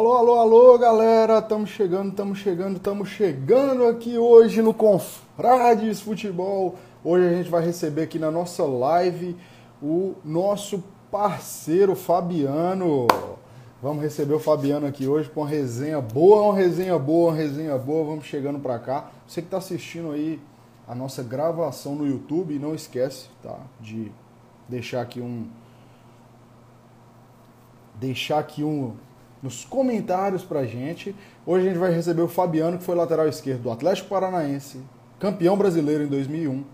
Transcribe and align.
Alô, 0.00 0.14
alô, 0.14 0.34
alô, 0.36 0.78
galera! 0.78 1.40
Estamos 1.40 1.68
chegando, 1.68 2.08
estamos 2.08 2.38
chegando, 2.38 2.76
estamos 2.78 3.08
chegando 3.10 3.84
aqui 3.84 4.16
hoje 4.16 4.62
no 4.62 4.72
Confrades 4.72 6.00
Futebol. 6.00 6.76
Hoje 7.04 7.26
a 7.26 7.36
gente 7.36 7.50
vai 7.50 7.62
receber 7.62 8.04
aqui 8.04 8.18
na 8.18 8.30
nossa 8.30 8.64
live 8.64 9.36
o 9.82 10.14
nosso 10.24 10.82
parceiro 11.10 11.94
Fabiano. 11.94 13.08
Vamos 13.82 14.02
receber 14.02 14.32
o 14.32 14.40
Fabiano 14.40 14.86
aqui 14.86 15.06
hoje 15.06 15.28
com 15.28 15.42
uma 15.42 15.46
resenha 15.46 16.00
boa, 16.00 16.44
uma 16.44 16.54
resenha 16.54 16.98
boa, 16.98 17.32
uma 17.32 17.36
resenha 17.36 17.76
boa. 17.76 18.06
Vamos 18.06 18.24
chegando 18.24 18.58
para 18.58 18.78
cá. 18.78 19.10
Você 19.26 19.42
que 19.42 19.48
está 19.48 19.58
assistindo 19.58 20.12
aí 20.12 20.40
a 20.88 20.94
nossa 20.94 21.22
gravação 21.22 21.94
no 21.94 22.06
YouTube, 22.06 22.58
não 22.58 22.74
esquece, 22.74 23.28
tá? 23.42 23.58
De 23.78 24.10
deixar 24.66 25.02
aqui 25.02 25.20
um 25.20 25.46
deixar 27.96 28.38
aqui 28.38 28.64
um 28.64 28.96
nos 29.42 29.64
comentários 29.64 30.44
pra 30.44 30.64
gente. 30.64 31.14
Hoje 31.46 31.66
a 31.66 31.68
gente 31.70 31.78
vai 31.78 31.92
receber 31.92 32.22
o 32.22 32.28
Fabiano, 32.28 32.78
que 32.78 32.84
foi 32.84 32.94
lateral 32.94 33.28
esquerdo 33.28 33.62
do 33.62 33.70
Atlético 33.70 34.08
Paranaense, 34.08 34.80
campeão 35.18 35.56
brasileiro 35.56 36.04
em 36.04 36.08
2001, 36.08 36.64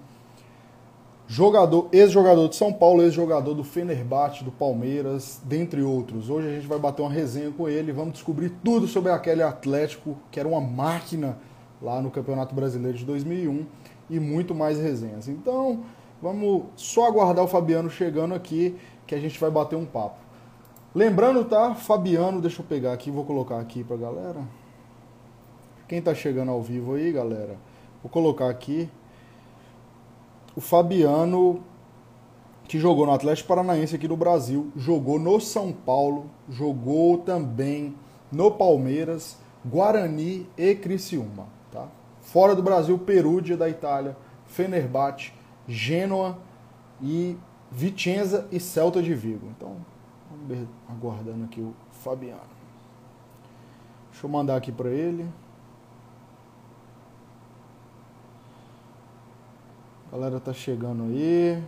jogador, 1.27 1.89
ex-jogador 1.92 2.48
de 2.48 2.56
São 2.56 2.73
Paulo, 2.73 3.02
ex-jogador 3.02 3.55
do 3.55 3.65
Fenerbahçe, 3.65 4.45
do 4.45 4.52
Palmeiras, 4.52 5.41
dentre 5.45 5.83
outros. 5.83 6.30
Hoje 6.30 6.48
a 6.48 6.52
gente 6.52 6.66
vai 6.66 6.79
bater 6.79 7.02
uma 7.02 7.11
resenha 7.11 7.51
com 7.51 7.69
ele, 7.69 7.92
vamos 7.92 8.15
descobrir 8.15 8.51
tudo 8.62 8.87
sobre 8.87 9.11
aquele 9.11 9.42
Atlético, 9.42 10.17
que 10.30 10.39
era 10.39 10.48
uma 10.48 10.61
máquina 10.61 11.39
lá 11.80 12.01
no 12.01 12.11
Campeonato 12.11 12.55
Brasileiro 12.55 12.97
de 12.97 13.05
2001 13.05 13.67
e 14.09 14.20
muito 14.20 14.55
mais 14.55 14.78
resenhas. 14.78 15.28
Então, 15.28 15.84
vamos 16.23 16.64
só 16.77 17.06
aguardar 17.06 17.44
o 17.44 17.48
Fabiano 17.48 17.91
chegando 17.91 18.34
aqui 18.34 18.77
que 19.06 19.14
a 19.14 19.20
gente 19.20 19.39
vai 19.39 19.50
bater 19.50 19.77
um 19.77 19.84
papo. 19.84 20.25
Lembrando, 20.97 21.44
tá? 21.44 21.75
Fabiano, 21.75 22.41
deixa 22.41 22.62
eu 22.62 22.64
pegar 22.64 22.94
aqui, 22.94 23.11
vou 23.11 23.22
colocar 23.22 23.61
aqui 23.61 23.84
pra 23.84 23.98
galera. 23.98 24.41
Quem 25.86 26.00
tá 26.00 26.14
chegando 26.14 26.50
ao 26.50 26.62
vivo 26.62 26.94
aí, 26.94 27.12
galera? 27.12 27.58
Vou 28.03 28.11
colocar 28.11 28.48
aqui. 28.48 28.88
O 30.56 30.61
Fabiano, 30.62 31.62
que 32.66 32.78
jogou 32.78 33.05
no 33.05 33.12
Atlético 33.12 33.47
Paranaense 33.47 33.94
aqui 33.94 34.08
no 34.08 34.16
Brasil, 34.16 34.72
jogou 34.75 35.19
no 35.19 35.38
São 35.38 35.70
Paulo, 35.70 36.30
jogou 36.48 37.19
também 37.19 37.94
no 38.33 38.50
Palmeiras, 38.50 39.36
Guarani 39.66 40.48
e 40.56 40.75
Criciúma, 40.75 41.47
tá? 41.70 41.88
Fora 42.22 42.56
do 42.56 42.62
Brasil, 42.62 42.98
Perúdia 42.98 43.55
da 43.55 43.69
Itália, 43.69 44.16
Fenerbahçe, 44.47 45.34
Gênua 45.69 46.38
e 47.03 47.36
Vicenza 47.70 48.48
e 48.50 48.58
Celta 48.58 49.03
de 49.03 49.12
Vigo. 49.12 49.47
Então, 49.55 49.77
aguardando 50.89 51.45
aqui 51.45 51.61
o 51.61 51.75
Fabiano. 51.91 52.41
Deixa 54.11 54.27
eu 54.27 54.31
mandar 54.31 54.56
aqui 54.56 54.73
para 54.73 54.89
ele. 54.89 55.28
Galera 60.11 60.41
tá 60.41 60.53
chegando 60.53 61.05
aí. 61.05 61.62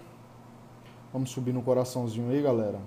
Vamos 1.12 1.30
subir 1.30 1.52
no 1.52 1.62
coraçãozinho 1.62 2.30
aí, 2.30 2.41
galera. 2.41 2.80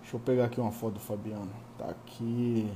Deixa 0.00 0.16
eu 0.16 0.20
pegar 0.20 0.46
aqui 0.46 0.60
uma 0.60 0.72
foto 0.72 0.94
do 0.94 1.00
Fabiano. 1.00 1.50
Tá 1.78 1.86
aqui. 1.86 2.72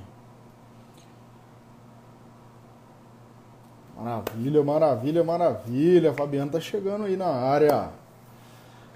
Maravilha, 3.96 4.62
maravilha, 4.62 5.24
maravilha. 5.24 6.14
Fabiano 6.14 6.50
tá 6.50 6.60
chegando 6.60 7.04
aí 7.04 7.16
na 7.16 7.28
área. 7.28 7.90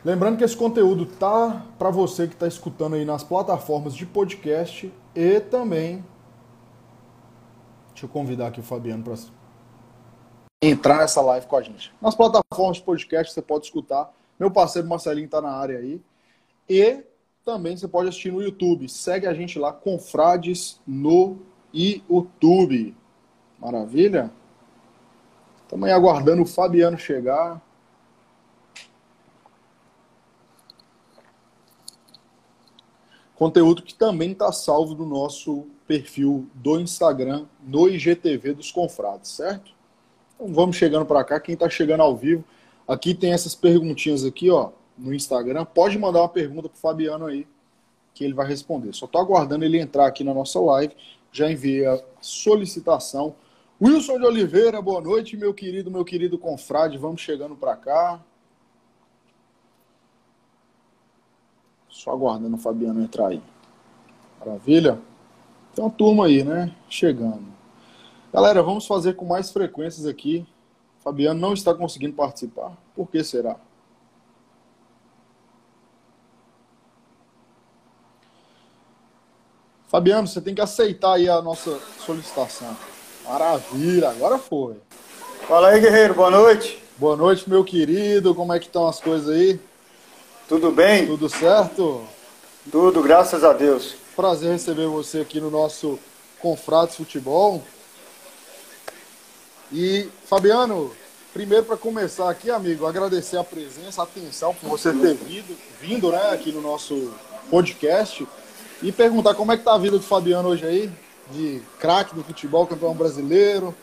Lembrando 0.05 0.37
que 0.37 0.45
esse 0.45 0.57
conteúdo 0.57 1.07
tá 1.07 1.65
para 1.79 1.91
você 1.91 2.29
que 2.29 2.35
está 2.35 2.47
escutando 2.47 2.95
aí 2.95 3.07
nas 3.07 3.25
plataformas 3.25 3.95
de 3.95 4.05
podcast 4.05 4.92
e 5.15 5.41
também 5.41 6.05
deixa 7.92 8.05
eu 8.05 8.09
convidar 8.11 8.48
aqui 8.48 8.61
o 8.61 8.63
Fabiano 8.63 9.03
para 9.03 9.14
entrar 10.61 10.98
nessa 10.98 11.23
live 11.23 11.47
com 11.47 11.57
a 11.57 11.63
gente. 11.63 11.91
Nas 12.03 12.14
plataformas 12.14 12.77
de 12.77 12.83
podcast 12.83 13.33
você 13.33 13.41
pode 13.41 13.64
escutar. 13.64 14.13
Meu 14.39 14.51
parceiro 14.51 14.87
Marcelinho 14.87 15.25
está 15.25 15.41
na 15.41 15.53
área 15.53 15.79
aí. 15.79 16.03
E 16.69 17.03
também 17.43 17.75
você 17.75 17.89
pode 17.89 18.11
assistir 18.11 18.31
no 18.31 18.43
YouTube. 18.43 18.87
Segue 18.91 19.27
a 19.27 19.33
gente 19.33 19.59
lá, 19.59 19.73
Confrades 19.73 20.81
no 20.87 21.39
YouTube. 21.73 22.95
Maravilha? 23.59 24.31
Estamos 25.63 25.87
aí 25.87 25.93
aguardando 25.93 26.43
o 26.43 26.47
Fabiano 26.47 26.98
chegar. 26.98 27.64
Conteúdo 33.34 33.83
que 33.83 33.95
também 33.95 34.33
está 34.33 34.52
salvo 34.52 34.95
no 34.95 35.05
nosso 35.05 35.67
perfil 35.86 36.48
do 36.55 36.78
Instagram, 36.78 37.46
no 37.62 37.89
IGTV 37.89 38.55
dos 38.55 38.70
Confrades, 38.70 39.30
certo? 39.30 39.72
Então 40.34 40.52
vamos 40.52 40.77
chegando 40.77 41.05
para 41.05 41.24
cá. 41.24 41.40
Quem 41.40 41.55
está 41.55 41.68
chegando 41.68 42.02
ao 42.02 42.17
vivo, 42.17 42.45
aqui 42.86 43.14
tem 43.14 43.33
essas 43.33 43.55
perguntinhas 43.55 44.24
aqui, 44.24 44.50
ó, 44.50 44.70
no 44.96 45.12
Instagram. 45.12 45.64
Pode 45.64 45.98
mandar 45.98 46.20
uma 46.20 46.28
pergunta 46.28 46.68
para 46.68 46.77
o 46.77 46.80
Fabiano 46.80 47.27
aí, 47.27 47.46
que 48.14 48.24
ele 48.24 48.34
vai 48.34 48.46
responder. 48.46 48.95
Só 48.95 49.06
estou 49.06 49.20
aguardando 49.20 49.64
ele 49.64 49.78
entrar 49.78 50.06
aqui 50.06 50.22
na 50.22 50.33
nossa 50.33 50.61
live. 50.61 50.95
Já 51.33 51.51
enviei 51.51 51.84
a 51.86 52.01
solicitação. 52.20 53.34
Wilson 53.83 54.18
de 54.18 54.24
Oliveira, 54.24 54.80
boa 54.80 55.01
noite, 55.01 55.36
meu 55.36 55.52
querido, 55.52 55.90
meu 55.90 56.05
querido 56.05 56.39
confrade. 56.39 56.96
Vamos 56.96 57.20
chegando 57.20 57.56
para 57.56 57.74
cá. 57.74 58.24
Só 62.05 62.11
aguardando 62.11 62.55
o 62.55 62.59
Fabiano 62.59 63.03
entrar 63.03 63.29
aí. 63.29 63.42
Maravilha? 64.39 65.01
Tem 65.75 65.83
uma 65.83 65.91
turma 65.91 66.27
aí, 66.27 66.45
né? 66.45 66.70
Chegando. 66.87 67.47
Galera, 68.31 68.63
vamos 68.63 68.87
fazer 68.87 69.15
com 69.15 69.25
mais 69.25 69.51
frequências 69.51 70.05
aqui. 70.05 70.47
O 71.01 71.03
Fabiano 71.03 71.41
não 71.41 71.55
está 71.55 71.73
conseguindo 71.73 72.13
participar. 72.13 72.77
Por 72.95 73.09
que 73.09 73.25
será? 73.25 73.57
Fabiano, 79.89 80.29
você 80.29 80.43
tem 80.43 80.55
que 80.55 80.61
aceitar 80.61 81.14
aí 81.14 81.27
a 81.27 81.41
nossa 81.41 81.81
solicitação. 82.05 82.77
Maravilha, 83.25 84.11
agora 84.11 84.37
foi. 84.37 84.77
Fala 85.48 85.69
aí, 85.69 85.81
guerreiro, 85.81 86.13
boa 86.13 86.31
noite. 86.31 86.83
Boa 86.98 87.17
noite, 87.17 87.48
meu 87.48 87.64
querido. 87.64 88.35
Como 88.35 88.53
é 88.53 88.59
que 88.59 88.67
estão 88.67 88.87
as 88.87 89.01
coisas 89.01 89.35
aí? 89.35 89.59
Tudo 90.47 90.71
bem? 90.71 91.07
Tudo 91.07 91.27
certo? 91.27 92.05
Tudo, 92.71 93.03
graças 93.03 93.43
a 93.43 93.55
Deus. 93.55 93.95
Prazer 94.15 94.53
receber 94.53 94.87
você 94.87 95.21
aqui 95.21 95.41
no 95.41 95.51
nosso 95.51 95.99
Confrades 96.39 96.97
Futebol. 96.97 97.63
E, 99.73 100.07
Fabiano, 100.27 100.93
primeiro 101.33 101.65
para 101.65 101.79
começar 101.79 102.29
aqui, 102.29 102.51
amigo, 102.51 102.85
agradecer 102.85 103.39
a 103.39 103.43
presença, 103.43 104.03
a 104.03 104.05
atenção 104.05 104.55
por 104.55 104.69
você 104.69 104.93
ter 104.93 105.15
vindo, 105.15 105.57
vindo 105.81 106.13
né, 106.13 106.31
aqui 106.31 106.53
no 106.53 106.61
nosso 106.61 107.15
podcast 107.51 108.29
e 108.83 108.93
perguntar 108.93 109.35
como 109.35 109.51
é 109.51 109.57
que 109.57 109.65
tá 109.65 109.75
a 109.75 109.79
vida 109.79 109.97
do 109.97 110.05
Fabiano 110.05 110.51
hoje 110.51 110.67
aí, 110.67 110.93
de 111.31 111.63
craque 111.81 112.15
do 112.15 112.23
futebol, 112.23 112.67
campeão 112.67 112.93
brasileiro. 112.93 113.75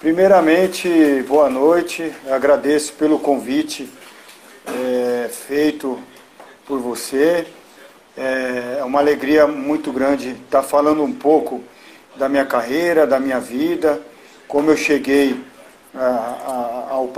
Primeiramente, 0.00 1.22
boa 1.26 1.48
noite, 1.48 2.14
agradeço 2.28 2.92
pelo 2.92 3.18
convite 3.18 3.90
é, 4.66 5.28
feito 5.28 5.98
por 6.66 6.78
você. 6.78 7.46
É 8.16 8.82
uma 8.84 9.00
alegria 9.00 9.46
muito 9.46 9.92
grande 9.92 10.30
estar 10.30 10.62
falando 10.62 11.02
um 11.02 11.12
pouco 11.12 11.62
da 12.16 12.28
minha 12.28 12.46
carreira, 12.46 13.06
da 13.06 13.18
minha 13.18 13.40
vida, 13.40 14.00
como 14.46 14.70
eu 14.70 14.76
cheguei 14.76 15.42
ao 16.88 17.08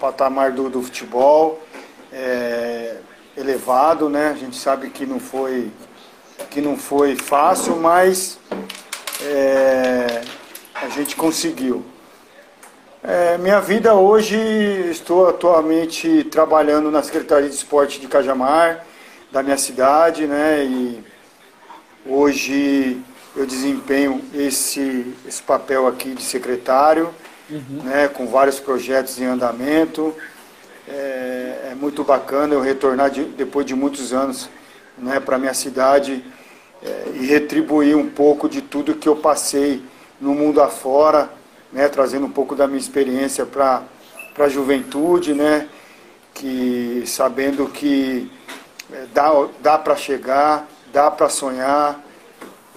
patamar 0.00 0.52
do, 0.52 0.70
do 0.70 0.82
futebol 0.82 1.60
é, 2.12 2.96
elevado, 3.36 4.08
né? 4.08 4.28
A 4.28 4.34
gente 4.34 4.56
sabe 4.56 4.90
que 4.90 5.06
não 5.06 5.20
foi 5.20 5.70
que 6.50 6.60
não 6.60 6.76
foi 6.76 7.16
fácil, 7.16 7.76
mas 7.76 8.38
é, 9.22 10.22
a 10.74 10.88
gente 10.88 11.14
conseguiu. 11.14 11.84
É, 13.02 13.38
minha 13.38 13.60
vida 13.60 13.94
hoje, 13.94 14.36
estou 14.90 15.26
atualmente 15.26 16.22
trabalhando 16.24 16.90
na 16.90 17.02
Secretaria 17.02 17.48
de 17.48 17.54
Esporte 17.54 17.98
de 17.98 18.06
Cajamar, 18.06 18.84
da 19.32 19.42
minha 19.42 19.56
cidade, 19.56 20.26
né? 20.26 20.62
E 20.64 21.02
hoje 22.04 23.00
eu 23.34 23.46
desempenho 23.46 24.22
esse, 24.34 25.14
esse 25.26 25.42
papel 25.42 25.86
aqui 25.86 26.10
de 26.10 26.22
secretário, 26.22 27.08
uhum. 27.48 27.82
né? 27.84 28.06
Com 28.06 28.26
vários 28.26 28.60
projetos 28.60 29.18
em 29.18 29.24
andamento. 29.24 30.14
É, 30.86 31.70
é 31.70 31.74
muito 31.74 32.04
bacana 32.04 32.52
eu 32.52 32.60
retornar 32.60 33.10
de, 33.10 33.24
depois 33.24 33.64
de 33.64 33.74
muitos 33.74 34.12
anos 34.12 34.50
né, 34.98 35.18
para 35.20 35.38
minha 35.38 35.54
cidade 35.54 36.22
é, 36.84 37.04
e 37.14 37.24
retribuir 37.24 37.96
um 37.96 38.10
pouco 38.10 38.46
de 38.46 38.60
tudo 38.60 38.94
que 38.94 39.08
eu 39.08 39.16
passei 39.16 39.82
no 40.20 40.34
mundo 40.34 40.60
afora 40.60 41.39
né, 41.72 41.88
trazendo 41.88 42.26
um 42.26 42.30
pouco 42.30 42.54
da 42.54 42.66
minha 42.66 42.78
experiência 42.78 43.46
para 43.46 43.84
a 44.38 44.48
juventude, 44.48 45.34
né, 45.34 45.68
que 46.34 47.02
sabendo 47.06 47.66
que 47.68 48.30
é, 48.92 49.06
dá, 49.12 49.30
dá 49.60 49.78
para 49.78 49.94
chegar, 49.96 50.68
dá 50.92 51.10
para 51.10 51.28
sonhar, 51.28 52.00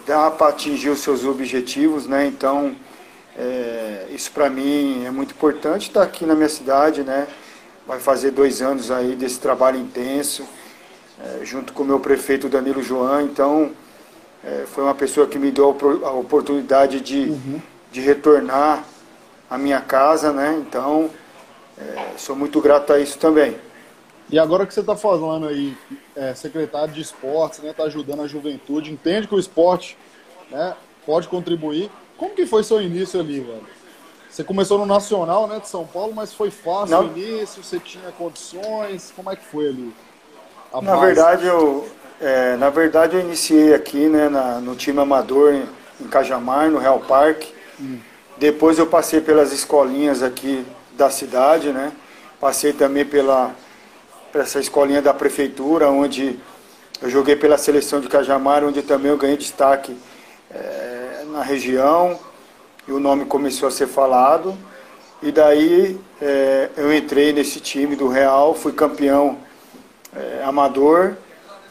dá 0.05 0.29
para 0.29 0.49
atingir 0.49 0.89
os 0.89 0.99
seus 0.99 1.25
objetivos, 1.25 2.07
né? 2.07 2.25
Então, 2.27 2.75
é, 3.37 4.07
isso 4.11 4.31
para 4.31 4.49
mim 4.49 5.05
é 5.05 5.11
muito 5.11 5.31
importante 5.31 5.87
estar 5.87 6.01
tá 6.01 6.05
aqui 6.05 6.25
na 6.25 6.35
minha 6.35 6.49
cidade, 6.49 7.03
né? 7.03 7.27
Vai 7.87 7.99
fazer 7.99 8.31
dois 8.31 8.61
anos 8.61 8.91
aí 8.91 9.15
desse 9.15 9.39
trabalho 9.39 9.79
intenso, 9.79 10.45
é, 11.19 11.45
junto 11.45 11.73
com 11.73 11.83
o 11.83 11.85
meu 11.85 11.99
prefeito 11.99 12.47
Danilo 12.47 12.83
João. 12.83 13.21
Então, 13.21 13.71
é, 14.43 14.65
foi 14.67 14.83
uma 14.83 14.95
pessoa 14.95 15.25
que 15.25 15.39
me 15.39 15.51
deu 15.51 15.75
a 16.03 16.11
oportunidade 16.11 16.99
de, 16.99 17.29
uhum. 17.29 17.61
De 17.93 18.01
retornar 18.01 18.83
à 19.47 19.55
minha 19.55 19.79
casa, 19.79 20.33
né? 20.33 20.61
Então, 20.67 21.11
é, 21.77 22.17
sou 22.17 22.35
muito 22.35 22.59
grato 22.59 22.91
a 22.91 22.99
isso 22.99 23.19
também. 23.19 23.55
E 24.31 24.39
agora 24.39 24.65
que 24.65 24.73
você 24.73 24.79
está 24.79 24.95
falando 24.95 25.47
aí, 25.47 25.77
é, 26.15 26.33
secretário 26.33 26.91
de 26.91 27.01
esportes, 27.01 27.59
né, 27.59 27.69
está 27.69 27.83
ajudando 27.83 28.23
a 28.23 28.27
juventude, 28.27 28.91
entende 28.91 29.27
que 29.27 29.35
o 29.35 29.39
esporte 29.39 29.95
né, 30.49 30.73
pode 31.05 31.27
contribuir. 31.27 31.91
Como 32.17 32.33
que 32.33 32.47
foi 32.47 32.63
seu 32.63 32.81
início 32.81 33.19
ali, 33.19 33.41
velho? 33.41 33.61
Você 34.27 34.43
começou 34.43 34.79
no 34.79 34.87
Nacional, 34.87 35.45
né, 35.45 35.59
de 35.59 35.67
São 35.67 35.85
Paulo, 35.85 36.13
mas 36.15 36.33
foi 36.33 36.49
fácil 36.49 36.97
Não. 36.97 37.07
o 37.07 37.17
início? 37.17 37.63
Você 37.63 37.79
tinha 37.79 38.11
condições? 38.17 39.13
Como 39.15 39.29
é 39.29 39.35
que 39.35 39.45
foi 39.45 39.67
ali? 39.67 39.93
A 40.73 40.81
na 40.81 40.95
base? 40.95 41.05
verdade, 41.05 41.45
eu, 41.45 41.87
é, 42.19 42.55
na 42.55 42.71
verdade, 42.71 43.15
eu 43.15 43.21
iniciei 43.21 43.75
aqui, 43.75 44.09
né, 44.09 44.29
na, 44.29 44.59
no 44.59 44.75
time 44.75 44.99
amador 44.99 45.53
em, 45.53 45.69
em 46.01 46.07
Cajamar, 46.07 46.71
no 46.71 46.79
Real 46.79 46.99
Parque. 47.01 47.53
Depois 48.37 48.79
eu 48.79 48.87
passei 48.87 49.21
pelas 49.21 49.51
escolinhas 49.53 50.23
aqui 50.23 50.65
da 50.93 51.09
cidade, 51.09 51.71
né? 51.71 51.91
Passei 52.39 52.73
também 52.73 53.05
pela 53.05 53.55
essa 54.33 54.59
escolinha 54.59 55.01
da 55.01 55.13
prefeitura, 55.13 55.89
onde 55.89 56.39
eu 57.01 57.09
joguei 57.09 57.35
pela 57.35 57.57
seleção 57.57 58.01
de 58.01 58.07
Cajamar, 58.07 58.63
onde 58.63 58.81
também 58.81 59.11
eu 59.11 59.17
ganhei 59.17 59.37
destaque 59.37 59.95
é, 60.49 61.23
na 61.27 61.43
região 61.43 62.19
e 62.87 62.91
o 62.91 62.99
nome 62.99 63.25
começou 63.25 63.67
a 63.67 63.71
ser 63.71 63.87
falado. 63.87 64.57
E 65.21 65.31
daí 65.31 65.99
é, 66.21 66.69
eu 66.75 66.93
entrei 66.93 67.31
nesse 67.31 67.59
time 67.59 67.95
do 67.95 68.07
Real, 68.07 68.55
fui 68.55 68.73
campeão 68.73 69.37
é, 70.15 70.43
amador 70.43 71.15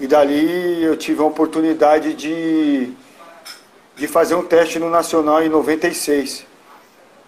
e 0.01 0.07
dali 0.07 0.83
eu 0.83 0.97
tive 0.97 1.21
a 1.21 1.25
oportunidade 1.25 2.15
de, 2.15 2.91
de 4.03 4.09
fazer 4.09 4.35
um 4.35 4.43
teste 4.43 4.81
no 4.81 4.91
Nacional 4.91 5.45
em 5.45 5.49
96. 5.49 6.45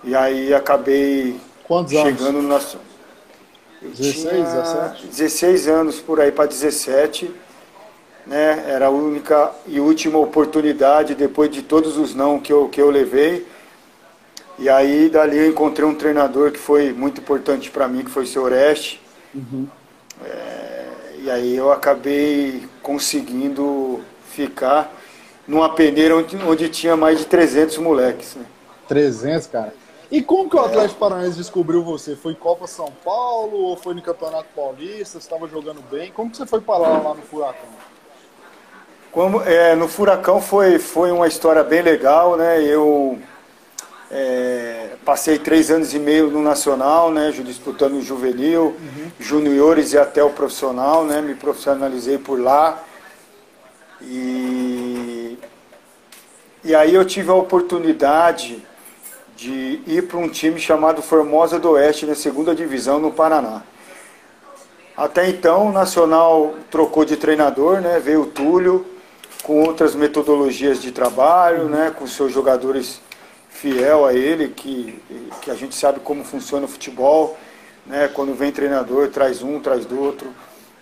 E 0.02 0.12
aí 0.12 0.52
acabei 0.52 1.38
Quantos 1.62 1.92
chegando 1.92 2.30
anos? 2.30 2.42
no 2.42 2.48
Nacional. 2.48 2.86
16, 3.80 4.44
17? 4.44 5.06
16 5.06 5.68
anos 5.68 6.00
por 6.00 6.20
aí 6.20 6.32
para 6.32 6.46
17 6.46 7.32
né? 8.26 8.64
Era 8.66 8.86
a 8.86 8.90
única 8.90 9.52
e 9.68 9.78
última 9.78 10.18
oportunidade 10.18 11.14
depois 11.14 11.48
de 11.48 11.62
todos 11.62 11.96
os 11.96 12.12
não 12.12 12.40
que 12.40 12.52
eu, 12.52 12.68
que 12.68 12.82
eu 12.82 12.90
levei. 12.90 13.46
E 14.58 14.68
aí 14.68 15.08
dali 15.08 15.38
eu 15.38 15.48
encontrei 15.48 15.86
um 15.86 15.94
treinador 15.94 16.50
que 16.50 16.58
foi 16.58 16.92
muito 16.92 17.20
importante 17.20 17.70
para 17.70 17.86
mim, 17.86 18.02
que 18.02 18.10
foi 18.10 18.24
o 18.24 18.26
seu 18.26 18.42
Oreste. 18.42 19.00
Uhum. 19.32 19.68
É, 20.24 20.86
e 21.22 21.30
aí 21.30 21.54
eu 21.54 21.70
acabei 21.70 22.66
conseguindo 22.82 24.00
ficar 24.28 24.92
numa 25.46 25.68
peneira 25.74 26.16
onde, 26.16 26.36
onde 26.36 26.68
tinha 26.68 26.96
mais 26.96 27.18
de 27.18 27.26
300 27.26 27.78
moleques. 27.78 28.34
Né? 28.34 28.44
300, 28.88 29.46
cara? 29.46 29.74
E 30.10 30.22
como 30.22 30.48
que 30.48 30.56
o 30.56 30.60
Atlético 30.60 31.00
Paranaense 31.00 31.36
descobriu 31.36 31.82
você? 31.82 32.14
Foi 32.14 32.32
em 32.32 32.36
Copa 32.36 32.66
São 32.66 32.92
Paulo 33.04 33.56
ou 33.56 33.76
foi 33.76 33.94
no 33.94 34.02
Campeonato 34.02 34.46
Paulista? 34.54 35.18
Você 35.18 35.18
estava 35.18 35.48
jogando 35.48 35.82
bem? 35.90 36.12
Como 36.12 36.30
que 36.30 36.36
você 36.36 36.46
foi 36.46 36.60
para 36.60 36.78
lá, 36.78 36.98
lá 36.98 37.14
no 37.14 37.22
Furacão? 37.22 37.68
Como, 39.10 39.42
é, 39.42 39.74
no 39.74 39.88
Furacão 39.88 40.40
foi, 40.40 40.78
foi 40.78 41.10
uma 41.10 41.26
história 41.26 41.62
bem 41.62 41.82
legal, 41.82 42.36
né? 42.36 42.62
Eu 42.62 43.18
é, 44.10 44.90
passei 45.04 45.38
três 45.38 45.70
anos 45.70 45.94
e 45.94 45.98
meio 45.98 46.30
no 46.30 46.42
Nacional, 46.42 47.10
né? 47.10 47.30
Disputando 47.30 47.94
o 47.94 48.02
juvenil, 48.02 48.76
uhum. 48.78 49.10
juniores 49.18 49.92
e 49.92 49.98
até 49.98 50.22
o 50.22 50.30
profissional, 50.30 51.04
né? 51.04 51.20
Me 51.20 51.34
profissionalizei 51.34 52.18
por 52.18 52.40
lá. 52.40 52.82
E, 54.00 54.83
e 56.64 56.74
aí 56.74 56.94
eu 56.94 57.04
tive 57.04 57.30
a 57.30 57.34
oportunidade 57.34 58.64
de 59.36 59.82
ir 59.86 60.06
para 60.08 60.18
um 60.18 60.28
time 60.28 60.58
chamado 60.58 61.02
Formosa 61.02 61.58
do 61.58 61.72
Oeste, 61.72 62.06
na 62.06 62.14
segunda 62.14 62.54
divisão 62.54 62.98
no 62.98 63.12
Paraná. 63.12 63.62
Até 64.96 65.28
então 65.28 65.68
o 65.68 65.72
Nacional 65.72 66.54
trocou 66.70 67.04
de 67.04 67.16
treinador, 67.16 67.80
né? 67.80 67.98
Veio 67.98 68.22
o 68.22 68.26
Túlio, 68.26 68.86
com 69.44 69.62
outras 69.62 69.94
metodologias 69.94 70.80
de 70.80 70.90
trabalho, 70.90 71.68
né, 71.68 71.94
com 71.96 72.06
seus 72.06 72.32
jogadores 72.32 73.00
fiel 73.50 74.06
a 74.06 74.14
ele, 74.14 74.48
que, 74.48 74.98
que 75.42 75.50
a 75.50 75.54
gente 75.54 75.74
sabe 75.74 76.00
como 76.00 76.24
funciona 76.24 76.64
o 76.64 76.68
futebol, 76.68 77.36
né, 77.86 78.08
quando 78.08 78.34
vem 78.34 78.50
treinador, 78.50 79.08
traz 79.08 79.42
um, 79.42 79.60
traz 79.60 79.84
do 79.84 80.00
outro, 80.00 80.28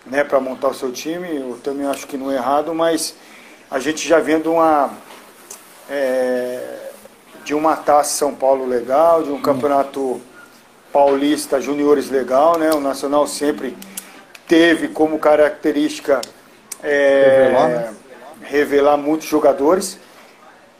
né, 0.05 0.23
para 0.23 0.39
montar 0.39 0.69
o 0.69 0.73
seu 0.73 0.93
time, 0.93 1.35
eu 1.35 1.59
também 1.61 1.85
acho 1.85 2.07
que 2.07 2.15
não 2.15 2.31
é 2.31 2.35
errado, 2.35 2.73
mas 2.73 3.15
a 3.69 3.79
gente 3.79 4.07
já 4.07 4.19
vendo 4.19 4.53
uma 4.53 4.91
é, 5.89 6.89
de 7.43 7.53
uma 7.53 7.75
taça 7.75 8.17
São 8.17 8.33
Paulo 8.33 8.65
legal, 8.65 9.23
de 9.23 9.31
um 9.31 9.41
campeonato 9.41 10.21
paulista 10.91 11.59
juniores 11.59 12.09
legal, 12.09 12.57
né, 12.57 12.71
o 12.71 12.79
Nacional 12.79 13.25
sempre 13.27 13.75
teve 14.47 14.89
como 14.89 15.17
característica 15.17 16.21
é, 16.83 17.49
né? 17.51 17.93
revelar 18.43 18.97
muitos 18.97 19.27
jogadores. 19.27 19.97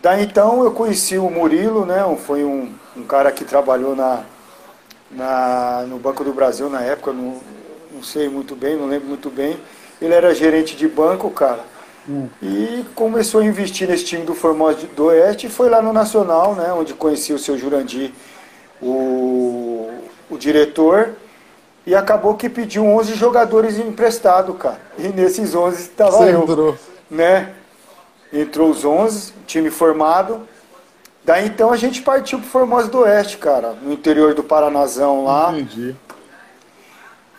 Daí 0.02 0.24
então 0.24 0.64
eu 0.64 0.72
conheci 0.72 1.18
o 1.18 1.30
Murilo, 1.30 1.86
né? 1.86 2.04
Foi 2.26 2.44
um, 2.44 2.74
um 2.96 3.04
cara 3.04 3.32
que 3.32 3.46
trabalhou 3.46 3.96
na, 3.96 4.24
na, 5.10 5.86
no 5.88 5.98
Banco 5.98 6.24
do 6.24 6.34
Brasil 6.34 6.70
na 6.70 6.82
época, 6.82 7.14
não, 7.14 7.40
não 7.92 8.04
sei 8.04 8.28
muito 8.28 8.56
bem, 8.56 8.76
não 8.76 8.88
lembro 8.88 9.08
muito 9.08 9.30
bem. 9.30 9.58
Ele 10.02 10.14
era 10.14 10.36
gerente 10.36 10.76
de 10.76 10.88
banco, 10.88 11.30
cara. 11.32 11.62
Hum. 12.08 12.28
E 12.42 12.86
começou 12.96 13.42
a 13.42 13.46
investir 13.46 13.88
nesse 13.88 14.06
time 14.06 14.24
do 14.24 14.34
Formosa 14.34 14.86
do 14.96 15.06
Oeste 15.06 15.48
e 15.48 15.50
foi 15.50 15.70
lá 15.70 15.82
no 15.82 15.94
Nacional, 15.94 16.54
né? 16.54 16.74
Onde 16.74 16.94
conheci 16.94 17.32
o 17.32 17.40
seu 17.40 17.58
Jurandir, 17.58 18.12
o, 18.82 19.90
o 20.30 20.38
diretor. 20.38 21.12
E 21.86 21.96
acabou 21.96 22.36
que 22.36 22.50
pediu 22.50 22.86
11 22.86 23.16
jogadores 23.16 23.78
emprestados, 23.78 24.56
cara. 24.58 24.80
E 24.98 25.10
nesses 25.10 25.54
11 25.54 25.82
estava 25.82 26.30
eu. 26.30 26.44
Entrou 26.44 26.78
né? 27.10 27.54
Entrou 28.32 28.70
os 28.70 28.84
11, 28.84 29.34
time 29.46 29.70
formado. 29.70 30.48
Daí 31.24 31.48
então 31.48 31.72
a 31.72 31.78
gente 31.78 32.02
partiu 32.02 32.40
pro 32.40 32.48
Formosa 32.48 32.90
do 32.90 33.00
Oeste, 33.00 33.38
cara, 33.38 33.76
no 33.82 33.94
interior 33.94 34.34
do 34.34 34.44
Paranazão 34.44 35.24
lá. 35.24 35.54
Entendi. 35.54 35.96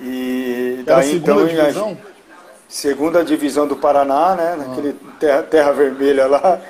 E 0.01 0.83
daí 0.87 1.17
então 1.17 1.47
divisão? 1.47 1.97
Segunda 2.75 3.25
divisão 3.25 3.69
do 3.69 3.77
Paraná, 3.77 4.35
né? 4.35 4.57
Naquele 4.57 4.97
ah. 5.01 5.13
terra, 5.21 5.43
terra 5.45 5.73
vermelha 5.73 6.27
lá. 6.27 6.61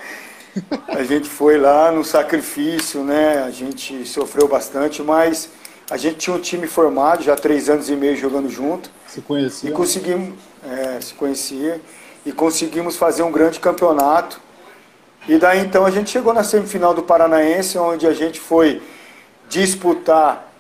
A 0.87 1.03
gente 1.03 1.31
foi 1.31 1.57
lá 1.57 1.91
no 1.91 2.05
sacrifício, 2.05 3.03
né? 3.03 3.43
A 3.43 3.51
gente 3.51 4.07
sofreu 4.07 4.47
bastante, 4.47 5.03
mas 5.03 5.49
a 5.91 5.97
gente 5.97 6.19
tinha 6.19 6.37
um 6.37 6.41
time 6.41 6.67
formado, 6.67 7.23
já 7.23 7.35
três 7.35 7.71
anos 7.71 7.89
e 7.89 7.97
meio 7.97 8.17
jogando 8.19 8.51
junto. 8.51 8.91
Se 9.09 9.23
conhecia? 9.23 9.71
E 9.71 9.73
conseguimos, 9.73 10.35
é, 10.63 11.01
se 11.01 11.15
conhecia 11.15 11.81
e 12.27 12.33
conseguimos 12.33 12.97
fazer 12.97 13.23
um 13.23 13.33
grande 13.33 13.59
campeonato. 13.59 14.39
E 15.27 15.39
daí 15.39 15.61
então 15.61 15.87
a 15.87 15.91
gente 15.91 16.11
chegou 16.11 16.35
na 16.35 16.45
semifinal 16.45 16.93
do 16.93 17.03
Paranaense, 17.03 17.79
onde 17.79 18.07
a 18.07 18.13
gente 18.13 18.39
foi 18.39 18.83
disputar 19.49 20.53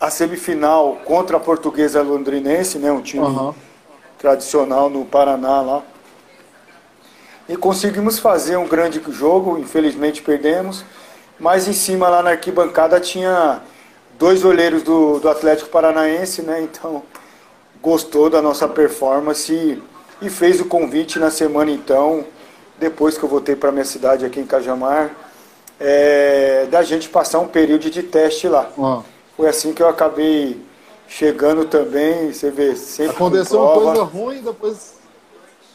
a 0.00 0.08
semifinal 0.08 0.96
contra 1.04 1.36
a 1.36 1.40
Portuguesa 1.40 2.00
Londrinense, 2.00 2.78
né, 2.78 2.90
um 2.90 3.02
time 3.02 3.24
uhum. 3.24 3.54
Tradicional 4.22 4.88
no 4.88 5.04
Paraná 5.04 5.60
lá. 5.60 5.82
E 7.48 7.56
conseguimos 7.56 8.20
fazer 8.20 8.56
um 8.56 8.68
grande 8.68 9.02
jogo, 9.10 9.58
infelizmente 9.58 10.22
perdemos, 10.22 10.84
mas 11.40 11.66
em 11.66 11.72
cima 11.72 12.08
lá 12.08 12.22
na 12.22 12.30
arquibancada 12.30 13.00
tinha 13.00 13.60
dois 14.16 14.44
olheiros 14.44 14.84
do, 14.84 15.18
do 15.18 15.28
Atlético 15.28 15.68
Paranaense, 15.70 16.40
né, 16.40 16.62
então 16.62 17.02
gostou 17.82 18.30
da 18.30 18.40
nossa 18.40 18.68
performance 18.68 19.82
e 20.22 20.30
fez 20.30 20.60
o 20.60 20.66
convite 20.66 21.18
na 21.18 21.32
semana 21.32 21.72
então, 21.72 22.24
depois 22.78 23.18
que 23.18 23.24
eu 23.24 23.28
voltei 23.28 23.56
para 23.56 23.72
minha 23.72 23.84
cidade 23.84 24.24
aqui 24.24 24.38
em 24.38 24.46
Cajamar, 24.46 25.10
é, 25.80 26.66
da 26.70 26.84
gente 26.84 27.08
passar 27.08 27.40
um 27.40 27.48
período 27.48 27.90
de 27.90 28.04
teste 28.04 28.46
lá. 28.46 28.70
Uhum. 28.76 29.02
Foi 29.36 29.48
assim 29.48 29.72
que 29.72 29.82
eu 29.82 29.88
acabei 29.88 30.60
chegando 31.08 31.64
também, 31.64 32.32
você 32.32 32.50
vê, 32.50 32.74
sempre 32.76 33.16
Aconteceu 33.16 33.60
uma 33.60 33.74
coisa 33.74 34.02
ruim, 34.02 34.42
depois 34.42 34.94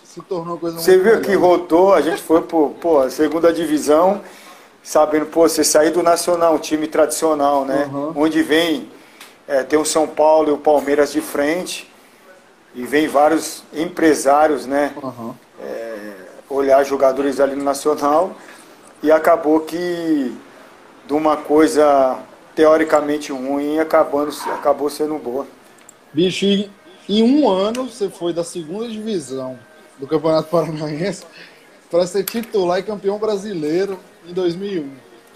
se 0.04 0.22
tornou 0.22 0.58
coisa 0.58 0.80
Você 0.80 0.98
viu 0.98 1.22
que 1.22 1.34
rodou, 1.36 1.94
a 1.94 2.02
gente 2.02 2.22
foi 2.22 2.42
por 2.42 2.72
pô, 2.82 3.00
a 3.00 3.10
segunda 3.10 3.54
divisão, 3.54 4.22
sabendo, 4.82 5.28
pô, 5.28 5.48
você 5.48 5.64
sair 5.64 5.92
do 5.92 6.02
Nacional, 6.02 6.56
um 6.56 6.60
time 6.60 6.88
tradicional, 6.88 7.66
né? 7.66 7.90
Uhum. 7.92 8.14
Onde 8.16 8.42
vem, 8.42 8.90
é, 9.48 9.64
tem 9.64 9.78
o 9.78 9.86
São 9.86 10.08
Paulo 10.08 10.50
e 10.50 10.52
o 10.54 10.58
Palmeiras 10.58 11.12
de 11.12 11.22
frente, 11.22 11.92
e 12.74 12.86
vem 12.86 13.08
vários 13.08 13.64
empresários, 13.74 14.66
né? 14.66 14.94
Uhum. 15.02 15.34
É, 15.62 16.14
olhar 16.50 16.84
jogadores 16.84 17.40
ali 17.40 17.56
no 17.56 17.64
Nacional 17.64 18.36
e 19.02 19.12
acabou 19.12 19.60
que 19.62 20.36
de 21.06 21.14
uma 21.14 21.38
coisa 21.38 22.18
teoricamente 22.58 23.32
ruim 23.32 23.78
acabando, 23.78 24.34
acabou 24.52 24.90
sendo 24.90 25.16
boa. 25.20 25.46
Bicho, 26.12 26.44
em 27.08 27.22
um 27.22 27.48
ano 27.48 27.88
você 27.88 28.10
foi 28.10 28.34
da 28.34 28.44
segunda 28.44 28.90
divisão 28.90 29.60
do 30.00 30.08
Campeonato 30.08 30.50
Paranaense 30.50 31.24
para 31.90 32.08
ser 32.08 32.24
titular 32.24 32.80
e 32.80 32.84
campeão 32.84 33.20
brasileiro 33.20 34.00
em 34.28 34.34
2001. 34.34 34.90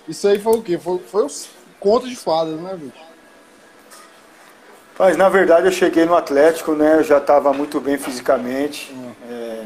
Isso 0.07 0.27
aí 0.27 0.39
foi 0.39 0.57
o 0.57 0.63
quê? 0.63 0.79
Foi, 0.79 0.97
foi 0.97 1.23
os 1.23 1.47
contos 1.79 2.09
de 2.09 2.15
fadas, 2.15 2.59
né, 2.59 2.75
bicho? 2.75 3.11
Mas 4.97 5.15
na 5.15 5.29
verdade 5.29 5.67
eu 5.67 5.71
cheguei 5.71 6.05
no 6.05 6.15
Atlético, 6.15 6.73
né? 6.73 6.95
Eu 6.97 7.03
já 7.03 7.19
estava 7.19 7.53
muito 7.53 7.79
bem 7.79 7.99
fisicamente. 7.99 8.91
Uhum. 8.91 9.11
É, 9.29 9.65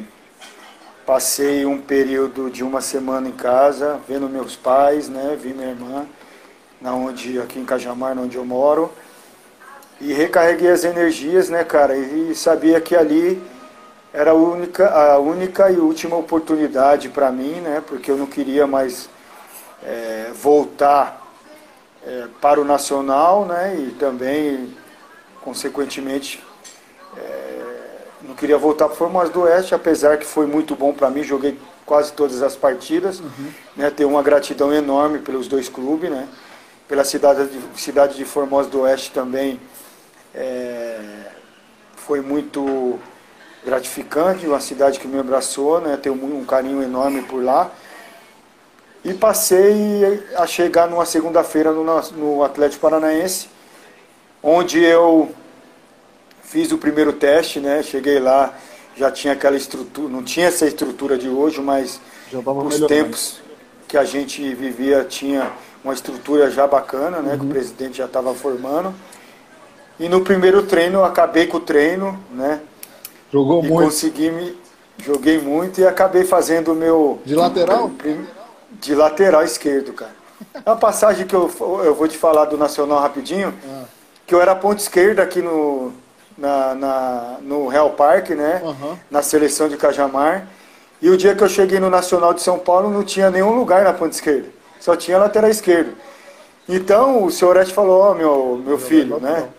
passei 1.06 1.66
um 1.66 1.80
período 1.80 2.50
de 2.50 2.64
uma 2.66 2.82
semana 2.82 3.30
em 3.30 3.32
casa, 3.32 3.98
vendo 4.08 4.28
meus 4.28 4.58
pais, 4.58 5.08
né? 5.08 5.38
Vi 5.42 5.54
minha 5.54 5.70
irmã, 5.70 6.06
na 6.86 6.94
onde, 6.94 7.40
aqui 7.40 7.58
em 7.58 7.66
Cajamar, 7.66 8.16
onde 8.20 8.38
eu 8.38 8.46
moro. 8.46 8.92
E 10.00 10.14
recarreguei 10.14 10.70
as 10.70 10.84
energias, 10.84 11.50
né, 11.50 11.64
cara? 11.64 11.98
E 11.98 12.36
sabia 12.36 12.80
que 12.80 12.96
ali 12.96 13.42
era 14.14 14.32
a 14.32 14.36
única, 14.36 14.88
a 14.88 15.18
única 15.18 15.72
e 15.72 15.78
última 15.78 16.16
oportunidade 16.16 17.10
para 17.10 17.32
mim, 17.32 17.56
né? 17.56 17.82
Porque 17.88 18.12
eu 18.12 18.18
não 18.18 18.28
queria 18.28 18.68
mais 18.68 19.10
é, 19.84 20.30
voltar 20.36 21.26
é, 22.06 22.28
para 22.40 22.62
o 22.62 22.64
Nacional, 22.64 23.46
né? 23.46 23.76
E 23.80 23.92
também 23.94 24.72
consequentemente, 25.42 26.44
é, 27.18 27.62
não 28.24 28.36
queria 28.36 28.58
voltar 28.58 28.86
para 28.86 28.96
o 28.96 28.98
Formosa 28.98 29.32
do 29.32 29.42
Oeste, 29.42 29.74
apesar 29.74 30.18
que 30.18 30.26
foi 30.26 30.46
muito 30.46 30.76
bom 30.76 30.92
para 30.92 31.10
mim, 31.10 31.24
joguei 31.24 31.58
quase 31.84 32.12
todas 32.14 32.42
as 32.42 32.56
partidas, 32.56 33.20
uhum. 33.20 33.52
né, 33.76 33.92
tenho 33.92 34.10
uma 34.10 34.24
gratidão 34.24 34.74
enorme 34.74 35.20
pelos 35.20 35.48
dois 35.48 35.70
clubes, 35.70 36.10
né, 36.10 36.28
pela 36.88 37.04
cidade 37.04 37.48
de, 37.48 37.82
cidade 37.82 38.16
de 38.16 38.26
Formosa 38.26 38.70
do 38.70 38.82
Oeste 38.82 39.12
também 39.12 39.60
é, 40.34 41.00
foi 41.96 42.22
muito 42.22 43.00
gratificante, 43.66 44.46
uma 44.46 44.60
cidade 44.60 45.00
que 45.00 45.08
me 45.08 45.20
abraçou, 45.20 45.82
né, 45.82 45.98
tenho 45.98 46.16
um 46.16 46.46
carinho 46.46 46.84
enorme 46.84 47.24
por 47.24 47.44
lá. 47.44 47.72
E 49.04 49.14
passei 49.14 50.24
a 50.36 50.48
chegar 50.48 50.88
numa 50.88 51.06
segunda-feira 51.06 51.72
no, 51.72 51.84
no 51.84 52.44
Atlético 52.44 52.82
Paranaense, 52.82 53.48
onde 54.42 54.84
eu 54.84 55.32
fiz 56.42 56.72
o 56.72 56.78
primeiro 56.78 57.14
teste, 57.14 57.60
né? 57.60 57.84
Cheguei 57.84 58.20
lá, 58.20 58.58
já 58.96 59.12
tinha 59.12 59.34
aquela 59.34 59.56
estrutura, 59.56 60.10
não 60.10 60.24
tinha 60.24 60.48
essa 60.48 60.66
estrutura 60.66 61.18
de 61.18 61.30
hoje, 61.30 61.62
mas 61.62 62.00
os 62.34 62.80
tempos 62.88 63.42
que 63.88 63.98
a 63.98 64.04
gente 64.04 64.56
vivia 64.56 65.04
tinha 65.04 65.52
uma 65.86 65.94
estrutura 65.94 66.52
já 66.52 66.68
bacana, 66.68 67.20
né? 67.20 67.34
Uhum. 67.34 67.40
Que 67.40 67.46
o 67.46 67.50
presidente 67.50 67.98
já 67.98 68.06
estava 68.06 68.34
formando. 68.34 68.94
E 70.00 70.10
no 70.10 70.22
primeiro 70.22 70.64
treino 70.64 71.00
eu 71.00 71.06
acabei 71.06 71.48
com 71.48 71.58
o 71.58 71.62
treino, 71.62 72.20
né? 72.32 72.60
Jogou 73.32 73.64
e 73.64 73.70
muito. 73.70 73.86
Consegui 73.86 74.30
me 74.30 74.58
joguei 74.98 75.40
muito 75.40 75.80
e 75.80 75.88
acabei 75.88 76.24
fazendo 76.24 76.72
o 76.72 76.76
meu 76.76 77.20
de 77.26 77.36
lateral, 77.36 77.92
de 78.72 78.96
lateral 78.96 79.44
esquerdo, 79.44 79.94
cara. 79.94 80.16
É 80.54 80.70
uma 80.70 80.78
passagem 80.78 81.26
que 81.26 81.36
eu, 81.36 81.50
eu 81.84 81.96
vou 81.96 82.08
te 82.08 82.18
falar 82.18 82.46
do 82.46 82.58
Nacional 82.58 83.00
rapidinho. 83.00 83.54
Ah 83.70 83.96
que 84.26 84.34
eu 84.34 84.42
era 84.42 84.56
ponta 84.56 84.82
esquerda 84.82 85.22
aqui 85.22 85.42
no, 85.42 85.94
na, 86.38 86.76
na, 86.76 87.38
no 87.42 87.68
Real 87.68 87.92
Parque, 87.92 88.34
né? 88.34 88.62
Uhum. 88.64 88.98
Na 89.10 89.22
seleção 89.22 89.70
de 89.70 89.78
Cajamar. 89.78 90.48
E 91.02 91.10
o 91.10 91.18
dia 91.18 91.36
que 91.36 91.44
eu 91.44 91.50
cheguei 91.50 91.80
no 91.80 91.90
Nacional 91.90 92.34
de 92.34 92.42
São 92.42 92.58
Paulo 92.58 92.90
não 92.90 93.04
tinha 93.04 93.30
nenhum 93.30 93.52
lugar 93.52 93.84
na 93.84 93.94
ponta 93.94 94.16
esquerda. 94.16 94.48
Só 94.80 94.96
tinha 94.96 95.18
lateral 95.18 95.50
esquerdo. 95.50 95.96
Então 96.68 97.24
o 97.24 97.32
senhor 97.32 97.58
Ete 97.58 97.74
falou, 97.74 98.02
ó, 98.02 98.12
oh, 98.12 98.16
meu, 98.16 98.62
meu 98.66 98.78
filho, 98.78 99.20
né? 99.20 99.50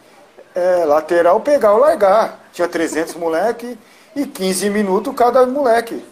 É, 0.54 0.84
lateral 0.84 1.40
pegar 1.40 1.72
ou 1.72 1.78
largar. 1.78 2.48
Tinha 2.52 2.66
300 2.66 3.14
moleque 3.14 3.78
e 4.14 4.26
15 4.26 4.70
minutos 4.70 5.14
cada 5.14 5.46
moleque. 5.46 6.02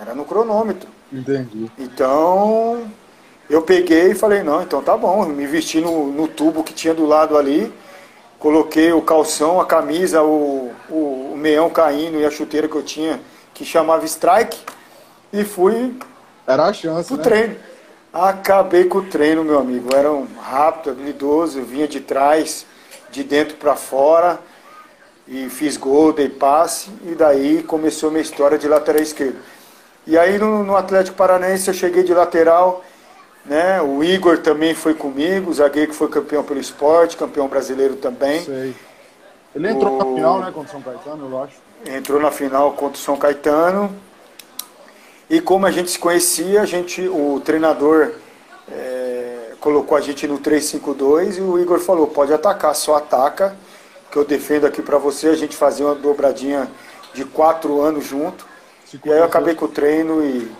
Era 0.00 0.14
no 0.14 0.24
cronômetro. 0.24 0.88
Entendi. 1.12 1.70
Então, 1.78 2.90
eu 3.48 3.62
peguei 3.62 4.12
e 4.12 4.14
falei, 4.14 4.42
não, 4.42 4.62
então 4.62 4.80
tá 4.80 4.96
bom, 4.96 5.26
me 5.26 5.46
vesti 5.46 5.80
no, 5.80 6.06
no 6.06 6.28
tubo 6.28 6.62
que 6.62 6.72
tinha 6.72 6.94
do 6.94 7.04
lado 7.04 7.36
ali, 7.36 7.72
coloquei 8.38 8.92
o 8.92 9.02
calção, 9.02 9.60
a 9.60 9.66
camisa, 9.66 10.22
o, 10.22 10.70
o, 10.88 11.32
o 11.32 11.36
meião 11.36 11.68
caindo 11.68 12.18
e 12.20 12.24
a 12.24 12.30
chuteira 12.30 12.68
que 12.68 12.76
eu 12.76 12.82
tinha, 12.82 13.20
que 13.52 13.64
chamava 13.64 14.04
strike, 14.04 14.58
e 15.32 15.44
fui 15.44 15.96
Era 16.46 16.66
a 16.66 16.72
chance, 16.72 17.08
pro 17.08 17.16
né? 17.16 17.22
treino. 17.22 17.56
Acabei 18.12 18.84
com 18.84 18.98
o 18.98 19.04
treino, 19.04 19.44
meu 19.44 19.58
amigo. 19.58 19.94
Era 19.94 20.10
um 20.10 20.26
rápido, 20.40 20.90
habilidoso, 20.90 21.62
vinha 21.62 21.86
de 21.86 22.00
trás, 22.00 22.66
de 23.10 23.22
dentro 23.22 23.56
para 23.56 23.76
fora, 23.76 24.38
e 25.28 25.48
fiz 25.48 25.76
gol, 25.76 26.12
dei 26.12 26.28
passe, 26.28 26.90
e 27.04 27.14
daí 27.14 27.62
começou 27.62 28.10
minha 28.10 28.22
história 28.22 28.58
de 28.58 28.66
lateral 28.66 29.00
esquerdo. 29.00 29.38
E 30.06 30.18
aí 30.18 30.38
no, 30.38 30.64
no 30.64 30.76
Atlético 30.76 31.16
Paranaense 31.16 31.68
eu 31.68 31.74
cheguei 31.74 32.02
de 32.02 32.12
lateral, 32.12 32.84
né? 33.46 33.80
O 33.80 34.02
Igor 34.02 34.38
também 34.38 34.74
foi 34.74 34.94
comigo, 34.94 35.50
o 35.50 35.54
zagueiro 35.54 35.92
que 35.92 35.96
foi 35.96 36.08
campeão 36.08 36.42
pelo 36.42 36.58
esporte, 36.58 37.16
campeão 37.16 37.46
brasileiro 37.46 37.94
também. 37.94 38.42
Sei. 38.42 38.74
Ele 39.54 39.68
entrou 39.68 39.94
o... 39.94 39.98
na 39.98 40.04
final, 40.04 40.38
né, 40.40 40.52
contra 40.52 40.68
o 40.68 40.72
São 40.72 40.82
Caetano, 40.82 41.30
eu 41.30 41.42
acho. 41.42 41.54
Entrou 41.86 42.20
na 42.20 42.30
final 42.30 42.72
contra 42.72 42.98
o 42.98 43.00
São 43.00 43.16
Caetano. 43.16 43.94
E 45.30 45.40
como 45.40 45.64
a 45.64 45.70
gente 45.70 45.90
se 45.90 45.98
conhecia, 45.98 46.60
a 46.60 46.66
gente, 46.66 47.08
o 47.08 47.40
treinador 47.42 48.12
é, 48.70 49.52
colocou 49.60 49.96
a 49.96 50.00
gente 50.00 50.26
no 50.26 50.38
3-5-2 50.38 51.38
e 51.38 51.40
o 51.40 51.58
Igor 51.58 51.78
falou, 51.78 52.08
pode 52.08 52.32
atacar, 52.34 52.74
só 52.74 52.96
ataca, 52.96 53.56
que 54.10 54.16
eu 54.18 54.24
defendo 54.24 54.66
aqui 54.66 54.82
para 54.82 54.98
você. 54.98 55.28
A 55.28 55.36
gente 55.36 55.56
fazia 55.56 55.86
uma 55.86 55.94
dobradinha 55.94 56.68
de 57.14 57.24
quatro 57.24 57.80
anos 57.80 58.04
junto. 58.04 58.44
E 59.04 59.10
aí 59.10 59.18
eu 59.18 59.24
acabei 59.24 59.54
com 59.54 59.66
o 59.66 59.68
treino 59.68 60.22
e 60.22 60.50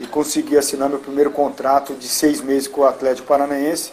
e 0.00 0.06
consegui 0.06 0.56
assinar 0.56 0.88
meu 0.88 0.98
primeiro 0.98 1.30
contrato 1.30 1.94
de 1.94 2.08
seis 2.08 2.40
meses 2.40 2.66
com 2.66 2.80
o 2.80 2.86
Atlético 2.86 3.28
Paranaense. 3.28 3.92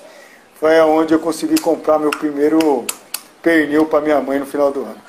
Foi 0.57 0.79
onde 0.79 1.13
eu 1.13 1.19
consegui 1.19 1.59
comprar 1.59 1.99
meu 1.99 2.09
primeiro 2.09 2.85
pernil 3.43 3.85
para 3.85 4.01
minha 4.01 4.21
mãe 4.21 4.39
no 4.39 4.45
final 4.45 4.71
do 4.71 4.83
ano. 4.83 5.01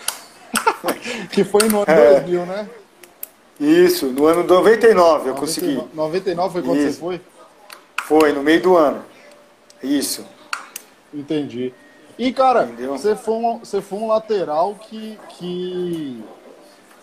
que 1.31 1.45
foi 1.45 1.69
no 1.69 1.83
ano 1.83 1.91
é. 1.91 2.21
2000, 2.21 2.47
né? 2.47 2.69
Isso, 3.59 4.07
no 4.07 4.27
ano 4.27 4.45
99 4.45 5.31
eu 5.31 5.35
consegui. 5.35 5.83
99 5.93 6.53
foi 6.53 6.63
quando 6.63 6.79
Isso. 6.79 6.93
você 6.93 7.01
foi? 7.01 7.21
Foi, 8.05 8.33
no 8.33 8.43
meio 8.43 8.63
do 8.63 8.77
ano. 8.77 9.03
Isso. 9.83 10.25
Entendi. 11.13 11.75
E, 12.19 12.33
cara, 12.33 12.67
você 12.67 13.15
foi, 13.15 13.35
um, 13.35 13.59
você 13.59 13.81
foi 13.81 13.99
um 13.99 14.09
lateral 14.09 14.75
que, 14.75 15.19
que 15.31 16.23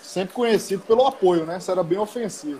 sempre 0.02 0.34
conhecido 0.34 0.84
pelo 0.84 1.06
apoio, 1.06 1.46
né? 1.46 1.60
Você 1.60 1.72
era 1.72 1.84
bem 1.84 1.98
ofensivo. 1.98 2.60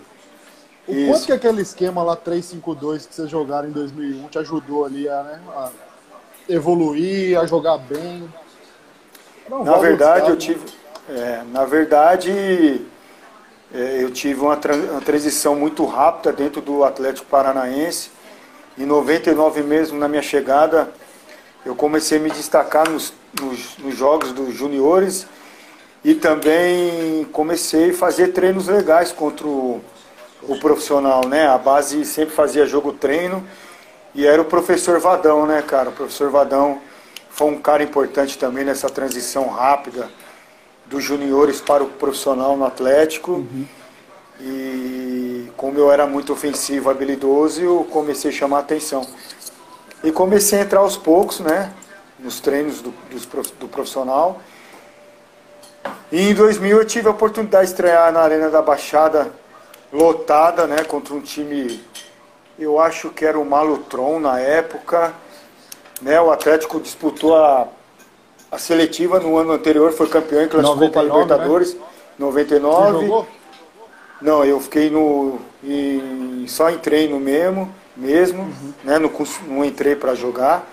O 0.86 0.92
Isso. 0.92 1.10
quanto 1.10 1.26
que 1.26 1.32
aquele 1.32 1.62
esquema 1.62 2.02
lá 2.02 2.16
3-5-2 2.16 3.08
que 3.08 3.14
vocês 3.14 3.30
jogaram 3.30 3.68
em 3.68 3.72
2001 3.72 4.28
te 4.28 4.38
ajudou 4.38 4.84
ali 4.84 5.08
a, 5.08 5.22
né, 5.22 5.40
a 5.48 5.70
evoluir, 6.48 7.38
a 7.38 7.46
jogar 7.46 7.78
bem? 7.78 8.32
Não, 9.48 9.64
na 9.64 9.76
verdade, 9.78 10.28
eu 10.28 10.34
né? 10.34 10.40
tive. 10.40 10.64
É, 11.08 11.42
na 11.52 11.64
verdade, 11.64 12.86
eu 13.72 14.10
tive 14.10 14.40
uma, 14.40 14.56
transição 14.56 15.54
muito 15.56 15.84
rápida 15.84 16.32
dentro 16.32 16.60
do 16.60 16.84
Atlético 16.84 17.26
Paranaense. 17.26 18.10
Em 18.78 18.86
99 18.86 19.62
mesmo, 19.62 19.98
na 19.98 20.08
minha 20.08 20.22
chegada, 20.22 20.90
eu 21.64 21.74
comecei 21.74 22.18
a 22.18 22.20
me 22.20 22.30
destacar 22.30 22.88
nos, 22.88 23.12
nos, 23.40 23.78
nos 23.78 23.96
jogos 23.96 24.32
dos 24.32 24.54
juniores 24.54 25.26
e 26.04 26.14
também 26.14 27.24
comecei 27.32 27.90
a 27.90 27.94
fazer 27.94 28.28
treinos 28.28 28.68
legais 28.68 29.12
contra 29.12 29.46
o 29.46 29.82
o 30.48 30.56
profissional, 30.58 31.26
né? 31.26 31.46
A 31.46 31.58
base 31.58 32.04
sempre 32.04 32.34
fazia 32.34 32.66
jogo 32.66 32.92
treino 32.92 33.44
e 34.14 34.26
era 34.26 34.40
o 34.40 34.44
professor 34.44 34.98
Vadão, 34.98 35.46
né, 35.46 35.62
cara? 35.62 35.90
O 35.90 35.92
professor 35.92 36.30
Vadão 36.30 36.80
foi 37.30 37.48
um 37.48 37.60
cara 37.60 37.82
importante 37.82 38.38
também 38.38 38.64
nessa 38.64 38.88
transição 38.88 39.48
rápida 39.48 40.08
dos 40.88 41.02
juniores 41.02 41.60
para 41.60 41.82
o 41.82 41.88
profissional 41.88 42.56
no 42.56 42.64
Atlético. 42.64 43.32
Uhum. 43.32 43.66
E 44.40 45.50
como 45.56 45.78
eu 45.78 45.90
era 45.90 46.06
muito 46.06 46.32
ofensivo, 46.32 46.90
habilidoso, 46.90 47.60
eu 47.60 47.86
comecei 47.90 48.30
a 48.30 48.34
chamar 48.34 48.58
a 48.58 48.60
atenção. 48.60 49.06
E 50.04 50.12
comecei 50.12 50.60
a 50.60 50.62
entrar 50.62 50.80
aos 50.80 50.96
poucos, 50.96 51.40
né? 51.40 51.72
Nos 52.18 52.40
treinos 52.40 52.80
do, 52.80 52.92
do 53.58 53.68
profissional. 53.68 54.40
E 56.10 56.30
em 56.30 56.34
2000 56.34 56.78
eu 56.78 56.84
tive 56.84 57.08
a 57.08 57.10
oportunidade 57.10 57.66
de 57.66 57.72
estrear 57.72 58.12
na 58.12 58.20
Arena 58.20 58.50
da 58.50 58.62
Baixada 58.62 59.30
lotada, 59.92 60.66
né, 60.66 60.84
contra 60.84 61.14
um 61.14 61.20
time, 61.20 61.82
eu 62.58 62.80
acho 62.80 63.10
que 63.10 63.24
era 63.24 63.38
o 63.38 63.44
Malutron 63.44 64.18
na 64.20 64.38
época, 64.38 65.14
né, 66.02 66.20
o 66.20 66.30
Atlético 66.30 66.80
disputou 66.80 67.36
a, 67.36 67.68
a 68.56 68.58
seletiva 68.58 69.20
no 69.20 69.36
ano 69.36 69.52
anterior, 69.52 69.92
foi 69.92 70.08
campeão 70.08 70.42
e 70.42 70.48
classificou 70.48 70.90
para 70.90 71.02
a 71.02 71.04
Libertadores, 71.04 71.74
né? 71.74 71.80
99. 72.18 73.26
Não, 74.20 74.42
eu 74.44 74.58
fiquei 74.58 74.88
no. 74.88 75.38
E 75.62 76.46
só 76.48 76.70
entrei 76.70 77.06
no 77.06 77.20
mesmo, 77.20 77.72
mesmo, 77.94 78.42
uhum. 78.42 78.72
né? 78.82 78.98
Não, 78.98 79.10
não 79.46 79.64
entrei 79.64 79.94
para 79.94 80.14
jogar. 80.14 80.66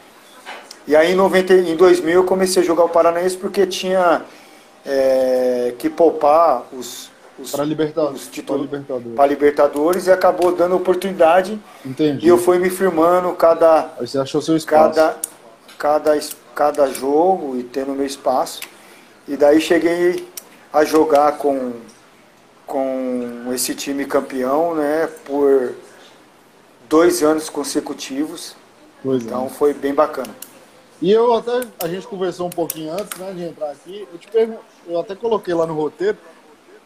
E 0.87 0.95
aí 0.95 1.11
em, 1.11 1.15
90, 1.15 1.53
em 1.53 1.75
2000 1.75 2.13
eu 2.13 2.23
comecei 2.23 2.63
a 2.63 2.65
jogar 2.65 2.85
o 2.85 2.89
Paranaense 2.89 3.37
porque 3.37 3.65
tinha 3.65 4.21
é, 4.85 5.73
que 5.77 5.89
poupar 5.89 6.63
os, 6.73 7.09
os, 7.37 7.51
para 7.51 7.63
Libertadores, 7.63 8.27
títulos 8.27 8.61
Libertadores. 8.63 9.15
para 9.15 9.27
Libertadores 9.27 10.07
e 10.07 10.11
acabou 10.11 10.53
dando 10.53 10.75
oportunidade. 10.75 11.59
Entendi. 11.85 12.25
E 12.25 12.29
eu 12.29 12.37
fui 12.37 12.59
me 12.59 12.69
firmando 12.69 13.31
cada. 13.33 13.91
Aí 13.99 14.07
você 14.07 14.17
achou 14.17 14.41
seu 14.41 14.55
espaço. 14.55 14.95
Cada, 14.95 15.17
cada, 15.77 16.17
cada 16.55 16.87
jogo 16.87 17.57
e 17.57 17.63
tendo 17.63 17.93
meu 17.93 18.05
espaço. 18.05 18.61
E 19.27 19.35
daí 19.37 19.59
cheguei 19.61 20.27
a 20.71 20.83
jogar 20.83 21.37
com, 21.37 21.73
com 22.65 23.51
esse 23.53 23.75
time 23.75 24.05
campeão, 24.05 24.75
né? 24.75 25.07
Por 25.25 25.73
dois 26.89 27.23
anos 27.23 27.49
consecutivos. 27.49 28.55
Dois 29.03 29.23
então 29.23 29.41
anos. 29.41 29.57
foi 29.57 29.73
bem 29.73 29.93
bacana. 29.93 30.33
E 31.01 31.11
eu 31.11 31.33
até, 31.33 31.67
a 31.83 31.87
gente 31.87 32.07
conversou 32.07 32.47
um 32.47 32.51
pouquinho 32.51 32.93
antes 32.93 33.17
né, 33.19 33.33
de 33.33 33.43
entrar 33.43 33.71
aqui, 33.71 34.07
eu 34.09 34.17
te 34.17 34.27
pergunto, 34.27 34.61
eu 34.87 34.97
até 34.97 35.13
coloquei 35.13 35.53
lá 35.53 35.65
no 35.65 35.73
roteiro, 35.73 36.17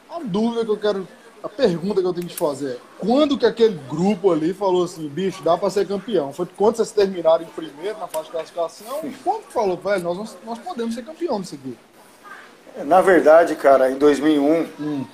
a 0.09 0.19
dúvida 0.23 0.65
que 0.65 0.71
eu 0.71 0.77
quero, 0.77 1.07
a 1.47 1.49
pergunta 1.49 2.01
que 2.01 2.07
eu 2.07 2.13
tenho 2.13 2.27
que 2.27 2.33
te 2.33 2.39
fazer 2.39 2.73
é, 2.73 2.77
quando 2.99 3.37
que 3.37 3.45
aquele 3.45 3.79
grupo 3.89 4.31
ali 4.31 4.53
falou 4.53 4.83
assim, 4.83 5.07
bicho, 5.07 5.41
dá 5.43 5.57
para 5.57 5.69
ser 5.69 5.87
campeão? 5.87 6.33
Foi 6.33 6.45
quando 6.57 6.75
vocês 6.75 6.91
terminaram 6.91 7.43
em 7.43 7.47
primeiro 7.47 7.97
na 7.97 8.07
fase 8.07 8.25
de 8.25 8.31
classificação? 8.31 8.99
Quando 9.23 9.43
que 9.47 9.53
falou, 9.53 9.77
velho, 9.77 10.03
nós, 10.03 10.37
nós 10.45 10.59
podemos 10.59 10.93
ser 10.93 11.03
campeão 11.03 11.39
disso 11.41 11.55
aqui? 11.55 11.77
Na 12.85 13.01
verdade, 13.01 13.55
cara, 13.55 13.89
em 13.89 13.95
2001, 13.95 14.67
hum. 14.79 15.05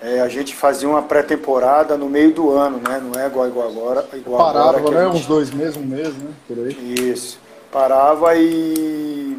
é, 0.00 0.20
a 0.20 0.28
gente 0.28 0.54
fazia 0.54 0.88
uma 0.88 1.02
pré-temporada 1.02 1.96
no 1.96 2.08
meio 2.08 2.32
do 2.32 2.50
ano, 2.50 2.78
né? 2.78 3.00
Não 3.00 3.20
é 3.20 3.26
igual, 3.26 3.46
igual 3.46 3.68
agora. 3.68 4.08
Igual 4.12 4.44
Parava, 4.52 4.78
agora, 4.78 4.96
né? 4.96 5.04
Gente... 5.06 5.16
Uns 5.20 5.26
dois 5.26 5.50
meses, 5.50 5.76
um 5.76 5.86
mês, 5.86 6.08
né? 6.16 6.30
Por 6.48 6.58
aí. 6.58 6.94
Isso 7.12 7.38
parava 7.76 8.34
e, 8.36 9.36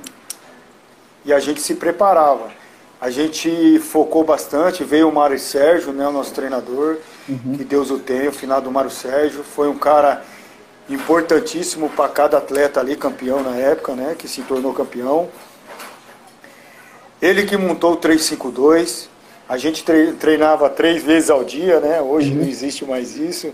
e 1.26 1.34
a 1.34 1.40
gente 1.40 1.60
se 1.60 1.74
preparava. 1.74 2.52
A 3.00 3.12
gente 3.12 3.78
focou 3.80 4.24
bastante, 4.24 4.84
veio 4.84 5.08
o 5.08 5.14
Mário 5.14 5.38
Sérgio, 5.38 5.94
né, 5.94 6.08
o 6.08 6.12
nosso 6.12 6.34
treinador, 6.34 6.98
uhum. 7.30 7.56
que 7.56 7.64
Deus 7.64 7.92
o 7.92 8.00
tenha, 8.00 8.30
o 8.30 8.34
final 8.34 8.60
do 8.60 8.72
Mário 8.72 8.90
Sérgio, 8.90 9.44
foi 9.44 9.68
um 9.70 9.78
cara 9.78 10.24
importantíssimo 10.90 11.90
para 11.90 12.10
cada 12.10 12.38
atleta 12.40 12.80
ali, 12.80 12.96
campeão 12.96 13.44
na 13.44 13.56
época, 13.56 13.94
né, 13.94 14.16
que 14.18 14.28
se 14.28 14.42
tornou 14.42 14.74
campeão. 14.74 15.30
Ele 17.22 17.46
que 17.46 17.56
montou 17.56 17.94
o 17.94 17.98
352, 17.98 19.10
a 19.48 19.58
gente 19.58 19.84
treinava 20.20 20.68
três 20.68 21.04
vezes 21.04 21.30
ao 21.30 21.44
dia, 21.44 21.80
né, 21.80 22.02
hoje 22.02 22.32
uhum. 22.32 22.38
não 22.38 22.48
existe 22.48 22.84
mais 22.84 23.16
isso, 23.16 23.54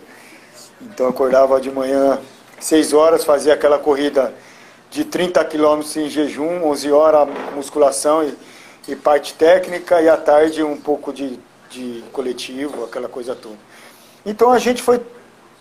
então 0.82 1.10
acordava 1.10 1.60
de 1.60 1.70
manhã, 1.70 2.18
seis 2.62 2.94
horas, 2.94 3.26
fazia 3.26 3.54
aquela 3.54 3.78
corrida 3.78 4.34
de 4.90 5.04
30 5.04 5.44
quilômetros 5.44 5.98
em 5.98 6.10
jejum, 6.10 6.64
11 6.64 6.92
horas 6.92 7.28
musculação 7.54 8.24
e, 8.24 8.34
e, 8.88 8.96
parte 8.96 9.34
técnica, 9.34 10.02
e 10.02 10.10
à 10.10 10.18
tarde 10.18 10.64
um 10.64 10.78
pouco 10.78 11.14
de, 11.14 11.40
de 11.70 12.04
coletivo, 12.12 12.86
aquela 12.86 13.08
coisa 13.08 13.36
toda. 13.36 13.58
Então 14.26 14.52
a 14.52 14.60
gente 14.60 14.82
foi 14.82 15.02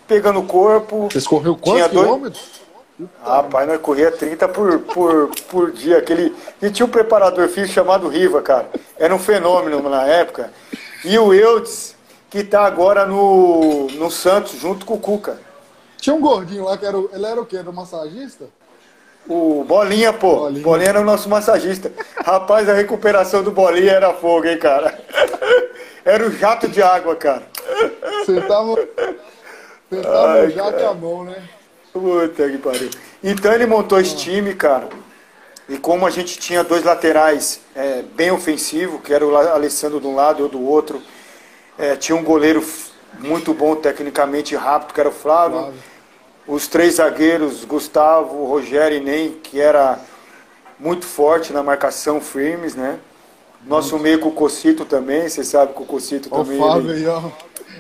pegando 0.07 0.41
o 0.41 0.47
corpo. 0.47 1.09
Vocês 1.11 1.27
correu 1.27 1.57
quantos 1.57 1.89
quilômetros? 1.89 2.63
Ah, 3.25 3.43
pai, 3.43 3.67
nós 3.67 3.81
corria 3.81 4.13
30 4.13 4.49
por, 4.49 4.79
por, 4.81 5.31
por 5.51 5.73
dia. 5.73 5.99
Aquele... 5.99 6.35
E 6.61 6.71
tinha 6.71 6.87
um 6.87 6.91
preparador 6.91 7.49
físico 7.49 7.75
chamado 7.75 8.09
Riva, 8.09 8.43
cara. 8.43 8.69
Era 8.97 9.15
um 9.15 9.19
fenômeno 9.19 9.89
na 9.89 10.07
época. 10.07 10.53
E 11.05 11.19
o 11.19 11.33
Eudes, 11.33 11.97
que 12.31 12.39
está 12.39 12.65
agora 12.65 13.07
no, 13.07 13.89
no 13.89 14.11
Santos, 14.11 14.53
junto 14.61 14.87
com 14.87 14.95
o 14.95 15.01
Cuca. 15.01 15.39
Tinha 15.97 16.15
um 16.15 16.21
gordinho 16.21 16.65
lá 16.65 16.77
que 16.77 16.85
era. 16.85 16.97
Ele 16.97 17.27
era 17.27 17.41
o 17.41 17.47
quê? 17.47 17.57
Era 17.57 17.71
o 17.71 17.73
massagista? 17.73 18.47
O 19.29 19.65
Bolinha, 19.65 20.13
pô. 20.13 20.37
Bolinha. 20.37 20.63
Bolinha 20.63 20.89
era 20.89 21.01
o 21.01 21.05
nosso 21.05 21.29
massagista. 21.29 21.93
Rapaz, 22.25 22.69
a 22.69 22.75
recuperação 22.75 23.43
do 23.43 23.51
Bolinha 23.51 23.93
era 23.93 24.13
fogo, 24.15 24.47
hein, 24.47 24.59
cara? 24.59 24.99
Era 26.05 26.27
o 26.27 26.31
jato 26.33 26.69
de 26.69 26.83
água, 26.83 27.15
cara. 27.15 27.43
Você 28.25 28.41
tava. 28.41 28.75
Você 29.91 30.03
tava 30.03 30.33
Ai, 30.33 30.51
jato 30.51 30.85
a 30.85 30.95
mão, 30.95 31.25
né? 31.25 31.43
Puta 31.93 32.49
que 32.49 32.59
pariu. 32.59 32.91
Então 33.23 33.53
ele 33.53 33.67
montou 33.67 34.01
esse 34.01 34.17
time, 34.17 34.55
cara. 34.55 34.89
E 35.69 35.79
como 35.79 36.07
a 36.07 36.11
gente 36.11 36.39
tinha 36.39 36.65
dois 36.65 36.83
laterais 36.83 37.61
é, 37.75 38.03
bem 38.03 38.31
ofensivos, 38.31 39.01
que 39.03 39.13
era 39.13 39.27
o 39.27 39.37
Alessandro 39.37 40.01
de 40.01 40.07
um 40.07 40.15
lado 40.15 40.43
e 40.43 40.47
o 40.47 40.49
do 40.49 40.63
outro, 40.65 41.01
é, 41.79 41.95
tinha 41.97 42.17
um 42.17 42.25
goleiro 42.25 42.65
muito 43.19 43.55
bom 43.55 43.77
tecnicamente 43.77 44.57
rápido, 44.57 44.93
que 44.93 45.01
era 45.01 45.09
o 45.09 45.13
Flávio. 45.13 45.61
Flávio 45.61 45.93
os 46.47 46.67
três 46.67 46.95
zagueiros, 46.95 47.65
Gustavo, 47.65 48.45
Rogério 48.45 48.99
e 48.99 49.01
Ney, 49.01 49.41
que 49.43 49.61
era 49.61 49.99
muito 50.83 51.07
forte 51.07 51.53
na 51.53 51.63
marcação 51.63 52.21
firmes, 52.21 52.75
né? 52.75 52.99
Nosso 53.65 53.97
meio 53.99 54.19
com 54.19 54.31
o 54.31 54.33
Cocito 54.33 54.85
também, 54.85 55.29
você 55.29 55.45
sabe 55.45 55.73
que 55.73 55.83
o 55.83 55.87
Cocito 55.87 56.29
ó, 56.33 56.43
também. 56.43 56.59
O 56.59 56.67
Fábio 56.67 56.91
ele... 56.91 57.07
aí, 57.07 57.07
ó. 57.07 57.31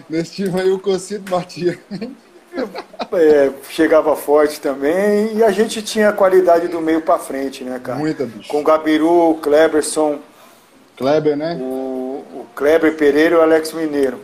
Nesse 0.09 0.33
time 0.33 0.61
aí 0.61 0.71
o 0.71 0.79
Cocito 0.79 1.29
batia. 1.31 1.79
É, 3.13 3.51
chegava 3.71 4.15
forte 4.15 4.61
também 4.61 5.35
e 5.37 5.43
a 5.43 5.51
gente 5.51 5.81
tinha 5.81 6.11
a 6.11 6.13
qualidade 6.13 6.69
do 6.69 6.83
meio 6.83 7.01
para 7.01 7.19
frente, 7.19 7.65
né, 7.65 7.81
cara? 7.83 7.99
Muita, 7.99 8.27
bicho. 8.27 8.47
Com 8.47 8.63
Gabiru, 8.63 9.39
Kleberson. 9.41 10.19
Kleber, 10.99 11.35
né? 11.35 11.59
O, 11.59 12.23
o 12.35 12.47
Kleber 12.55 12.95
Pereira 12.95 13.37
e 13.37 13.39
o 13.39 13.41
Alex 13.41 13.73
Mineiro. 13.73 14.21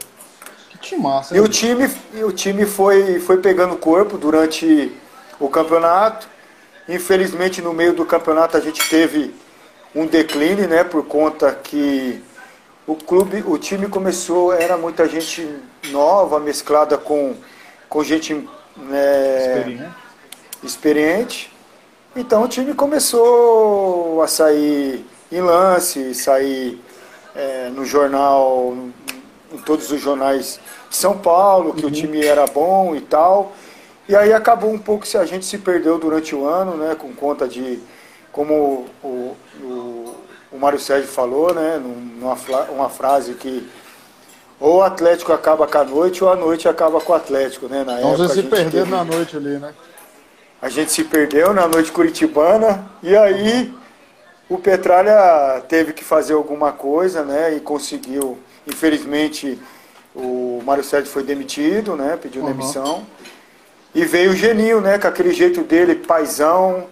Que 0.80 0.94
massa. 0.94 1.34
E 1.34 1.40
o 1.40 1.48
time, 1.48 1.90
e 2.14 2.22
o 2.22 2.30
time 2.30 2.66
foi, 2.66 3.18
foi 3.18 3.38
pegando 3.38 3.76
corpo 3.76 4.18
durante 4.18 4.92
o 5.40 5.48
campeonato. 5.48 6.28
Infelizmente, 6.88 7.60
no 7.60 7.72
meio 7.72 7.92
do 7.92 8.06
campeonato, 8.06 8.56
a 8.56 8.60
gente 8.60 8.88
teve 8.88 9.34
um 9.94 10.06
declínio, 10.06 10.66
né? 10.66 10.82
Por 10.82 11.04
conta 11.04 11.52
que 11.52 12.22
o 12.86 12.94
clube, 12.94 13.44
o 13.46 13.58
time 13.58 13.86
começou, 13.86 14.52
era 14.52 14.76
muita 14.78 15.06
gente 15.06 15.46
nova, 15.90 16.40
mesclada 16.40 16.96
com, 16.96 17.34
com 17.88 18.02
gente 18.02 18.48
né, 18.76 19.48
experiente. 19.48 19.92
experiente. 20.62 21.52
Então 22.16 22.42
o 22.42 22.48
time 22.48 22.72
começou 22.72 24.22
a 24.22 24.26
sair 24.26 25.04
em 25.30 25.40
lance, 25.42 26.14
sair 26.14 26.80
é, 27.36 27.68
no 27.68 27.84
jornal, 27.84 28.74
em 29.52 29.58
todos 29.58 29.90
os 29.92 30.00
jornais 30.00 30.58
de 30.88 30.96
São 30.96 31.18
Paulo, 31.18 31.74
que 31.74 31.82
uhum. 31.82 31.90
o 31.90 31.92
time 31.92 32.24
era 32.24 32.46
bom 32.46 32.96
e 32.96 33.00
tal. 33.02 33.52
E 34.08 34.16
aí 34.16 34.32
acabou 34.32 34.72
um 34.72 34.78
pouco 34.78 35.06
se 35.06 35.18
a 35.18 35.26
gente 35.26 35.44
se 35.44 35.58
perdeu 35.58 35.98
durante 35.98 36.34
o 36.34 36.46
ano, 36.46 36.76
né, 36.76 36.94
com 36.94 37.12
conta 37.12 37.46
de, 37.46 37.78
como 38.32 38.86
o, 39.02 39.36
o, 39.60 40.14
o 40.52 40.58
Mário 40.58 40.78
Sérgio 40.78 41.08
falou, 41.08 41.52
né, 41.52 41.76
numa 41.76 42.34
uma 42.70 42.88
frase 42.88 43.34
que 43.34 43.68
ou 44.60 44.78
o 44.78 44.82
Atlético 44.82 45.32
acaba 45.32 45.66
com 45.66 45.78
a 45.78 45.84
noite 45.84 46.24
ou 46.24 46.32
a 46.32 46.36
noite 46.36 46.68
acaba 46.68 47.00
com 47.00 47.12
o 47.12 47.16
Atlético, 47.16 47.68
né? 47.68 47.84
Na 47.84 47.98
então 47.98 48.14
época, 48.14 48.28
você 48.28 48.42
se 48.42 48.48
perdeu 48.48 48.84
teve... 48.84 48.90
na 48.90 49.04
noite 49.04 49.36
ali, 49.36 49.56
né? 49.58 49.72
A 50.60 50.68
gente 50.68 50.90
se 50.90 51.04
perdeu 51.04 51.54
na 51.54 51.68
noite 51.68 51.92
curitibana 51.92 52.90
e 53.00 53.16
aí 53.16 53.72
o 54.48 54.58
Petralha 54.58 55.62
teve 55.68 55.92
que 55.92 56.02
fazer 56.02 56.32
alguma 56.32 56.72
coisa, 56.72 57.22
né? 57.22 57.54
E 57.54 57.60
conseguiu, 57.60 58.36
infelizmente, 58.66 59.56
o 60.12 60.60
Mário 60.64 60.82
Sérgio 60.82 61.12
foi 61.12 61.22
demitido, 61.22 61.94
né? 61.94 62.18
Pediu 62.20 62.42
uhum. 62.42 62.48
E 63.94 64.04
veio 64.04 64.32
o 64.32 64.36
Geninho, 64.36 64.80
né? 64.80 64.98
Com 64.98 65.08
aquele 65.08 65.32
jeito 65.32 65.62
dele, 65.62 65.94
paisão, 65.94 66.86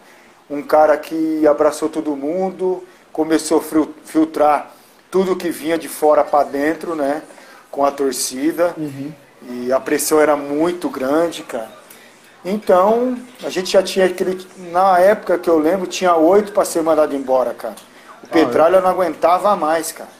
um 0.48 0.62
cara 0.62 0.96
que 0.96 1.46
abraçou 1.46 1.88
todo 1.88 2.16
mundo, 2.16 2.82
começou 3.12 3.58
a 3.60 3.84
filtrar 4.04 4.72
tudo 5.10 5.36
que 5.36 5.50
vinha 5.50 5.78
de 5.78 5.88
fora 5.88 6.24
para 6.24 6.44
dentro, 6.44 6.94
né? 6.94 7.22
Com 7.70 7.84
a 7.84 7.90
torcida. 7.90 8.74
Uhum. 8.76 9.12
E 9.48 9.72
a 9.72 9.78
pressão 9.78 10.20
era 10.20 10.36
muito 10.36 10.88
grande, 10.88 11.42
cara. 11.42 11.70
Então, 12.44 13.18
a 13.42 13.50
gente 13.50 13.70
já 13.72 13.82
tinha 13.82 14.06
aquele. 14.06 14.46
Na 14.70 14.98
época 14.98 15.38
que 15.38 15.50
eu 15.50 15.58
lembro, 15.58 15.86
tinha 15.86 16.14
oito 16.14 16.52
para 16.52 16.64
ser 16.64 16.82
mandado 16.82 17.14
embora, 17.14 17.52
cara. 17.52 17.74
O 18.22 18.28
Petralha 18.28 18.76
ah, 18.76 18.78
é? 18.78 18.82
não 18.82 18.90
aguentava 18.90 19.54
mais, 19.56 19.92
cara. 19.92 20.10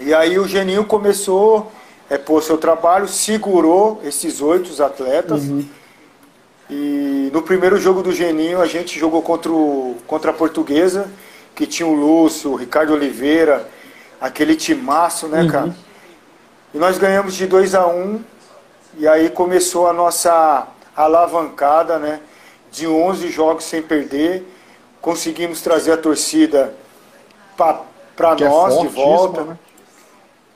E 0.00 0.14
aí 0.14 0.38
o 0.38 0.48
Geninho 0.48 0.84
começou 0.84 1.70
é, 2.10 2.18
pôr 2.18 2.42
seu 2.42 2.58
trabalho, 2.58 3.06
segurou 3.06 4.00
esses 4.04 4.42
oito 4.42 4.82
atletas. 4.82 5.44
Uhum. 5.44 5.64
E 6.68 7.30
no 7.32 7.40
primeiro 7.40 7.78
jogo 7.78 8.02
do 8.02 8.12
Geninho 8.12 8.60
a 8.60 8.66
gente 8.66 8.98
jogou 8.98 9.22
contra, 9.22 9.50
o, 9.50 9.96
contra 10.08 10.32
a 10.32 10.34
Portuguesa, 10.34 11.08
que 11.54 11.66
tinha 11.66 11.88
o 11.88 11.94
Lúcio, 11.94 12.50
o 12.50 12.56
Ricardo 12.56 12.92
Oliveira, 12.92 13.68
aquele 14.20 14.56
timaço, 14.56 15.28
né, 15.28 15.42
uhum. 15.42 15.48
cara? 15.48 15.76
E 16.74 16.78
nós 16.78 16.98
ganhamos 16.98 17.34
de 17.34 17.46
2 17.46 17.74
a 17.74 17.86
1 17.86 17.90
um, 17.90 18.24
e 18.98 19.06
aí 19.06 19.30
começou 19.30 19.88
a 19.88 19.92
nossa 19.92 20.66
alavancada, 20.96 21.98
né? 21.98 22.20
De 22.70 22.86
11 22.86 23.28
jogos 23.28 23.64
sem 23.64 23.82
perder. 23.82 24.46
Conseguimos 25.00 25.60
trazer 25.62 25.92
a 25.92 25.96
torcida 25.96 26.74
para 27.56 28.36
é 28.38 28.48
nós 28.48 28.76
é 28.76 28.80
de 28.80 28.88
volta. 28.88 29.42
Né? 29.42 29.58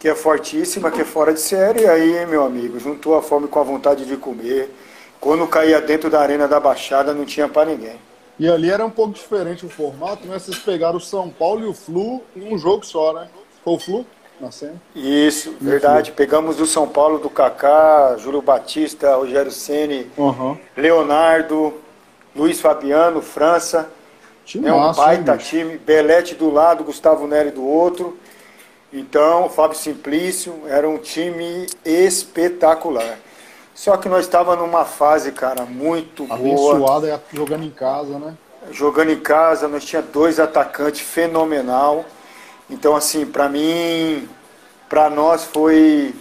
Que 0.04 0.08
é 0.10 0.14
fortíssima, 0.14 0.90
que 0.90 1.00
é 1.00 1.04
fora 1.04 1.32
de 1.32 1.40
série. 1.40 1.84
E 1.84 1.86
aí, 1.86 2.26
meu 2.26 2.44
amigo, 2.44 2.78
juntou 2.78 3.16
a 3.16 3.22
fome 3.22 3.48
com 3.48 3.58
a 3.58 3.62
vontade 3.62 4.04
de 4.04 4.18
comer. 4.18 4.68
Quando 5.18 5.46
caía 5.46 5.80
dentro 5.80 6.10
da 6.10 6.20
arena 6.20 6.46
da 6.46 6.60
Baixada, 6.60 7.14
não 7.14 7.24
tinha 7.24 7.48
para 7.48 7.70
ninguém. 7.70 7.96
E 8.38 8.46
ali 8.46 8.70
era 8.70 8.84
um 8.84 8.90
pouco 8.90 9.14
diferente 9.14 9.64
o 9.64 9.70
formato, 9.70 10.28
né? 10.28 10.38
Vocês 10.38 10.58
pegaram 10.58 10.98
o 10.98 11.00
São 11.00 11.30
Paulo 11.30 11.64
e 11.64 11.66
o 11.66 11.72
Flu 11.72 12.20
em 12.36 12.52
um 12.52 12.58
jogo 12.58 12.84
só, 12.84 13.14
né? 13.14 13.28
Foi 13.64 13.72
o 13.72 13.78
Flu 13.78 14.06
na 14.38 14.50
cena? 14.50 14.74
Isso, 14.94 15.56
verdade. 15.58 16.10
Flu. 16.10 16.16
Pegamos 16.18 16.60
o 16.60 16.66
São 16.66 16.86
Paulo 16.86 17.18
do 17.18 17.30
Kaká, 17.30 18.14
Júlio 18.18 18.42
Batista, 18.42 19.16
Rogério 19.16 19.50
Ceni, 19.50 20.06
uhum. 20.18 20.54
Leonardo, 20.76 21.72
Luiz 22.36 22.60
Fabiano, 22.60 23.22
França. 23.22 23.88
Time 24.44 24.66
né, 24.66 24.72
um 24.74 24.80
massa, 24.80 25.00
baita 25.00 25.32
hein, 25.32 25.38
time, 25.38 25.78
Belete 25.78 26.34
do 26.34 26.50
lado, 26.50 26.84
Gustavo 26.84 27.26
Neri 27.26 27.50
do 27.50 27.66
outro. 27.66 28.18
Então, 28.94 29.50
Fábio 29.50 29.76
Simplício 29.76 30.62
era 30.68 30.88
um 30.88 30.98
time 30.98 31.66
espetacular. 31.84 33.18
Só 33.74 33.96
que 33.96 34.08
nós 34.08 34.24
estávamos 34.24 34.64
numa 34.64 34.84
fase, 34.84 35.32
cara, 35.32 35.64
muito 35.64 36.22
Abençoada 36.32 36.78
boa. 36.78 36.96
Abençoada 36.96 37.22
jogando 37.32 37.64
em 37.64 37.70
casa, 37.70 38.18
né? 38.20 38.36
Jogando 38.70 39.10
em 39.10 39.18
casa, 39.18 39.66
nós 39.66 39.84
tinha 39.84 40.00
dois 40.00 40.38
atacantes 40.38 41.00
fenomenal. 41.00 42.04
Então, 42.70 42.94
assim, 42.94 43.26
para 43.26 43.48
mim, 43.48 44.28
para 44.88 45.10
nós 45.10 45.42
foi 45.42 46.14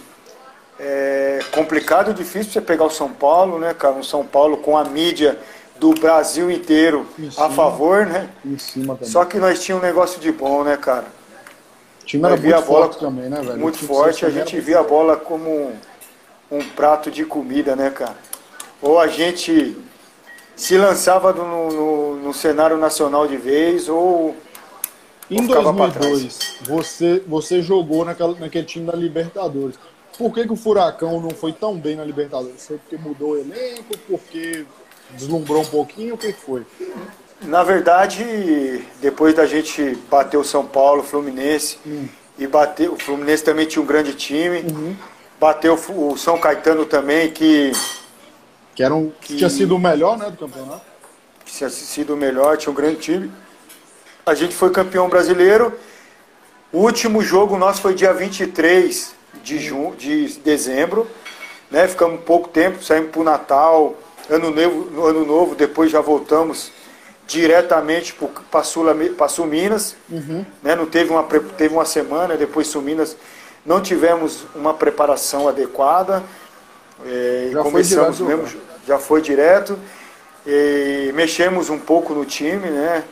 é, 0.80 1.38
complicado 1.52 2.10
e 2.10 2.14
difícil 2.14 2.54
você 2.54 2.60
pegar 2.60 2.86
o 2.86 2.90
São 2.90 3.08
Paulo, 3.08 3.60
né, 3.60 3.72
cara? 3.72 3.94
Um 3.94 4.02
São 4.02 4.26
Paulo 4.26 4.56
com 4.56 4.76
a 4.76 4.82
mídia 4.82 5.38
do 5.78 5.94
Brasil 5.94 6.50
inteiro 6.50 7.06
a 7.38 7.48
favor, 7.50 8.04
né? 8.04 8.28
Cima. 8.58 8.98
Só 9.02 9.24
que 9.24 9.38
nós 9.38 9.62
tínhamos 9.62 9.84
um 9.84 9.86
negócio 9.86 10.20
de 10.20 10.32
bom, 10.32 10.64
né, 10.64 10.76
cara? 10.76 11.06
O 12.04 12.06
time 12.06 12.26
era 12.26 12.36
muito 12.36 12.62
forte 12.62 12.98
também, 12.98 13.30
né, 13.30 13.40
velho? 13.40 13.58
Muito 13.58 13.78
forte, 13.78 14.26
a 14.26 14.30
gente 14.30 14.60
via 14.60 14.80
a 14.80 14.82
bola 14.82 15.16
como 15.16 15.48
um, 15.50 15.78
um, 16.50 16.68
prato 16.76 17.10
de 17.10 17.24
comida, 17.24 17.74
né, 17.74 17.88
cara? 17.88 18.18
Ou 18.82 19.00
a 19.00 19.06
gente 19.06 19.74
se 20.54 20.76
lançava 20.76 21.32
no, 21.32 21.72
no, 21.72 22.16
no 22.16 22.34
cenário 22.34 22.76
nacional 22.76 23.26
de 23.26 23.38
vez, 23.38 23.88
ou. 23.88 24.36
Em 25.30 25.46
2002, 25.46 26.58
você, 26.60 27.22
você 27.26 27.62
jogou 27.62 28.04
naquela, 28.04 28.38
naquele 28.38 28.66
time 28.66 28.84
da 28.84 28.94
Libertadores. 28.94 29.78
Por 30.18 30.34
que, 30.34 30.46
que 30.46 30.52
o 30.52 30.56
Furacão 30.56 31.18
não 31.22 31.30
foi 31.30 31.54
tão 31.54 31.74
bem 31.74 31.96
na 31.96 32.04
Libertadores? 32.04 32.66
Foi 32.66 32.76
porque 32.76 32.98
mudou 32.98 33.30
o 33.30 33.38
elenco? 33.38 33.96
Porque 34.06 34.66
deslumbrou 35.12 35.62
um 35.62 35.66
pouquinho? 35.66 36.16
O 36.16 36.18
que 36.18 36.34
foi? 36.34 36.66
Na 37.46 37.62
verdade, 37.62 38.84
depois 39.00 39.34
da 39.34 39.46
gente 39.46 39.96
bater 40.10 40.36
o 40.36 40.44
São 40.44 40.66
Paulo, 40.66 41.02
o 41.02 41.04
Fluminense, 41.04 41.78
hum. 41.86 42.08
e 42.38 42.46
bater, 42.46 42.90
o 42.90 42.96
Fluminense 42.96 43.44
também 43.44 43.66
tinha 43.66 43.82
um 43.82 43.86
grande 43.86 44.14
time, 44.14 44.60
uhum. 44.60 44.96
bateu 45.38 45.74
o 45.74 46.16
São 46.16 46.38
Caetano 46.38 46.86
também, 46.86 47.30
que. 47.30 47.72
Que, 48.74 48.82
era 48.82 48.94
um, 48.94 49.12
que 49.20 49.36
tinha 49.36 49.50
sido 49.50 49.76
o 49.76 49.78
melhor 49.78 50.18
né, 50.18 50.30
do 50.30 50.36
campeonato. 50.36 50.82
Que 51.44 51.52
tinha 51.52 51.70
sido 51.70 52.14
o 52.14 52.16
melhor, 52.16 52.56
tinha 52.56 52.72
um 52.72 52.74
grande 52.74 52.96
time. 52.96 53.30
A 54.26 54.34
gente 54.34 54.54
foi 54.54 54.70
campeão 54.70 55.08
brasileiro. 55.08 55.72
O 56.72 56.78
último 56.78 57.22
jogo 57.22 57.56
nosso 57.56 57.80
foi 57.80 57.94
dia 57.94 58.12
23 58.12 59.14
de, 59.44 59.58
junho, 59.58 59.94
de 59.94 60.38
dezembro. 60.40 61.06
Né? 61.70 61.86
Ficamos 61.86 62.20
pouco 62.22 62.48
tempo, 62.48 62.82
saímos 62.82 63.10
para 63.10 63.20
o 63.20 63.24
Natal, 63.24 63.94
ano 64.28 64.50
novo, 64.50 65.06
ano 65.06 65.24
novo, 65.24 65.54
depois 65.54 65.90
já 65.90 66.00
voltamos 66.00 66.72
diretamente 67.26 68.14
para 68.50 68.62
Sul, 68.62 68.86
Sul 69.28 69.46
Minas. 69.46 69.96
Uhum. 70.10 70.44
Né? 70.62 70.74
Não 70.74 70.86
teve 70.86 71.10
uma, 71.10 71.22
teve 71.22 71.74
uma 71.74 71.84
semana, 71.84 72.36
depois 72.36 72.66
Sul 72.66 72.82
Minas 72.82 73.16
não 73.64 73.80
tivemos 73.80 74.44
uma 74.54 74.74
preparação 74.74 75.48
adequada. 75.48 76.22
É, 77.04 77.50
já 77.52 77.62
começamos 77.62 78.20
mesmo, 78.20 78.46
já 78.86 78.98
foi 78.98 79.20
direto. 79.20 79.78
E 80.46 81.10
mexemos 81.14 81.70
um 81.70 81.78
pouco 81.78 82.12
no 82.12 82.24
time, 82.24 82.68
né? 82.68 83.02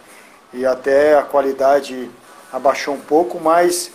E 0.53 0.66
até 0.66 1.16
a 1.16 1.22
qualidade 1.22 2.11
abaixou 2.53 2.94
um 2.94 3.01
pouco, 3.01 3.40
mas 3.40 3.90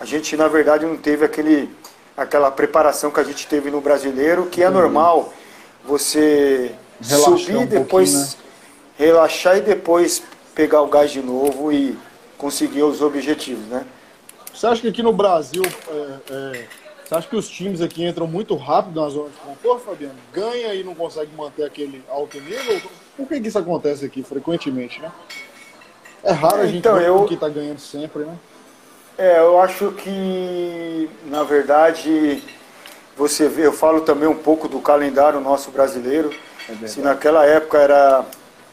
a 0.00 0.04
gente 0.04 0.36
na 0.36 0.48
verdade 0.48 0.84
não 0.84 0.96
teve 0.96 1.24
aquele, 1.24 1.70
aquela 2.16 2.50
preparação 2.50 3.12
que 3.12 3.20
a 3.20 3.24
gente 3.24 3.46
teve 3.46 3.70
no 3.70 3.80
brasileiro, 3.80 4.46
que 4.46 4.62
é 4.62 4.66
uhum. 4.66 4.74
normal 4.74 5.32
você 5.84 6.72
Relaxar 7.00 7.38
subir 7.38 7.56
um 7.56 7.66
depois 7.66 8.12
né? 8.12 8.28
Relaxar 9.02 9.58
e 9.58 9.60
depois 9.60 10.22
pegar 10.54 10.82
o 10.82 10.86
gás 10.86 11.10
de 11.10 11.20
novo 11.20 11.72
e 11.72 11.98
conseguir 12.38 12.82
os 12.82 13.02
objetivos, 13.02 13.64
né? 13.66 13.84
Você 14.54 14.66
acha 14.66 14.80
que 14.80 14.88
aqui 14.88 15.02
no 15.02 15.12
Brasil, 15.12 15.62
é, 15.88 16.16
é, 16.30 16.66
você 17.04 17.14
acha 17.14 17.28
que 17.28 17.36
os 17.36 17.48
times 17.48 17.80
aqui 17.80 18.04
entram 18.04 18.26
muito 18.26 18.54
rápido 18.54 19.00
na 19.00 19.08
zona 19.08 19.30
de 19.30 19.36
conforto, 19.36 19.84
Fabiano? 19.84 20.14
Ganha 20.32 20.74
e 20.74 20.84
não 20.84 20.94
consegue 20.94 21.34
manter 21.34 21.64
aquele 21.64 22.04
alto 22.08 22.38
nível? 22.40 22.80
Por 23.16 23.26
que, 23.26 23.40
que 23.40 23.48
isso 23.48 23.58
acontece 23.58 24.04
aqui 24.04 24.22
frequentemente, 24.22 25.00
né? 25.00 25.10
É 26.22 26.32
raro 26.32 26.62
a 26.62 26.66
gente 26.66 26.78
então, 26.78 27.00
eu... 27.00 27.24
que 27.24 27.34
está 27.34 27.48
ganhando 27.48 27.80
sempre, 27.80 28.22
né? 28.22 28.36
É, 29.18 29.38
eu 29.38 29.60
acho 29.60 29.92
que, 29.92 31.08
na 31.26 31.42
verdade, 31.42 32.42
você 33.16 33.48
vê, 33.48 33.66
eu 33.66 33.72
falo 33.72 34.02
também 34.02 34.28
um 34.28 34.36
pouco 34.36 34.68
do 34.68 34.80
calendário 34.80 35.40
nosso 35.40 35.70
brasileiro. 35.70 36.32
É 36.68 36.86
Se 36.86 37.00
naquela 37.00 37.44
época 37.44 37.78
era 37.78 38.24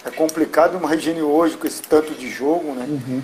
é 0.10 0.12
complicado 0.12 0.78
imagine 0.78 1.22
hoje 1.22 1.56
com 1.56 1.68
esse 1.68 1.82
tanto 1.84 2.14
de 2.14 2.30
jogo, 2.30 2.74
né? 2.74 2.86
Uhum. 2.90 3.22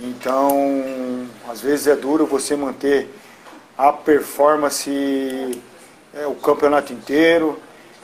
Então, 0.00 1.26
às 1.48 1.60
vezes 1.60 1.86
é 1.86 1.96
duro 1.96 2.26
você 2.26 2.56
manter 2.56 3.08
a 3.76 3.92
performance 3.92 5.60
é, 6.14 6.26
o 6.26 6.34
campeonato 6.34 6.92
inteiro. 6.92 7.58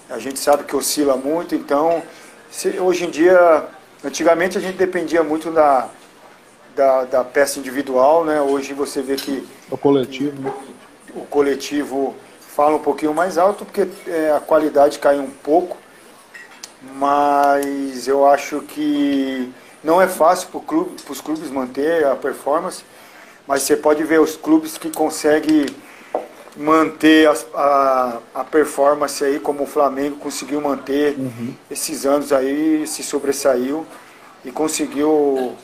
A 0.09 0.19
gente 0.19 0.39
sabe 0.39 0.65
que 0.65 0.77
oscila 0.77 1.17
muito, 1.17 1.55
então 1.55 2.03
se, 2.51 2.79
hoje 2.79 3.05
em 3.05 3.11
dia, 3.11 3.65
antigamente 4.05 4.57
a 4.57 4.61
gente 4.61 4.77
dependia 4.77 5.23
muito 5.23 5.51
da, 5.51 5.89
da, 6.77 7.05
da, 7.05 7.25
peça 7.25 7.59
individual, 7.59 8.25
né? 8.25 8.41
Hoje 8.41 8.75
você 8.75 9.03
vê 9.03 9.17
que 9.17 9.47
o 9.71 9.77
coletivo, 9.77 10.41
né? 10.41 10.53
o 11.17 11.23
coletivo 11.23 12.15
fala 12.41 12.77
um 12.77 12.81
pouquinho 12.81 13.15
mais 13.15 13.39
alto 13.39 13.65
porque 13.65 13.89
é, 14.07 14.31
a 14.31 14.41
qualidade 14.41 14.99
caiu 14.99 15.23
um 15.23 15.31
pouco 15.31 15.77
mas 16.97 18.07
eu 18.07 18.27
acho 18.27 18.61
que 18.63 19.53
não 19.83 20.01
é 20.01 20.07
fácil 20.09 20.49
para 20.49 20.61
clube, 20.61 20.97
os 21.09 21.21
clubes 21.21 21.51
manter 21.51 22.07
a 22.07 22.15
performance, 22.15 22.85
mas 23.47 23.63
você 23.63 23.77
pode 23.77 24.03
ver 24.05 24.21
os 24.21 24.37
clubes 24.37 24.79
que 24.79 24.91
conseguem 24.91 25.67
manter 26.57 27.29
a, 27.29 27.35
a, 27.55 28.19
a 28.41 28.45
performance 28.45 29.23
aí, 29.25 29.39
como 29.39 29.65
o 29.65 29.67
Flamengo 29.67 30.17
conseguiu 30.17 30.61
manter 30.61 31.19
uhum. 31.19 31.55
esses 31.71 32.07
anos 32.07 32.33
aí, 32.33 32.87
se 32.87 33.03
sobressaiu 33.03 33.87
e 34.45 34.51
conseguiu 34.51 35.55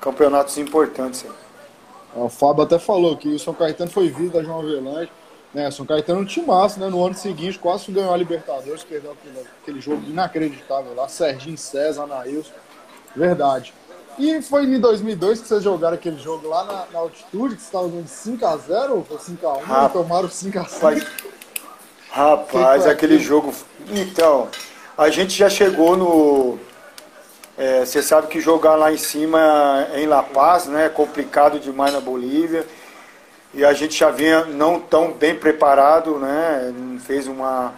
campeonatos 0.00 0.56
importantes. 0.58 1.24
Aí. 1.24 2.22
O 2.22 2.28
Fábio 2.28 2.62
até 2.62 2.78
falou 2.78 3.16
que 3.16 3.28
o 3.28 3.38
São 3.38 3.52
Caetano 3.52 3.90
foi 3.90 4.08
vindo 4.08 4.32
da 4.32 4.42
João 4.42 4.60
Avelange 4.60 5.10
né, 5.52 5.70
São 5.70 5.86
Caetano 5.86 6.26
um 6.36 6.46
massa, 6.46 6.78
né? 6.78 6.88
No 6.88 7.04
ano 7.04 7.14
seguinte 7.14 7.58
quase 7.58 7.90
ganhou 7.90 8.12
a 8.12 8.16
Libertadores, 8.16 8.84
perdeu 8.84 9.12
aquele, 9.12 9.46
aquele 9.62 9.80
jogo 9.80 10.02
inacreditável 10.06 10.94
lá, 10.94 11.08
Serginho 11.08 11.56
César, 11.56 12.02
Anaílson, 12.02 12.52
verdade. 13.16 13.72
E 14.18 14.42
foi 14.42 14.64
em 14.64 14.80
2002 14.80 15.40
que 15.40 15.48
vocês 15.48 15.62
jogaram 15.62 15.94
aquele 15.94 16.18
jogo 16.18 16.48
lá 16.48 16.64
na, 16.64 16.86
na 16.92 16.98
altitude, 16.98 17.54
que 17.54 17.62
você 17.62 17.68
estava 17.68 17.88
dando 17.88 18.06
5x0 18.06 18.90
ou 18.90 19.04
5x1 19.04 19.88
e 19.88 19.92
tomaram 19.92 20.28
5x6. 20.28 21.06
Rapaz, 22.10 22.86
aquele 22.86 23.18
jogo. 23.18 23.54
Então, 23.90 24.48
a 24.96 25.08
gente 25.08 25.36
já 25.36 25.48
chegou 25.48 25.96
no. 25.96 26.58
É, 27.56 27.84
você 27.84 28.02
sabe 28.02 28.26
que 28.26 28.40
jogar 28.40 28.74
lá 28.74 28.92
em 28.92 28.96
cima 28.96 29.86
em 29.94 30.06
La 30.06 30.22
Paz, 30.22 30.66
né? 30.66 30.86
É 30.86 30.88
complicado 30.88 31.60
demais 31.60 31.92
na 31.92 32.00
Bolívia 32.00 32.66
e 33.54 33.64
a 33.64 33.72
gente 33.72 33.98
já 33.98 34.10
vinha 34.10 34.44
não 34.44 34.78
tão 34.78 35.12
bem 35.12 35.34
preparado, 35.34 36.18
né? 36.18 36.72
Fez 37.00 37.26
uma, 37.26 37.72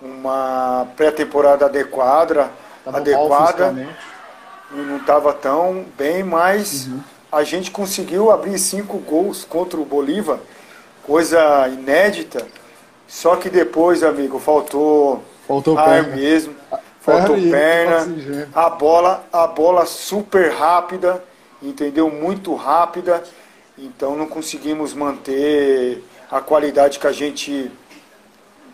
uma 0.00 0.86
pré-temporada 0.96 1.66
adequada, 1.66 2.50
tava 2.84 2.98
adequada. 2.98 3.88
Não 4.70 4.98
estava 4.98 5.32
tão 5.32 5.84
bem, 5.98 6.22
mas 6.22 6.86
uhum. 6.86 7.00
a 7.32 7.42
gente 7.42 7.70
conseguiu 7.70 8.30
abrir 8.30 8.56
cinco 8.58 8.98
gols 8.98 9.44
contra 9.44 9.80
o 9.80 9.84
Bolívar, 9.84 10.38
coisa 11.02 11.66
inédita. 11.66 12.46
Só 13.08 13.34
que 13.34 13.50
depois, 13.50 14.04
amigo, 14.04 14.38
faltou, 14.38 15.24
faltou 15.48 15.76
ar 15.76 16.04
perna. 16.04 16.16
mesmo, 16.16 16.54
faltou 17.00 17.36
perna, 17.50 18.06
a 18.54 18.70
bola, 18.70 19.24
a 19.32 19.46
bola 19.48 19.86
super 19.86 20.52
rápida, 20.52 21.24
entendeu? 21.60 22.08
Muito 22.08 22.54
rápida 22.54 23.24
então 23.82 24.16
não 24.16 24.26
conseguimos 24.26 24.94
manter 24.94 26.02
a 26.30 26.40
qualidade 26.40 26.98
que 26.98 27.06
a 27.06 27.12
gente 27.12 27.70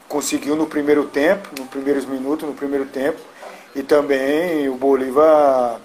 conseguiu 0.09 0.57
no 0.57 0.67
primeiro 0.67 1.07
tempo, 1.07 1.49
nos 1.59 1.69
primeiros 1.69 2.05
minutos, 2.05 2.49
no 2.49 2.55
primeiro 2.55 2.87
tempo. 2.87 3.19
E 3.75 3.83
também 3.83 4.69
o 4.69 4.75
Bolívar 4.75 5.81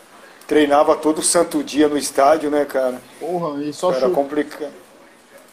treinava 0.48 0.96
todo 0.96 1.22
santo 1.22 1.64
dia 1.64 1.88
no 1.88 1.98
estádio, 1.98 2.50
né, 2.50 2.66
cara? 2.66 3.02
Porra, 3.20 3.64
e 3.64 3.74
só 3.74 3.92
Era 3.94 4.10
complicado. 4.10 4.74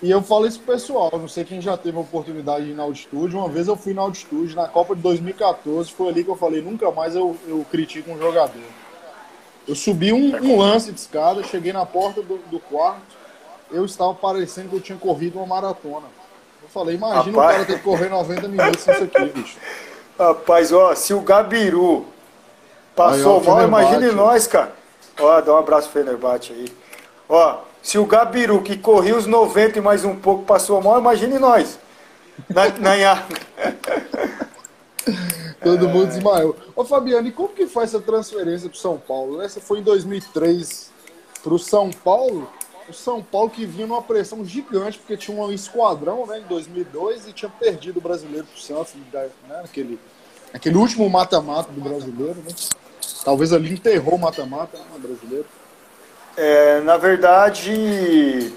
E 0.00 0.10
eu 0.10 0.22
falo 0.22 0.46
isso 0.46 0.60
pro 0.60 0.74
pessoal, 0.74 1.10
não 1.12 1.26
sei 1.26 1.44
quem 1.44 1.60
já 1.60 1.76
teve 1.76 1.96
a 1.96 2.00
oportunidade 2.00 2.66
de 2.66 2.70
ir 2.70 2.74
na 2.74 2.84
altitude. 2.84 3.34
Uma 3.34 3.48
vez 3.48 3.66
eu 3.66 3.76
fui 3.76 3.92
na 3.92 4.02
altitude, 4.02 4.54
na 4.54 4.68
Copa 4.68 4.94
de 4.94 5.02
2014, 5.02 5.90
foi 5.90 6.08
ali 6.08 6.22
que 6.22 6.30
eu 6.30 6.36
falei, 6.36 6.62
nunca 6.62 6.90
mais 6.92 7.16
eu, 7.16 7.36
eu 7.48 7.66
critico 7.68 8.12
um 8.12 8.18
jogador. 8.18 8.62
Eu 9.66 9.74
subi 9.74 10.12
um, 10.12 10.36
um 10.36 10.58
lance 10.58 10.92
de 10.92 11.00
escada, 11.00 11.42
cheguei 11.42 11.72
na 11.72 11.84
porta 11.84 12.22
do, 12.22 12.38
do, 12.48 12.60
quarto, 12.60 13.17
eu 13.70 13.84
estava 13.84 14.14
parecendo 14.14 14.68
que 14.68 14.76
eu 14.76 14.80
tinha 14.80 14.98
corrido 14.98 15.38
uma 15.38 15.46
maratona. 15.46 16.06
Eu 16.62 16.68
falei, 16.68 16.96
imagina 16.96 17.36
Rapaz... 17.36 17.36
o 17.36 17.52
cara 17.52 17.64
ter 17.64 17.76
que 17.78 17.84
correr 17.84 18.08
90 18.08 18.48
minutos 18.48 18.86
nisso 18.86 19.04
aqui, 19.04 19.24
bicho. 19.26 19.58
Rapaz, 20.18 20.72
ó, 20.72 20.94
se 20.94 21.14
o 21.14 21.20
Gabiru 21.20 22.06
passou 22.96 23.38
aí, 23.38 23.46
ó, 23.46 23.50
mal, 23.50 23.62
imagine 23.64 24.12
nós, 24.12 24.46
cara. 24.46 24.72
Ó, 25.18 25.40
dá 25.40 25.54
um 25.54 25.58
abraço 25.58 25.88
pro 25.88 26.02
Fenerbahçe 26.02 26.52
aí. 26.52 26.72
Ó, 27.28 27.58
se 27.82 27.98
o 27.98 28.06
Gabiru, 28.06 28.62
que 28.62 28.76
corria 28.76 29.16
os 29.16 29.26
90 29.26 29.78
e 29.78 29.82
mais 29.82 30.04
um 30.04 30.16
pouco, 30.16 30.44
passou 30.44 30.82
mal, 30.82 30.98
imagine 30.98 31.38
nós. 31.38 31.78
Na, 32.48 32.68
na... 32.68 33.24
Todo 35.62 35.88
mundo 35.88 36.06
desmaiou. 36.06 36.56
Ô 36.74 36.84
Fabiano, 36.84 37.26
e 37.28 37.32
como 37.32 37.48
que 37.48 37.66
foi 37.66 37.84
essa 37.84 38.00
transferência 38.00 38.68
para 38.68 38.78
São 38.78 38.98
Paulo? 38.98 39.42
Essa 39.42 39.60
foi 39.60 39.80
em 39.80 39.82
2003 39.82 40.90
para 41.42 41.54
o 41.54 41.58
São 41.58 41.90
Paulo. 41.90 42.48
O 42.88 42.92
São 42.92 43.22
Paulo 43.22 43.50
que 43.50 43.66
vinha 43.66 43.86
numa 43.86 44.02
pressão 44.02 44.44
gigante, 44.44 44.98
porque 44.98 45.16
tinha 45.16 45.36
um 45.36 45.52
esquadrão 45.52 46.26
né, 46.26 46.38
em 46.38 46.42
2002 46.44 47.28
e 47.28 47.32
tinha 47.32 47.50
perdido 47.50 47.98
o 47.98 48.00
brasileiro 48.00 48.46
para 48.46 48.56
o 48.56 48.60
Santos, 48.60 48.94
né, 49.12 49.62
aquele, 49.62 49.98
aquele 50.52 50.76
último 50.76 51.08
mata-mata 51.10 51.70
do 51.70 51.80
brasileiro. 51.80 52.36
Né? 52.36 52.54
Talvez 53.24 53.52
ali 53.52 53.72
enterrou 53.72 54.14
o 54.14 54.18
mata-mata 54.18 54.78
né, 54.78 54.84
brasileiro. 54.98 55.46
É, 56.36 56.80
na 56.80 56.96
verdade, 56.96 58.52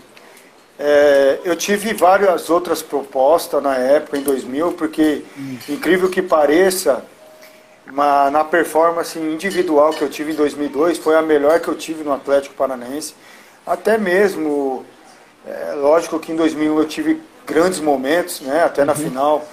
é, 0.79 1.39
eu 1.43 1.55
tive 1.55 1.93
várias 1.93 2.49
outras 2.49 2.81
propostas 2.81 3.61
na 3.61 3.75
época, 3.75 4.17
em 4.17 4.23
2000, 4.23 4.73
porque, 4.73 5.23
hum. 5.37 5.57
incrível 5.67 6.09
que 6.09 6.21
pareça, 6.21 7.03
uma, 7.87 8.31
na 8.31 8.43
performance 8.43 9.19
individual 9.19 9.91
que 9.91 10.01
eu 10.01 10.09
tive 10.09 10.31
em 10.31 10.35
2002, 10.35 10.97
foi 10.97 11.15
a 11.15 11.21
melhor 11.21 11.59
que 11.59 11.67
eu 11.67 11.75
tive 11.75 12.03
no 12.03 12.13
Atlético 12.13 12.55
Paranaense. 12.55 13.13
Até 13.65 13.97
mesmo, 13.97 14.85
é, 15.45 15.73
lógico 15.73 16.19
que 16.19 16.31
em 16.31 16.35
2001 16.35 16.79
eu 16.79 16.87
tive 16.87 17.21
grandes 17.45 17.79
momentos, 17.79 18.41
né, 18.41 18.63
até 18.63 18.83
na 18.85 18.93
uhum. 18.93 18.99
final, 18.99 19.47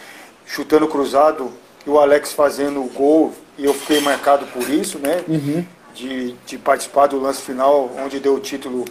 chutando 0.47 0.87
cruzado 0.87 1.51
e 1.87 1.91
o 1.91 1.99
Alex 1.99 2.33
fazendo 2.33 2.81
o 2.81 2.89
gol, 2.89 3.35
e 3.57 3.65
eu 3.65 3.75
fiquei 3.75 4.01
marcado 4.01 4.47
por 4.47 4.69
isso, 4.69 4.99
né, 4.99 5.23
uhum. 5.29 5.65
de, 5.95 6.33
de 6.47 6.59
participar 6.59 7.07
do 7.07 7.21
lance 7.21 7.43
final, 7.43 7.91
onde 8.05 8.21
deu 8.21 8.35
o 8.35 8.41
título 8.41 8.85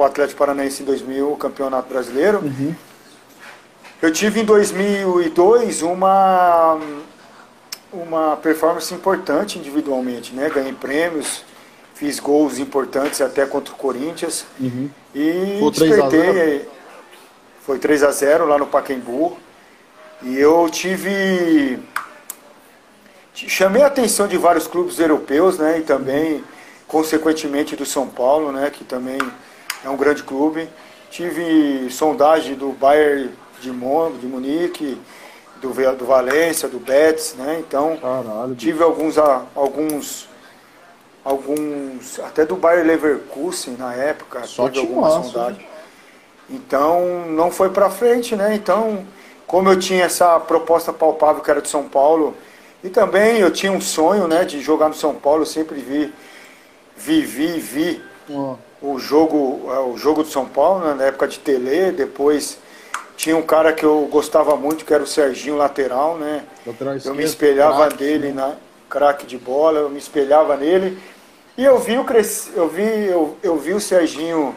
o 0.00 0.04
Atlético 0.04 0.38
Paranaense 0.38 0.82
em 0.82 0.86
2000, 0.86 1.30
o 1.30 1.36
Campeonato 1.36 1.86
Brasileiro. 1.86 2.38
Uhum. 2.38 2.74
Eu 4.00 4.10
tive 4.10 4.40
em 4.40 4.44
2002 4.44 5.82
uma 5.82 6.78
uma 7.92 8.36
performance 8.36 8.94
importante 8.94 9.58
individualmente, 9.58 10.32
né? 10.32 10.48
Ganhei 10.48 10.72
prêmios, 10.72 11.44
fiz 12.00 12.18
gols 12.18 12.58
importantes 12.58 13.20
até 13.20 13.44
contra 13.44 13.74
o 13.74 13.76
Corinthians 13.76 14.46
uhum. 14.58 14.88
e 15.14 15.58
foi 15.60 15.70
despertei. 15.70 16.68
Foi 17.60 17.78
3 17.78 18.02
a 18.02 18.10
0 18.10 18.46
lá 18.46 18.56
no 18.56 18.66
Pacaembu. 18.66 19.36
E 20.22 20.38
eu 20.38 20.66
tive 20.70 21.78
chamei 23.34 23.82
a 23.82 23.86
atenção 23.86 24.26
de 24.26 24.38
vários 24.38 24.66
clubes 24.66 24.98
europeus, 24.98 25.58
né? 25.58 25.78
E 25.78 25.82
também 25.82 26.42
consequentemente 26.88 27.76
do 27.76 27.84
São 27.84 28.08
Paulo, 28.08 28.50
né, 28.50 28.68
que 28.68 28.82
também 28.82 29.18
é 29.84 29.88
um 29.88 29.96
grande 29.96 30.22
clube. 30.22 30.68
Tive 31.10 31.88
sondagem 31.90 32.54
do 32.54 32.72
Bayern 32.72 33.30
de, 33.60 33.70
Mon, 33.70 34.10
de 34.12 34.26
Munique, 34.26 34.98
do, 35.60 35.68
do 35.68 36.04
Valência, 36.06 36.66
do 36.66 36.80
Betis, 36.80 37.34
né? 37.34 37.58
Então 37.60 37.98
Caralho, 37.98 38.54
tive 38.54 38.82
alguns, 38.82 39.16
alguns, 39.18 40.29
alguns, 41.24 42.18
até 42.20 42.44
do 42.44 42.56
Bayern 42.56 42.88
Leverkusen 42.88 43.76
na 43.76 43.94
época, 43.94 44.44
Só 44.44 44.68
tive 44.68 44.86
alguma 44.86 45.08
massa, 45.08 45.28
sondagem. 45.28 45.60
Né? 45.60 45.68
Então 46.50 47.26
não 47.28 47.50
foi 47.50 47.70
para 47.70 47.90
frente, 47.90 48.34
né? 48.34 48.54
Então, 48.54 49.06
como 49.46 49.68
eu 49.68 49.78
tinha 49.78 50.04
essa 50.04 50.38
proposta 50.40 50.92
palpável 50.92 51.42
que 51.42 51.50
era 51.50 51.62
de 51.62 51.68
São 51.68 51.88
Paulo, 51.88 52.34
e 52.82 52.88
também 52.88 53.38
eu 53.38 53.50
tinha 53.50 53.70
um 53.70 53.80
sonho, 53.80 54.26
né, 54.26 54.44
de 54.44 54.60
jogar 54.60 54.88
no 54.88 54.94
São 54.94 55.14
Paulo, 55.14 55.42
eu 55.42 55.46
sempre 55.46 55.80
vi, 55.80 56.12
vivi, 56.96 57.60
vi 57.60 58.02
oh 58.30 58.56
o 58.82 58.98
jogo, 58.98 59.70
é, 59.72 59.78
o 59.78 59.96
jogo 59.96 60.22
do 60.22 60.28
São 60.28 60.46
Paulo, 60.46 60.84
né, 60.84 60.94
na 60.94 61.04
época 61.04 61.28
de 61.28 61.38
Tele, 61.38 61.92
depois 61.92 62.58
tinha 63.16 63.36
um 63.36 63.42
cara 63.42 63.72
que 63.72 63.84
eu 63.84 64.08
gostava 64.10 64.56
muito, 64.56 64.84
que 64.84 64.94
era 64.94 65.02
o 65.02 65.06
Serginho 65.06 65.56
lateral, 65.56 66.16
né? 66.16 66.44
eu 67.04 67.14
me 67.14 67.22
espelhava 67.22 67.88
craque, 67.88 68.02
nele 68.02 68.28
né? 68.28 68.32
na 68.32 68.54
craque 68.90 69.24
de 69.24 69.38
bola, 69.38 69.78
eu 69.78 69.88
me 69.88 69.98
espelhava 69.98 70.56
nele. 70.56 70.98
E 71.56 71.64
eu 71.64 71.78
vi 71.78 71.96
o 71.96 72.04
cresci, 72.04 72.50
eu 72.54 72.68
vi, 72.68 72.82
eu, 72.82 73.36
eu 73.42 73.56
vi 73.56 73.72
o 73.72 73.80
Serginho 73.80 74.54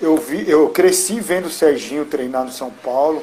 eu 0.00 0.16
vi, 0.16 0.48
eu 0.48 0.68
cresci 0.70 1.18
vendo 1.18 1.46
o 1.46 1.50
Serginho 1.50 2.04
treinar 2.04 2.44
no 2.44 2.52
São 2.52 2.70
Paulo, 2.70 3.20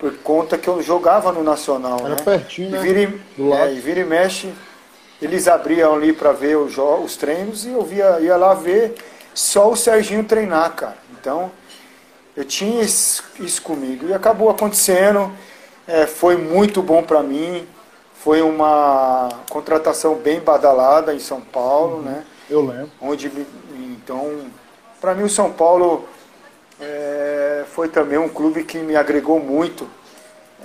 por 0.00 0.12
conta 0.18 0.58
que 0.58 0.66
eu 0.66 0.82
jogava 0.82 1.30
no 1.30 1.44
Nacional, 1.44 2.00
Era 2.00 2.08
né? 2.10 2.16
pertinho, 2.16 2.70
né? 2.70 2.78
E 2.78 2.80
vira, 2.80 3.14
é, 3.56 3.72
e 3.72 3.80
vira 3.80 4.00
e 4.00 4.04
mexe 4.04 4.52
eles 5.20 5.48
abriam 5.48 5.94
ali 5.94 6.12
para 6.12 6.32
ver 6.32 6.56
os, 6.56 6.78
os 6.78 7.16
treinos 7.16 7.66
e 7.66 7.70
eu 7.70 7.82
via, 7.82 8.20
ia 8.20 8.36
lá 8.36 8.54
ver 8.54 8.94
só 9.34 9.70
o 9.70 9.76
Serginho 9.76 10.24
treinar, 10.24 10.74
cara. 10.74 10.96
Então, 11.20 11.50
eu 12.36 12.44
tinha 12.44 12.82
isso, 12.82 13.24
isso 13.40 13.60
comigo. 13.62 14.06
E 14.08 14.14
acabou 14.14 14.48
acontecendo. 14.48 15.32
É, 15.86 16.06
foi 16.06 16.36
muito 16.36 16.82
bom 16.82 17.02
para 17.02 17.22
mim. 17.22 17.66
Foi 18.22 18.42
uma 18.42 19.28
contratação 19.48 20.16
bem 20.16 20.40
badalada 20.40 21.14
em 21.14 21.20
São 21.20 21.40
Paulo, 21.40 21.96
uhum. 21.96 22.02
né? 22.02 22.24
Eu 22.50 22.64
lembro. 22.64 22.90
Onde, 23.00 23.30
então, 23.78 24.40
para 25.00 25.14
mim 25.14 25.22
o 25.22 25.28
São 25.28 25.52
Paulo 25.52 26.04
é, 26.80 27.64
foi 27.72 27.88
também 27.88 28.18
um 28.18 28.28
clube 28.28 28.64
que 28.64 28.78
me 28.78 28.96
agregou 28.96 29.38
muito, 29.38 29.88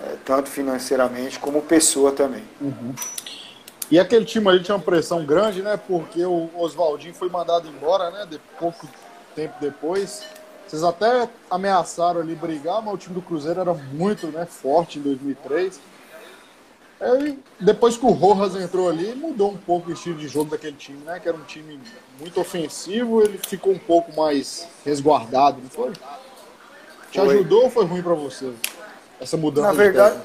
é, 0.04 0.16
tanto 0.26 0.50
financeiramente 0.50 1.40
como 1.40 1.62
pessoa 1.62 2.12
também. 2.12 2.44
Uhum. 2.60 2.94
E 3.92 4.00
aquele 4.00 4.26
time 4.26 4.50
ali 4.50 4.64
tinha 4.64 4.76
uma 4.76 4.84
pressão 4.84 5.24
grande, 5.24 5.62
né? 5.62 5.78
Porque 5.88 6.26
o 6.26 6.50
Oswaldinho 6.56 7.14
foi 7.14 7.30
mandado 7.30 7.68
embora, 7.68 8.10
né? 8.10 8.26
De 8.28 8.40
pouco 8.60 8.88
tempo 9.36 9.54
depois. 9.62 10.24
Vocês 10.68 10.84
até 10.84 11.30
ameaçaram 11.52 12.22
ali 12.22 12.34
brigar, 12.34 12.82
mas 12.82 12.94
o 12.96 12.98
time 12.98 13.14
do 13.14 13.22
Cruzeiro 13.22 13.60
era 13.60 13.74
muito 13.74 14.28
né, 14.28 14.48
forte 14.48 14.98
em 14.98 15.04
2003. 15.04 15.80
Depois 17.60 17.98
que 17.98 18.06
o 18.06 18.12
Rojas 18.12 18.56
entrou 18.62 18.90
ali, 18.90 19.16
mudou 19.16 19.52
um 19.52 19.58
pouco 19.58 19.90
o 19.90 19.94
estilo 19.94 20.18
de 20.18 20.28
jogo 20.28 20.52
daquele 20.52 20.76
time, 20.76 21.00
né? 21.06 21.20
Que 21.20 21.28
era 21.28 21.38
um 21.38 21.44
time 21.44 21.80
muito 22.20 22.40
ofensivo, 22.40 23.22
ele 23.22 23.40
ficou 23.48 23.74
um 23.74 23.80
pouco 23.80 24.16
mais 24.16 24.68
resguardado, 24.86 25.60
não 25.62 25.70
foi? 25.70 25.92
Te 27.12 27.20
foi. 27.20 27.36
ajudou 27.36 27.64
ou 27.64 27.70
foi 27.70 27.86
ruim 27.86 28.02
para 28.02 28.14
você? 28.14 28.52
Essa 29.20 29.38
mudança? 29.38 29.68
Na 29.68 29.74
verdade, 29.74 30.20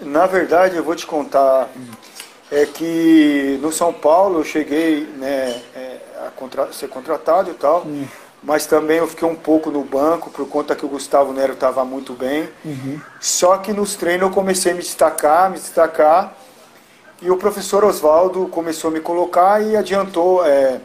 na 0.00 0.26
verdade, 0.26 0.76
eu 0.76 0.84
vou 0.84 0.94
te 0.94 1.06
contar. 1.06 1.68
Hum 1.76 2.12
é 2.52 2.66
que 2.66 3.58
no 3.62 3.72
São 3.72 3.94
Paulo 3.94 4.40
eu 4.40 4.44
cheguei 4.44 5.06
né, 5.16 5.62
é, 5.74 5.98
a 6.26 6.30
contra 6.36 6.70
ser 6.70 6.86
contratado 6.86 7.50
e 7.50 7.54
tal, 7.54 7.80
uhum. 7.84 8.06
Mas 8.42 8.66
também 8.66 8.98
eu 8.98 9.06
fiquei 9.06 9.26
um 9.26 9.36
pouco 9.36 9.70
no 9.70 9.84
banco 9.84 10.30
por 10.30 10.48
conta 10.48 10.74
que 10.74 10.84
o 10.84 10.88
Gustavo 10.88 11.32
Nero 11.32 11.52
estava 11.52 11.84
muito 11.84 12.12
bem. 12.12 12.48
Uhum. 12.64 13.00
Só 13.20 13.56
que 13.58 13.72
nos 13.72 13.94
treinos 13.94 14.28
eu 14.28 14.34
comecei 14.34 14.72
a 14.72 14.74
me 14.74 14.80
destacar, 14.80 15.50
me 15.50 15.58
destacar, 15.58 16.36
e 17.20 17.30
o 17.30 17.36
professor 17.36 17.84
Oswaldo 17.84 18.48
começou 18.48 18.90
a 18.90 18.92
me 18.92 19.00
colocar 19.00 19.62
e 19.62 19.76
adiantou, 19.76 20.44
é, 20.44 20.80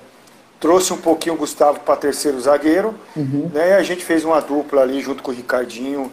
trouxe 0.59 0.93
um 0.93 0.97
pouquinho 0.97 1.33
o 1.33 1.37
Gustavo 1.37 1.79
para 1.79 1.95
terceiro 1.95 2.39
zagueiro, 2.39 2.93
uhum. 3.15 3.49
né, 3.51 3.73
a 3.75 3.81
gente 3.81 4.05
fez 4.05 4.23
uma 4.23 4.39
dupla 4.39 4.83
ali 4.83 5.01
junto 5.01 5.23
com 5.23 5.31
o 5.31 5.33
Ricardinho 5.33 6.11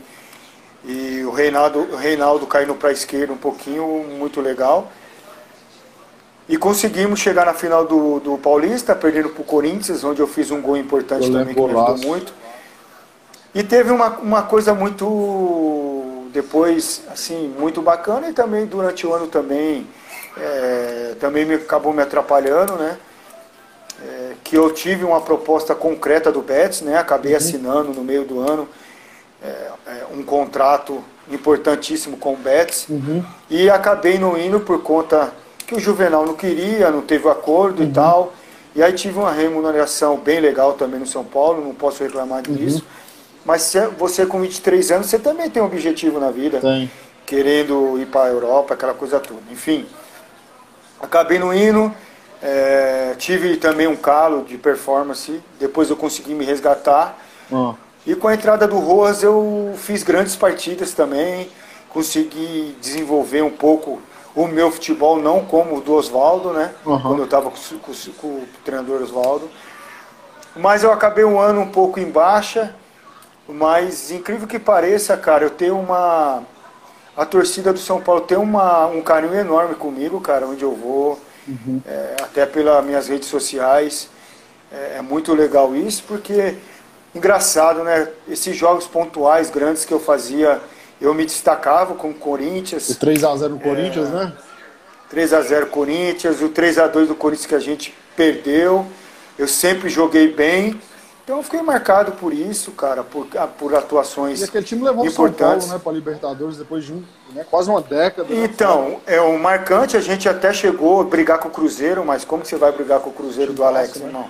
e 0.83 1.23
o 1.25 1.31
Reinaldo, 1.31 1.81
o 1.93 1.97
Reinaldo 1.97 2.47
caindo 2.47 2.75
para 2.75 2.89
a 2.89 2.93
esquerda 2.93 3.33
um 3.35 3.39
pouquinho, 3.39 3.87
muito 4.19 4.41
legal. 4.41 4.91
E 6.49 6.57
conseguimos 6.59 7.21
chegar 7.21 7.47
na 7.47 7.55
final 7.55 7.87
do, 7.87 8.21
do 8.21 8.39
Paulista, 8.39 8.95
perdendo 8.95 9.31
para 9.31 9.41
o 9.41 9.45
Corinthians, 9.45 10.05
onde 10.05 10.21
eu 10.21 10.27
fiz 10.27 10.51
um 10.51 10.61
gol 10.61 10.77
importante 10.77 11.27
eu 11.27 11.33
também, 11.33 11.55
que 11.55 11.61
me 11.61 11.71
ajudou 11.71 11.99
muito. 11.99 12.35
E 13.55 13.63
teve 13.63 13.91
uma, 13.91 14.11
uma 14.19 14.43
coisa 14.43 14.75
muito, 14.75 16.27
depois, 16.33 17.03
assim, 17.11 17.55
muito 17.59 17.81
bacana, 17.81 18.29
e 18.29 18.33
também 18.33 18.67
durante 18.67 19.07
o 19.07 19.15
ano 19.15 19.27
também, 19.27 19.87
é, 20.37 21.15
também 21.19 21.47
me, 21.47 21.55
acabou 21.55 21.93
me 21.93 22.03
atrapalhando, 22.03 22.75
né? 22.75 22.99
É, 24.03 24.33
que 24.43 24.57
eu 24.57 24.71
tive 24.73 25.05
uma 25.05 25.21
proposta 25.21 25.75
concreta 25.75 26.31
do 26.31 26.43
Betis, 26.43 26.83
né? 26.83 26.99
Acabei 26.99 27.33
uhum. 27.33 27.39
assinando 27.39 27.95
no 27.95 28.05
meio 28.05 28.25
do 28.25 28.41
ano 28.41 28.69
é, 29.43 29.71
é 29.87 30.07
um 30.13 30.23
contrato 30.23 31.03
importantíssimo 31.31 32.17
com 32.17 32.33
o 32.33 32.37
Betis. 32.37 32.87
Uhum. 32.89 33.23
E 33.51 33.69
acabei 33.69 34.19
não 34.19 34.39
indo 34.39 34.61
por 34.61 34.83
conta 34.83 35.33
que 35.67 35.75
o 35.75 35.81
Juvenal 35.81 36.27
não 36.27 36.35
queria, 36.35 36.91
não 36.91 37.03
teve 37.03 37.29
acordo 37.29 37.83
uhum. 37.83 37.89
e 37.89 37.93
tal. 37.93 38.33
E 38.75 38.83
aí 38.83 38.93
tive 38.93 39.19
uma 39.19 39.33
remuneração 39.33 40.17
bem 40.17 40.41
legal 40.41 40.73
também 40.75 40.99
no 40.99 41.07
São 41.07 41.25
Paulo, 41.25 41.65
não 41.65 41.75
posso 41.75 42.03
reclamar 42.03 42.43
uhum. 42.49 42.55
disso. 42.55 42.85
Mas 43.45 43.73
você 43.99 44.25
com 44.25 44.41
23 44.41 44.91
anos, 44.91 45.07
você 45.07 45.19
também 45.19 45.51
tem 45.51 45.63
um 45.63 45.67
objetivo 45.67 46.19
na 46.19 46.31
vida. 46.31 46.61
Tem. 46.61 46.91
Querendo 47.27 47.99
ir 47.99 48.07
para 48.07 48.25
a 48.25 48.29
Europa, 48.29 48.75
aquela 48.75 48.95
coisa 48.95 49.21
toda. 49.21 49.41
Enfim, 49.51 49.87
acabei 51.01 51.39
no 51.39 51.55
hino, 51.55 51.95
é, 52.43 53.15
tive 53.19 53.57
também 53.57 53.87
um 53.87 53.97
calo 53.97 54.45
de 54.45 54.59
performance, 54.59 55.41
depois 55.59 55.89
eu 55.89 55.97
consegui 55.97 56.35
me 56.35 56.45
resgatar. 56.45 57.19
Oh. 57.51 57.75
E 58.07 58.15
com 58.15 58.29
a 58.29 58.35
entrada 58.35 58.67
do 58.67 58.79
Roas 58.79 59.23
eu 59.23 59.75
fiz 59.79 60.03
grandes 60.03 60.37
partidas 60.37 60.93
também, 60.93 61.49
consegui 61.89 62.77
desenvolver 62.81 63.43
um 63.43 63.51
pouco 63.51 64.01
o 64.35 64.47
meu 64.47 64.71
futebol, 64.71 65.21
não 65.21 65.45
como 65.45 65.77
o 65.77 65.81
do 65.81 65.95
Oswaldo, 65.95 66.53
né? 66.53 66.75
Uhum. 66.85 67.01
Quando 67.01 67.19
eu 67.21 67.25
estava 67.25 67.51
com, 67.51 67.79
com, 67.79 67.93
com, 68.19 68.27
o 68.27 68.49
treinador 68.65 69.03
Oswaldo. 69.03 69.49
Mas 70.57 70.83
eu 70.83 70.93
acabei 70.93 71.25
um 71.25 71.39
ano 71.39 71.61
um 71.61 71.71
pouco 71.71 72.01
em 72.01 72.11
baixa, 72.11 72.75
mas 73.49 74.11
incrível 74.11 74.47
que 74.47 74.59
pareça, 74.59 75.17
cara, 75.17 75.45
eu 75.45 75.51
tenho 75.51 75.79
uma. 75.79 76.43
A 77.17 77.25
torcida 77.25 77.73
do 77.73 77.79
São 77.79 78.01
Paulo 78.01 78.23
tem 78.23 78.37
uma, 78.37 78.87
um 78.87 79.01
carinho 79.01 79.35
enorme 79.35 79.77
comigo, 79.77 80.21
cara, 80.21 80.47
onde 80.47 80.65
eu 80.65 80.75
vou, 80.75 81.21
uhum. 81.47 81.81
é, 81.87 82.17
até 82.21 82.45
pelas 82.45 82.85
minhas 82.85 83.07
redes 83.07 83.29
sociais. 83.29 84.09
É, 84.73 84.97
é 84.99 85.03
muito 85.03 85.33
legal 85.33 85.77
isso, 85.77 86.03
porque 86.09 86.57
engraçado, 87.15 87.85
né? 87.85 88.09
Esses 88.29 88.57
jogos 88.57 88.89
pontuais 88.89 89.49
grandes 89.49 89.85
que 89.85 89.95
eu 89.95 90.01
fazia 90.01 90.61
eu 91.05 91.13
me 91.15 91.25
destacava 91.25 91.95
com 91.95 92.11
o 92.11 92.15
Corinthians. 92.15 92.89
O 92.89 92.95
3x0 92.95 93.49
no 93.49 93.61
Corinthians, 93.61 94.09
é, 94.09 94.13
né? 94.13 94.33
3x0 95.13 95.67
Corinthians, 95.67 96.41
o 96.41 96.49
3x2 96.49 97.07
do 97.07 97.15
Corinthians 97.15 97.47
que 97.47 97.55
a 97.55 97.61
gente 97.61 97.95
perdeu. 98.17 98.87
Eu 99.39 99.47
sempre 99.47 99.89
joguei 99.89 100.33
bem. 100.33 100.81
Então 101.23 101.39
eu 101.39 101.43
fiquei 101.43 101.63
marcado 101.63 102.13
por 102.13 102.35
isso, 102.35 102.71
cara, 102.73 103.03
por, 103.03 103.27
ah, 103.39 103.47
por 103.47 103.75
atuações 103.75 104.43
E 104.43 104.45
aquele 104.45 104.65
time 104.65 104.83
levou 104.83 105.07
importantes. 105.07 105.65
o 105.65 105.69
São 105.69 105.69
Paulo 105.71 105.73
né, 105.73 105.81
para 105.83 105.93
Libertadores 105.93 106.59
depois 106.59 106.85
de 106.85 106.93
um, 106.93 107.03
né, 107.33 107.47
quase 107.51 107.71
uma 107.71 107.81
década. 107.81 108.29
Né? 108.29 108.45
Então, 108.45 109.01
é 109.07 109.21
um 109.23 109.39
marcante, 109.39 109.97
a 109.97 110.01
gente 110.01 110.29
até 110.29 110.53
chegou 110.53 111.01
a 111.01 111.05
brigar 111.05 111.39
com 111.39 111.49
o 111.49 111.51
Cruzeiro, 111.51 112.05
mas 112.05 112.27
como 112.27 112.43
que 112.43 112.49
você 112.49 112.57
vai 112.57 112.73
brigar 112.73 113.01
com 113.01 113.09
o 113.09 113.13
Cruzeiro 113.13 113.55
do 113.55 113.65
Alex, 113.65 113.97
né? 113.97 114.07
irmão? 114.07 114.29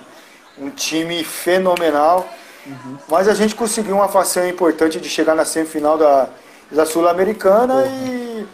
Um 0.57 0.69
time 0.69 1.21
fenomenal. 1.23 2.29
Uhum. 2.65 2.97
Mas 3.09 3.27
a 3.27 3.33
gente 3.33 3.55
conseguiu 3.55 3.95
uma 3.95 4.07
façanha 4.07 4.49
importante 4.49 4.99
de 4.99 5.09
chegar 5.09 5.35
na 5.35 5.43
semifinal 5.43 5.97
da, 5.97 6.29
da 6.71 6.85
Sul-Americana 6.85 7.85
e, 7.85 8.45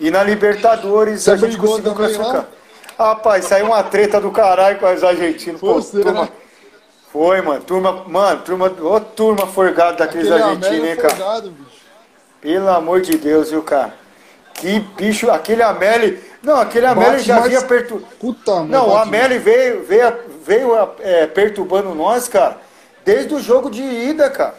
e 0.00 0.10
na 0.10 0.22
Libertadores 0.22 1.22
Você 1.22 1.30
a 1.32 1.36
gente 1.36 1.56
conseguiu 1.56 1.94
classificar. 1.94 2.46
Rapaz, 2.98 3.46
saiu 3.46 3.66
uma 3.66 3.82
treta 3.82 4.20
do 4.20 4.30
caralho 4.30 4.78
com 4.78 4.92
os 4.92 5.02
argentinos. 5.02 5.60
Pô, 5.60 5.80
turma, 5.80 6.28
foi, 7.10 7.40
mano. 7.40 7.62
Turma, 7.62 8.04
mano, 8.06 8.42
turma, 8.42 8.66
ô 8.66 9.00
turma 9.00 9.46
forgada 9.46 9.96
daqueles 9.96 10.30
Aquele 10.30 10.42
argentinos, 10.42 10.88
hein, 10.88 10.96
cara. 10.96 11.14
Forgado, 11.14 11.54
Pelo 12.40 12.68
amor 12.68 13.00
de 13.00 13.16
Deus, 13.16 13.50
viu, 13.50 13.62
cara? 13.62 13.94
Que 14.54 14.80
bicho, 14.80 15.30
aquele 15.30 15.62
Ameli. 15.62 16.22
Não, 16.42 16.60
aquele 16.60 16.86
Ameli 16.86 17.20
já 17.20 17.40
vinha 17.40 17.62
perturbando. 17.62 18.12
Puta, 18.18 18.64
Não, 18.64 18.90
o 18.90 18.96
Ameli 18.96 19.38
veio, 19.38 19.82
veio, 19.84 20.12
veio 20.44 20.72
é, 21.00 21.26
perturbando 21.26 21.94
nós, 21.94 22.28
cara, 22.28 22.58
desde 23.04 23.34
o 23.34 23.40
jogo 23.40 23.70
de 23.70 23.82
ida, 23.82 24.28
cara. 24.28 24.54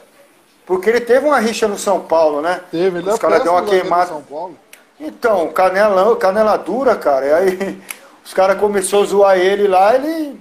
Porque 0.66 0.90
ele 0.90 1.02
teve 1.02 1.26
uma 1.26 1.40
rixa 1.40 1.68
no 1.68 1.78
São 1.78 2.00
Paulo, 2.02 2.42
né? 2.42 2.62
Teve, 2.72 3.00
ele 3.00 3.10
Os 3.10 3.20
caras 3.20 3.44
deu 3.44 3.52
uma 3.52 3.66
queimada. 3.66 4.08
São 4.08 4.22
Paulo. 4.22 4.58
Então, 5.00 5.48
canela, 5.52 6.16
canela 6.16 6.58
dura, 6.58 6.96
cara. 6.96 7.26
E 7.26 7.34
aí 7.34 7.82
os 8.24 8.34
caras 8.34 8.60
começaram 8.60 9.04
a 9.04 9.08
zoar 9.08 9.38
ele 9.38 9.68
lá, 9.68 9.96
ele. 9.96 10.40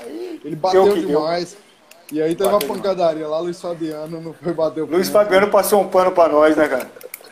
Aí, 0.00 0.40
ele 0.44 0.56
bateu 0.56 0.94
demais. 0.94 1.52
Deu. 1.52 1.68
E 2.10 2.22
aí 2.22 2.34
teve 2.34 2.50
bateu 2.50 2.68
uma 2.68 2.74
pancadaria 2.74 3.24
demais. 3.24 3.30
lá, 3.30 3.40
Luiz 3.40 3.60
Fabiano 3.60 4.20
não 4.20 4.32
foi 4.32 4.52
bater 4.54 4.82
o 4.82 4.86
Luiz 4.86 5.08
Fabiano 5.08 5.48
passou 5.50 5.82
um 5.82 5.88
pano 5.88 6.12
pra 6.12 6.28
nós, 6.28 6.56
né, 6.56 6.66
cara? 6.66 6.90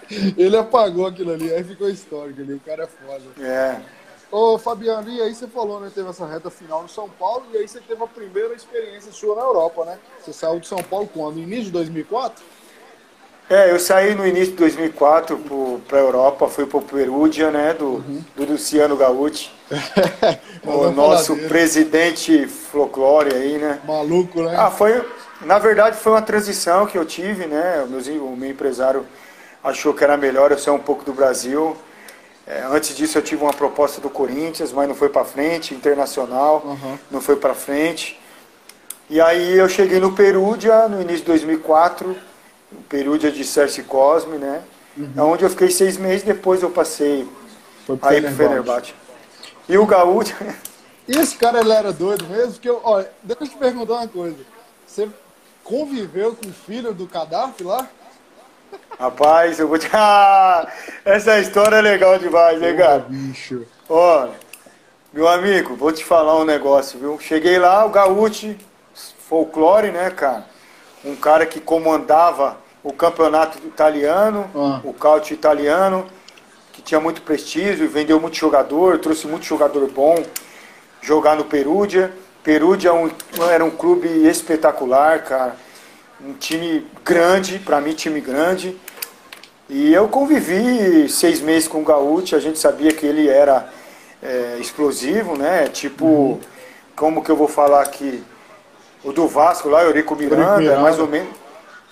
ele 0.36 0.56
apagou 0.56 1.06
aquilo 1.06 1.32
ali, 1.32 1.52
aí 1.52 1.64
ficou 1.64 1.88
histórico 1.88 2.40
ali, 2.40 2.54
o 2.54 2.60
cara 2.60 2.84
é 2.84 2.86
foda. 2.86 3.24
É. 3.40 3.80
Ô, 4.30 4.58
Fabiano, 4.58 5.08
e 5.08 5.22
aí 5.22 5.34
você 5.34 5.46
falou, 5.46 5.80
né? 5.80 5.90
Teve 5.94 6.08
essa 6.08 6.26
reta 6.26 6.50
final 6.50 6.82
no 6.82 6.88
São 6.88 7.08
Paulo 7.08 7.46
e 7.52 7.58
aí 7.58 7.68
você 7.68 7.80
teve 7.80 8.02
a 8.02 8.06
primeira 8.06 8.54
experiência 8.54 9.12
sua 9.12 9.36
na 9.36 9.42
Europa, 9.42 9.84
né? 9.84 9.98
Você 10.20 10.32
saiu 10.32 10.58
de 10.58 10.66
São 10.66 10.82
Paulo 10.82 11.08
quando? 11.12 11.36
No 11.36 11.42
início 11.42 11.66
de 11.66 11.70
2004? 11.70 12.44
É, 13.48 13.70
eu 13.70 13.78
saí 13.78 14.12
no 14.12 14.26
início 14.26 14.50
de 14.50 14.58
2004 14.58 15.38
para 15.86 15.98
a 15.98 16.00
Europa, 16.00 16.48
fui 16.48 16.66
para 16.66 16.78
o 16.78 16.82
Perúdia, 16.82 17.52
né? 17.52 17.72
Do, 17.74 17.86
uhum. 17.86 18.24
do 18.34 18.44
Luciano 18.44 18.96
Gaúti. 18.96 19.54
o 20.66 20.90
nosso 20.90 21.36
presidente 21.48 22.48
folclore 22.48 23.32
aí, 23.32 23.58
né? 23.58 23.80
Maluco, 23.86 24.42
né? 24.42 24.56
Ah, 24.56 24.70
foi. 24.70 25.04
Na 25.42 25.60
verdade, 25.60 25.96
foi 25.96 26.12
uma 26.12 26.22
transição 26.22 26.86
que 26.86 26.98
eu 26.98 27.04
tive, 27.04 27.46
né? 27.46 27.84
O 27.84 27.86
meu, 27.86 28.24
o 28.24 28.36
meu 28.36 28.50
empresário 28.50 29.06
achou 29.62 29.94
que 29.94 30.02
era 30.02 30.16
melhor 30.16 30.50
eu 30.50 30.58
sair 30.58 30.74
um 30.74 30.80
pouco 30.80 31.04
do 31.04 31.12
Brasil 31.12 31.76
é, 32.46 32.62
antes 32.62 32.94
disso 32.94 33.18
eu 33.18 33.22
tive 33.22 33.42
uma 33.42 33.52
proposta 33.52 34.00
do 34.00 34.08
Corinthians, 34.08 34.72
mas 34.72 34.88
não 34.88 34.94
foi 34.94 35.08
para 35.08 35.24
frente, 35.24 35.74
internacional, 35.74 36.62
uhum. 36.64 36.98
não 37.10 37.20
foi 37.20 37.34
para 37.36 37.54
frente. 37.54 38.20
E 39.10 39.20
aí 39.20 39.56
eu 39.56 39.68
cheguei 39.68 39.98
no 39.98 40.12
Perúdia 40.12 40.88
no 40.88 41.00
início 41.00 41.20
de 41.20 41.26
2004, 41.26 42.16
o 42.72 42.82
Perúdia 42.88 43.32
de 43.32 43.44
Cerci 43.44 43.82
Cosme, 43.82 44.38
né? 44.38 44.62
Uhum. 44.96 45.32
Onde 45.32 45.44
eu 45.44 45.50
fiquei 45.50 45.70
seis 45.70 45.96
meses, 45.96 46.22
depois 46.22 46.62
eu 46.62 46.70
passei 46.70 47.28
foi 47.84 47.98
aí 48.02 48.20
pro 48.20 48.32
Fenerbahçe. 48.32 48.94
E 49.68 49.76
o 49.76 49.84
Gaúcho... 49.84 50.34
E 51.08 51.12
esse 51.18 51.36
cara, 51.36 51.60
ele 51.60 51.72
era 51.72 51.92
doido 51.92 52.26
mesmo? 52.26 52.52
Porque, 52.52 52.70
olha, 52.70 53.10
deixa 53.22 53.44
eu 53.44 53.48
te 53.48 53.56
perguntar 53.56 53.94
uma 53.94 54.08
coisa. 54.08 54.38
Você 54.86 55.08
conviveu 55.64 56.34
com 56.34 56.48
o 56.48 56.52
filho 56.52 56.94
do 56.94 57.06
Gaddafi 57.06 57.64
lá? 57.64 57.88
Rapaz, 58.98 59.58
eu 59.58 59.68
vou 59.68 59.78
te. 59.78 59.88
Ah, 59.92 60.66
essa 61.04 61.38
história 61.38 61.76
é 61.76 61.80
legal 61.82 62.18
demais, 62.18 62.58
né, 62.60 62.72
cara? 62.72 63.04
bicho. 63.08 63.66
Ó, 63.88 64.28
meu 65.12 65.28
amigo, 65.28 65.76
vou 65.76 65.92
te 65.92 66.04
falar 66.04 66.38
um 66.38 66.44
negócio, 66.44 66.98
viu? 66.98 67.18
Cheguei 67.20 67.58
lá, 67.58 67.84
o 67.84 67.90
Gaúcho, 67.90 68.56
folclore, 69.28 69.90
né, 69.90 70.10
cara? 70.10 70.46
Um 71.04 71.14
cara 71.14 71.44
que 71.44 71.60
comandava 71.60 72.56
o 72.82 72.92
campeonato 72.92 73.58
italiano, 73.58 74.50
ah. 74.54 74.80
o 74.82 74.92
caute 74.92 75.34
italiano, 75.34 76.06
que 76.72 76.80
tinha 76.80 77.00
muito 77.00 77.22
prestígio, 77.22 77.88
vendeu 77.88 78.18
muito 78.18 78.36
jogador, 78.36 78.98
trouxe 78.98 79.26
muito 79.26 79.44
jogador 79.44 79.88
bom 79.90 80.24
jogar 81.02 81.36
no 81.36 81.44
Perúdia. 81.44 82.12
Perúdia 82.42 82.90
é 82.90 83.52
era 83.52 83.64
um 83.64 83.70
clube 83.70 84.08
espetacular, 84.26 85.22
cara 85.22 85.66
um 86.20 86.32
time 86.34 86.86
grande, 87.04 87.58
para 87.58 87.80
mim 87.80 87.92
time 87.92 88.20
grande. 88.20 88.76
E 89.68 89.92
eu 89.92 90.08
convivi 90.08 91.08
seis 91.08 91.40
meses 91.40 91.66
com 91.66 91.80
o 91.80 91.84
Gaúcho, 91.84 92.36
a 92.36 92.40
gente 92.40 92.58
sabia 92.58 92.92
que 92.92 93.04
ele 93.04 93.28
era 93.28 93.68
é, 94.22 94.58
explosivo, 94.60 95.36
né? 95.36 95.66
Tipo, 95.66 96.04
uhum. 96.04 96.40
como 96.94 97.22
que 97.22 97.30
eu 97.30 97.36
vou 97.36 97.48
falar 97.48 97.82
aqui? 97.82 98.22
O 99.02 99.12
do 99.12 99.26
Vasco 99.26 99.68
lá, 99.68 99.84
Eurico 99.84 100.14
Miranda, 100.14 100.58
Miranda. 100.58 100.78
é 100.78 100.82
mais 100.82 100.98
ou 100.98 101.08
menos. 101.08 101.34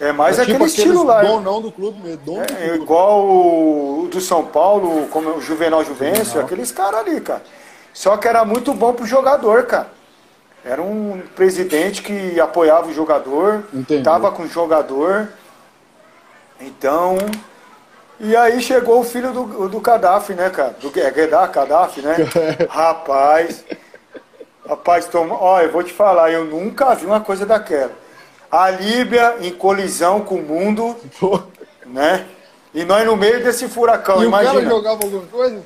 É 0.01 0.13
mais 0.13 0.39
é 0.39 0.43
aquele 0.43 0.59
tipo 0.59 0.67
estilo 0.67 1.05
lá. 1.05 1.23
Dom 1.23 1.41
não 1.41 1.61
do 1.61 1.71
clube 1.71 2.01
mesmo. 2.01 2.23
Dom 2.25 2.43
é, 2.43 2.47
do 2.47 2.55
clube. 2.55 2.83
Igual 2.83 3.25
o 3.25 4.09
do 4.11 4.21
São 4.21 4.45
Paulo, 4.45 5.07
como 5.09 5.31
o 5.31 5.41
Juvenal 5.41 5.85
Juvencio, 5.85 6.41
aqueles 6.41 6.71
caras 6.71 7.01
ali, 7.01 7.21
cara. 7.21 7.43
Só 7.93 8.17
que 8.17 8.27
era 8.27 8.45
muito 8.45 8.73
bom 8.75 8.93
pro 8.93 9.07
jogador, 9.07 9.65
cara. 9.65 9.89
Era 10.65 10.83
um 10.83 11.23
presidente 11.37 12.03
que 12.03 12.41
apoiava 12.41 12.89
o 12.89 12.93
jogador, 12.93 13.65
estava 13.89 14.31
com 14.31 14.45
o 14.45 14.49
jogador. 14.49 15.29
Então. 16.61 17.19
E 18.21 18.37
aí 18.37 18.60
chegou 18.62 19.00
o 19.00 19.04
filho 19.04 19.33
do, 19.33 19.69
do 19.69 19.81
Gaddafi, 19.81 20.35
né, 20.35 20.48
cara? 20.50 20.77
Do 20.81 20.92
Gedar 20.92 21.50
Gaddafi, 21.50 22.00
né? 22.00 22.17
rapaz. 22.71 23.65
Rapaz, 24.67 25.06
toma, 25.06 25.37
ó, 25.38 25.60
eu 25.60 25.71
vou 25.71 25.83
te 25.83 25.92
falar, 25.92 26.31
eu 26.33 26.44
nunca 26.44 26.94
vi 26.94 27.04
uma 27.04 27.21
coisa 27.21 27.44
daquela. 27.44 27.92
A 28.50 28.71
Líbia 28.71 29.37
em 29.40 29.50
colisão 29.50 30.21
com 30.21 30.37
o 30.37 30.42
mundo, 30.42 30.96
né? 31.85 32.25
E 32.73 32.83
nós 32.85 33.04
no 33.04 33.15
meio 33.15 33.42
desse 33.42 33.69
furacão, 33.69 34.23
e 34.23 34.27
imagina. 34.27 34.52
o 34.52 34.56
cara 34.56 34.69
jogava 34.71 35.04
alguma 35.04 35.27
coisa? 35.27 35.62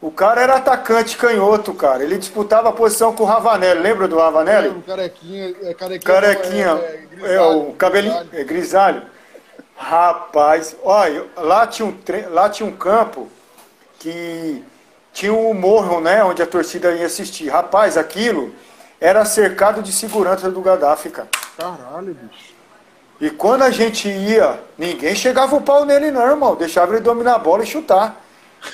O 0.00 0.10
cara 0.10 0.42
era 0.42 0.56
atacante 0.56 1.16
canhoto, 1.16 1.72
cara. 1.72 2.02
Ele 2.02 2.18
disputava 2.18 2.68
a 2.68 2.72
posição 2.72 3.14
com 3.14 3.22
o 3.22 3.26
Ravanelli. 3.26 3.80
Lembra 3.80 4.06
do 4.06 4.18
Ravanelli? 4.18 4.68
Lembro, 4.68 4.82
carequinha. 4.82 5.54
É, 5.62 5.74
carequinha, 5.74 6.12
carequinha. 6.12 6.66
É, 6.66 6.94
é, 6.94 7.06
grisalho, 7.16 7.32
é, 7.32 7.40
o 7.40 7.72
cabelinho. 7.72 8.28
É 8.32 8.44
grisalho. 8.44 9.02
Rapaz, 9.76 10.76
olha, 10.84 11.26
lá 11.36 11.66
tinha, 11.66 11.86
um, 11.86 11.96
lá 12.30 12.48
tinha 12.48 12.68
um 12.68 12.76
campo 12.76 13.28
que 13.98 14.62
tinha 15.12 15.32
um 15.32 15.52
morro, 15.54 16.00
né? 16.00 16.22
Onde 16.24 16.42
a 16.42 16.46
torcida 16.46 16.92
ia 16.92 17.06
assistir. 17.06 17.48
Rapaz, 17.48 17.96
aquilo 17.96 18.54
era 19.00 19.24
cercado 19.24 19.82
de 19.82 19.92
segurança 19.92 20.50
do 20.50 20.60
Gaddafi, 20.60 21.10
cara. 21.10 21.28
Caralho, 21.58 22.14
bicho. 22.14 22.54
E 23.20 23.30
quando 23.30 23.62
a 23.62 23.70
gente 23.70 24.08
ia, 24.08 24.60
ninguém 24.76 25.14
chegava 25.14 25.54
o 25.54 25.60
pau 25.60 25.84
nele, 25.84 26.10
não, 26.10 26.28
irmão. 26.28 26.56
Deixava 26.56 26.92
ele 26.92 27.00
dominar 27.00 27.34
a 27.36 27.38
bola 27.38 27.62
e 27.62 27.66
chutar. 27.66 28.20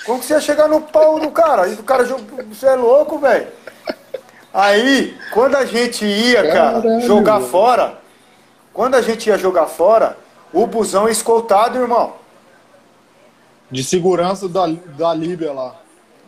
Como 0.06 0.20
que 0.20 0.26
você 0.26 0.34
ia 0.34 0.40
chegar 0.40 0.68
no 0.68 0.80
pau 0.80 1.18
do 1.18 1.30
cara? 1.30 1.68
E 1.68 1.74
o 1.74 1.82
cara, 1.82 2.04
você 2.04 2.66
é 2.66 2.74
louco, 2.74 3.18
velho. 3.18 3.48
Aí, 4.52 5.16
quando 5.32 5.56
a 5.56 5.64
gente 5.64 6.04
ia, 6.04 6.42
cara, 6.50 6.80
Caralho. 6.82 7.00
jogar 7.02 7.40
fora, 7.40 7.98
Quando 8.72 8.94
a 8.94 9.02
gente 9.02 9.28
ia 9.28 9.36
jogar 9.36 9.66
fora, 9.66 10.16
o 10.52 10.66
busão 10.66 11.08
é 11.08 11.12
escoltado, 11.12 11.78
irmão. 11.78 12.14
De 13.70 13.84
segurança 13.84 14.48
da, 14.48 14.66
da 14.66 15.14
Líbia 15.14 15.52
lá. 15.52 15.76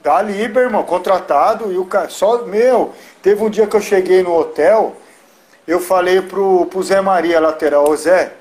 Da 0.03 0.23
Líbia, 0.23 0.61
irmão, 0.61 0.85
contratado. 0.85 1.73
E 1.73 1.79
o 1.79 1.85
cara, 1.85 2.09
só, 2.09 2.45
meu, 2.45 2.93
teve 3.21 3.43
um 3.43 3.51
dia 3.51 3.67
que 3.67 3.75
eu 3.75 3.81
cheguei 3.81 4.23
no 4.23 4.35
hotel, 4.35 4.97
eu 5.67 5.81
falei 5.81 6.23
pro, 6.23 6.67
pro 6.67 6.83
Zé 6.83 7.01
Maria, 7.01 7.41
lateral, 7.41 7.89
ô 7.89 7.97
Zé, 7.97 8.33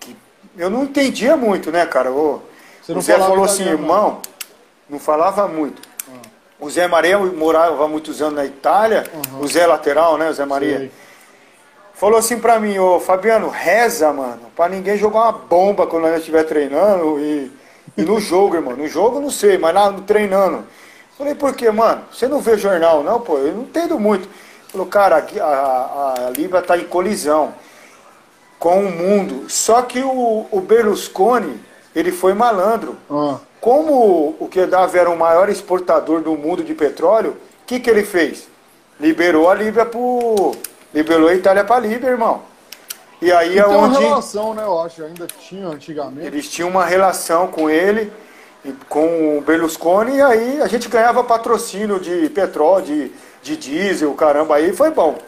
que 0.00 0.16
eu 0.56 0.68
não 0.68 0.84
entendia 0.84 1.36
muito, 1.36 1.70
né, 1.70 1.86
cara? 1.86 2.10
O, 2.10 2.42
o 2.88 3.00
Zé 3.00 3.18
falou 3.18 3.44
assim, 3.44 3.64
irmão, 3.64 4.20
não 4.88 4.98
falava 4.98 5.46
muito. 5.48 5.82
Ah. 6.08 6.28
O 6.60 6.70
Zé 6.70 6.86
Maria 6.86 7.18
morava 7.18 7.86
muitos 7.88 8.20
anos 8.22 8.34
na 8.34 8.44
Itália, 8.44 9.04
uhum. 9.12 9.40
o 9.40 9.48
Zé 9.48 9.66
lateral, 9.66 10.16
né, 10.16 10.28
o 10.28 10.32
Zé 10.32 10.44
Maria. 10.44 10.78
Sei. 10.78 11.03
Falou 11.94 12.18
assim 12.18 12.38
pra 12.38 12.58
mim, 12.58 12.76
ô 12.78 12.98
Fabiano, 12.98 13.48
reza, 13.48 14.12
mano, 14.12 14.42
pra 14.56 14.68
ninguém 14.68 14.96
jogar 14.96 15.20
uma 15.20 15.32
bomba 15.32 15.86
quando 15.86 16.06
a 16.06 16.10
gente 16.10 16.20
estiver 16.20 16.42
treinando 16.44 17.20
e, 17.20 17.52
e 17.96 18.02
no 18.02 18.20
jogo, 18.20 18.56
irmão. 18.56 18.76
No 18.76 18.88
jogo 18.88 19.20
não 19.20 19.30
sei, 19.30 19.56
mas 19.58 19.74
lá 19.74 19.90
no 19.90 20.02
treinando. 20.02 20.64
Falei, 21.16 21.34
por 21.34 21.54
quê, 21.54 21.70
mano? 21.70 22.02
Você 22.12 22.26
não 22.26 22.40
vê 22.40 22.58
jornal, 22.58 23.04
não, 23.04 23.20
pô? 23.20 23.38
Eu 23.38 23.54
não 23.54 23.62
entendo 23.62 23.98
muito. 23.98 24.28
Falou, 24.68 24.88
cara, 24.88 25.24
a, 25.40 25.44
a, 25.44 26.26
a 26.26 26.30
Libra 26.30 26.58
está 26.58 26.76
em 26.76 26.84
colisão 26.84 27.54
com 28.58 28.80
o 28.80 28.90
mundo. 28.90 29.44
Só 29.48 29.82
que 29.82 30.00
o, 30.00 30.46
o 30.50 30.60
Berlusconi, 30.60 31.60
ele 31.94 32.10
foi 32.10 32.34
malandro. 32.34 32.96
Ah. 33.08 33.38
Como 33.60 34.34
o 34.40 34.48
Kedava 34.50 34.98
era 34.98 35.08
o 35.08 35.16
maior 35.16 35.48
exportador 35.48 36.20
do 36.20 36.36
mundo 36.36 36.64
de 36.64 36.74
petróleo, 36.74 37.36
o 37.62 37.66
que, 37.66 37.78
que 37.78 37.88
ele 37.88 38.02
fez? 38.02 38.48
Liberou 38.98 39.48
a 39.48 39.54
Líbia 39.54 39.86
pro. 39.86 40.52
Liberou 40.94 41.28
a 41.28 41.34
Itália 41.34 41.64
para 41.64 41.76
a 41.76 41.80
Líbia, 41.80 42.08
irmão. 42.08 42.42
E 43.20 43.32
aí 43.32 43.58
é 43.58 43.66
onde. 43.66 43.96
uma 43.96 44.00
relação, 44.00 44.54
né? 44.54 44.62
Eu 44.62 44.80
acho, 44.80 45.02
ainda 45.02 45.26
tinha 45.26 45.66
antigamente. 45.66 46.26
Eles 46.26 46.48
tinham 46.48 46.68
uma 46.68 46.84
relação 46.84 47.48
com 47.48 47.68
ele 47.68 48.12
com 48.88 49.38
o 49.38 49.40
Berlusconi, 49.42 50.16
e 50.16 50.22
aí 50.22 50.62
a 50.62 50.66
gente 50.66 50.88
ganhava 50.88 51.22
patrocínio 51.22 52.00
de 52.00 52.30
petróleo, 52.30 52.84
de, 52.84 53.12
de 53.42 53.56
diesel, 53.56 54.14
caramba, 54.14 54.56
aí 54.56 54.72
foi 54.72 54.90
bom. 54.90 55.18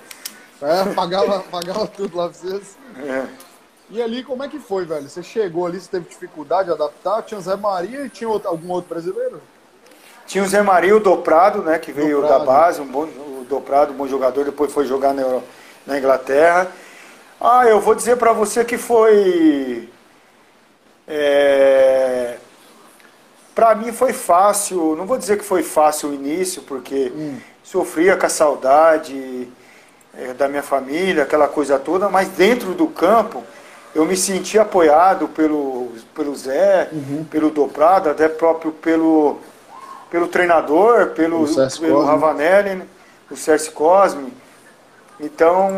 É, 0.62 0.84
pagava, 0.94 1.40
pagava 1.50 1.86
tudo 1.86 2.16
lá 2.16 2.28
pra 2.28 2.38
vocês. 2.38 2.78
É. 2.98 3.24
E 3.90 4.02
ali, 4.02 4.24
como 4.24 4.42
é 4.42 4.48
que 4.48 4.58
foi, 4.58 4.84
velho? 4.84 5.08
Você 5.08 5.22
chegou 5.22 5.66
ali, 5.66 5.78
você 5.78 5.88
teve 5.90 6.08
dificuldade 6.08 6.68
de 6.68 6.74
adaptar? 6.74 7.22
Tinha 7.22 7.38
o 7.38 7.42
Zé 7.42 7.56
Maria 7.56 8.06
e 8.06 8.08
tinha 8.08 8.28
outro, 8.28 8.48
algum 8.48 8.70
outro 8.70 8.88
brasileiro? 8.88 9.40
Tinha 10.26 10.42
o 10.42 10.48
Zé 10.48 10.62
Maria, 10.62 10.96
o 10.96 11.00
Doprado, 11.00 11.62
né, 11.62 11.78
que 11.78 11.92
veio 11.92 12.22
Doprado. 12.22 12.44
da 12.44 12.52
base, 12.52 12.80
um 12.80 12.86
bom, 12.86 13.06
Doprado, 13.46 13.92
bom 13.92 14.06
jogador, 14.06 14.44
depois 14.44 14.72
foi 14.72 14.86
jogar 14.86 15.14
na, 15.14 15.40
na 15.86 15.98
Inglaterra. 15.98 16.68
Ah, 17.40 17.66
eu 17.66 17.80
vou 17.80 17.94
dizer 17.94 18.16
para 18.16 18.32
você 18.32 18.64
que 18.64 18.78
foi... 18.78 19.88
É, 21.08 22.36
para 23.54 23.74
mim 23.74 23.92
foi 23.92 24.12
fácil, 24.12 24.96
não 24.96 25.06
vou 25.06 25.16
dizer 25.16 25.38
que 25.38 25.44
foi 25.44 25.62
fácil 25.62 26.10
o 26.10 26.14
início, 26.14 26.62
porque 26.62 27.12
hum. 27.14 27.38
sofria 27.62 28.16
com 28.16 28.26
a 28.26 28.28
saudade 28.28 29.48
é, 30.18 30.34
da 30.34 30.48
minha 30.48 30.62
família, 30.62 31.22
aquela 31.22 31.48
coisa 31.48 31.78
toda, 31.78 32.08
mas 32.08 32.28
dentro 32.28 32.74
do 32.74 32.86
campo 32.86 33.44
eu 33.94 34.04
me 34.04 34.16
senti 34.16 34.58
apoiado 34.58 35.26
pelo, 35.28 35.88
pelo 36.14 36.36
Zé, 36.36 36.90
uhum. 36.92 37.24
pelo 37.30 37.50
Dobrado, 37.50 38.10
até 38.10 38.28
próprio 38.28 38.70
pelo, 38.72 39.38
pelo 40.10 40.28
treinador, 40.28 41.10
pelo, 41.10 41.46
pelo 41.80 42.04
Ravanelli, 42.04 42.74
né? 42.74 42.86
O 43.30 43.36
Sérgio 43.36 43.72
Cosme. 43.72 44.32
Então, 45.18 45.70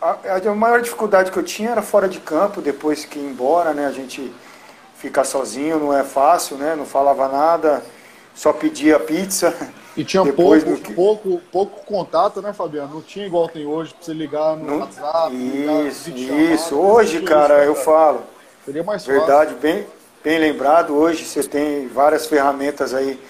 a, 0.00 0.16
a 0.50 0.54
maior 0.54 0.80
dificuldade 0.80 1.30
que 1.30 1.36
eu 1.36 1.42
tinha 1.42 1.70
era 1.70 1.82
fora 1.82 2.08
de 2.08 2.20
campo, 2.20 2.60
depois 2.60 3.04
que 3.04 3.18
ia 3.18 3.28
embora, 3.28 3.72
né, 3.74 3.86
a 3.86 3.92
gente 3.92 4.32
ficar 4.96 5.24
sozinho 5.24 5.78
não 5.78 5.96
é 5.96 6.02
fácil, 6.02 6.56
né? 6.56 6.74
Não 6.74 6.84
falava 6.84 7.28
nada, 7.28 7.82
só 8.34 8.52
pedia 8.52 8.98
pizza. 8.98 9.54
E 9.96 10.04
tinha 10.04 10.24
pouco, 10.24 10.76
que... 10.76 10.94
pouco, 10.94 11.42
pouco 11.50 11.84
contato, 11.84 12.40
né, 12.40 12.52
Fabiano? 12.52 12.94
Não 12.94 13.02
tinha 13.02 13.26
igual 13.26 13.48
tem 13.48 13.66
hoje 13.66 13.92
para 13.92 14.04
você 14.04 14.12
ligar 14.12 14.56
no 14.56 14.64
não... 14.64 14.78
WhatsApp. 14.78 15.34
Isso, 15.88 16.10
isso. 16.10 16.76
Hoje, 16.76 17.22
cara, 17.22 17.62
isso, 17.62 17.64
eu 17.64 17.74
falo. 17.74 18.22
Seria 18.64 18.84
mais 18.84 19.04
fácil. 19.04 19.18
Verdade, 19.18 19.54
bem, 19.56 19.86
bem 20.22 20.38
lembrado. 20.38 20.94
Hoje 20.94 21.24
você 21.24 21.42
tem 21.42 21.88
várias 21.88 22.26
ferramentas 22.26 22.94
aí 22.94 23.20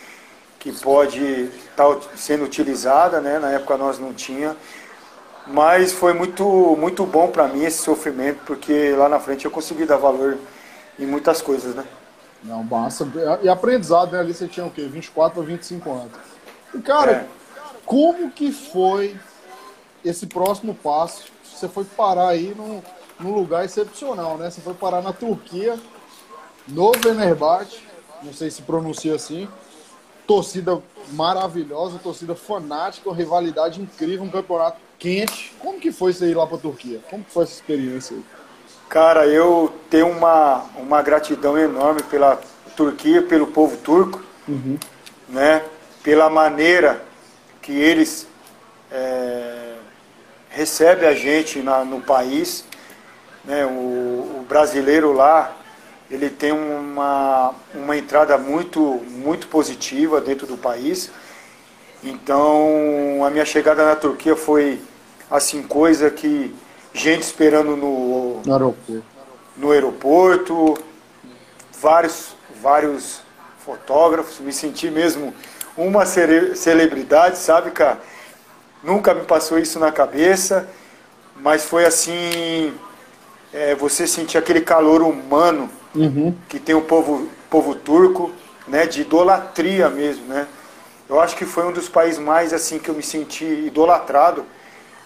que 0.58 0.70
pode 0.72 1.50
estar 1.82 2.08
tá 2.08 2.16
sendo 2.16 2.44
utilizada, 2.44 3.20
né? 3.20 3.38
Na 3.38 3.50
época 3.50 3.76
nós 3.76 3.98
não 3.98 4.12
tinha. 4.12 4.56
Mas 5.46 5.92
foi 5.92 6.12
muito, 6.12 6.44
muito 6.76 7.06
bom 7.06 7.28
para 7.28 7.48
mim 7.48 7.64
esse 7.64 7.78
sofrimento, 7.78 8.40
porque 8.44 8.92
lá 8.92 9.08
na 9.08 9.18
frente 9.18 9.44
eu 9.44 9.50
consegui 9.50 9.86
dar 9.86 9.96
valor 9.96 10.36
em 10.98 11.06
muitas 11.06 11.40
coisas, 11.40 11.74
né? 11.74 11.84
Não, 12.42 12.62
massa. 12.62 13.06
E 13.42 13.48
aprendizado, 13.48 14.12
né? 14.12 14.20
Ali 14.20 14.34
você 14.34 14.46
tinha 14.46 14.66
o 14.66 14.70
quê? 14.70 14.82
24 14.82 15.40
ou 15.40 15.46
25 15.46 15.90
anos. 15.90 16.12
E, 16.74 16.78
cara, 16.80 17.12
é. 17.12 17.26
como 17.86 18.30
que 18.30 18.52
foi 18.52 19.16
esse 20.04 20.26
próximo 20.26 20.74
passo? 20.74 21.24
Você 21.42 21.66
foi 21.68 21.84
parar 21.84 22.28
aí 22.28 22.54
num, 22.54 22.82
num 23.18 23.34
lugar 23.34 23.64
excepcional, 23.64 24.36
né? 24.36 24.50
Você 24.50 24.60
foi 24.60 24.74
parar 24.74 25.00
na 25.00 25.12
Turquia, 25.12 25.78
no 26.68 26.92
Venerbahçe, 26.92 27.80
não 28.22 28.32
sei 28.32 28.50
se 28.50 28.62
pronuncia 28.62 29.14
assim, 29.14 29.48
torcida 30.28 30.80
maravilhosa, 31.12 31.98
torcida 31.98 32.34
fanática, 32.34 33.08
uma 33.08 33.16
rivalidade 33.16 33.80
incrível, 33.80 34.24
um 34.24 34.30
campeonato 34.30 34.76
quente. 34.98 35.54
Como 35.58 35.80
que 35.80 35.90
foi 35.90 36.10
isso 36.10 36.22
aí 36.22 36.34
lá 36.34 36.46
pra 36.46 36.58
Turquia? 36.58 37.00
Como 37.08 37.24
que 37.24 37.32
foi 37.32 37.44
essa 37.44 37.54
experiência 37.54 38.14
aí? 38.14 38.22
Cara, 38.90 39.26
eu 39.26 39.72
tenho 39.88 40.10
uma, 40.10 40.66
uma 40.76 41.00
gratidão 41.00 41.56
enorme 41.56 42.02
pela 42.02 42.38
Turquia, 42.76 43.22
pelo 43.22 43.46
povo 43.46 43.78
turco, 43.78 44.22
uhum. 44.46 44.78
né? 45.30 45.64
pela 46.02 46.28
maneira 46.28 47.02
que 47.62 47.72
eles 47.72 48.26
é, 48.90 49.76
recebem 50.50 51.08
a 51.08 51.14
gente 51.14 51.60
na, 51.60 51.84
no 51.84 52.02
país. 52.02 52.64
Né? 53.44 53.64
O, 53.64 54.40
o, 54.40 54.46
brasileiro 54.46 55.12
lá, 55.12 55.56
ele 56.10 56.30
tem 56.30 56.52
uma, 56.52 57.54
uma 57.74 57.96
entrada 57.96 58.38
muito, 58.38 58.80
muito 59.10 59.46
positiva 59.48 60.20
dentro 60.20 60.46
do 60.46 60.56
país. 60.56 61.10
Então, 62.02 63.24
a 63.24 63.30
minha 63.30 63.44
chegada 63.44 63.84
na 63.84 63.94
Turquia 63.94 64.34
foi 64.34 64.80
assim 65.30 65.62
coisa 65.62 66.10
que 66.10 66.54
gente 66.94 67.22
esperando 67.22 67.76
no, 67.76 68.40
no 68.42 68.52
aeroporto. 68.52 69.04
no 69.56 69.70
aeroporto, 69.70 70.78
vários, 71.80 72.34
vários 72.62 73.20
fotógrafos, 73.58 74.40
me 74.40 74.52
senti 74.52 74.90
mesmo 74.90 75.34
uma 75.76 76.06
celebridade, 76.06 77.38
sabe, 77.38 77.70
cara? 77.70 78.00
Nunca 78.82 79.12
me 79.12 79.24
passou 79.24 79.58
isso 79.58 79.78
na 79.78 79.92
cabeça, 79.92 80.68
mas 81.36 81.64
foi 81.64 81.84
assim, 81.84 82.72
é, 83.52 83.74
você 83.74 84.06
sentir 84.06 84.38
aquele 84.38 84.60
calor 84.60 85.02
humano 85.02 85.70
uhum. 86.02 86.34
que 86.48 86.58
tem 86.58 86.74
o 86.74 86.82
povo, 86.82 87.28
povo 87.50 87.74
turco, 87.74 88.30
né, 88.66 88.86
de 88.86 89.00
idolatria 89.00 89.88
mesmo, 89.88 90.26
né? 90.26 90.46
Eu 91.08 91.20
acho 91.20 91.36
que 91.36 91.46
foi 91.46 91.64
um 91.64 91.72
dos 91.72 91.88
países 91.88 92.18
mais 92.18 92.52
assim 92.52 92.78
que 92.78 92.90
eu 92.90 92.94
me 92.94 93.02
senti 93.02 93.44
idolatrado 93.44 94.44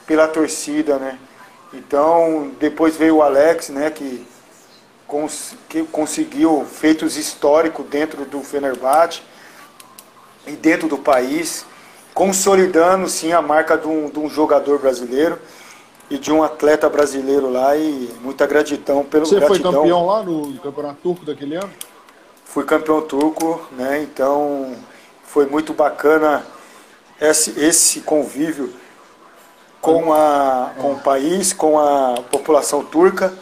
pela 0.07 0.27
torcida, 0.27 0.99
né? 0.99 1.19
Então, 1.73 2.51
depois 2.59 2.97
veio 2.97 3.17
o 3.17 3.23
Alex, 3.23 3.69
né, 3.69 3.91
que, 3.91 4.27
cons 5.07 5.55
que 5.69 5.83
conseguiu 5.85 6.67
feitos 6.71 7.17
históricos 7.17 7.87
dentro 7.87 8.25
do 8.25 8.43
Fenerbahçe 8.43 9.23
e 10.47 10.53
dentro 10.53 10.89
do 10.89 10.99
país, 10.99 11.65
consolidando 12.13 13.09
sim 13.09 13.33
a 13.33 13.41
marca 13.41 13.79
de 13.79 13.87
um, 13.87 14.11
de 14.11 14.19
um 14.19 14.29
jogador 14.29 14.79
brasileiro 14.81 15.39
e 16.13 16.19
de 16.19 16.31
um 16.31 16.43
atleta 16.43 16.91
brasileiro 16.91 17.51
lá 17.51 17.75
e 17.75 18.15
muita 18.21 18.47
gratidão 18.47 19.03
pelo 19.03 19.25
Você 19.25 19.37
gratidão. 19.37 19.73
foi 19.73 19.81
campeão 19.81 20.07
lá 20.07 20.23
no 20.23 20.59
Campeonato 20.59 20.99
Turco 21.03 21.25
daquele 21.25 21.57
ano? 21.57 21.71
Fui 22.45 22.65
campeão 22.65 23.01
turco, 23.01 23.67
né? 23.73 24.03
Então 24.03 24.77
foi 25.25 25.47
muito 25.47 25.73
bacana 25.73 26.45
esse, 27.19 27.59
esse 27.59 28.03
convívio 28.03 28.75
com, 29.81 30.13
a, 30.13 30.73
com 30.77 30.93
o 30.93 31.01
país, 31.01 31.55
com 31.55 31.79
a 31.79 32.21
população 32.31 32.85
turca. 32.85 33.33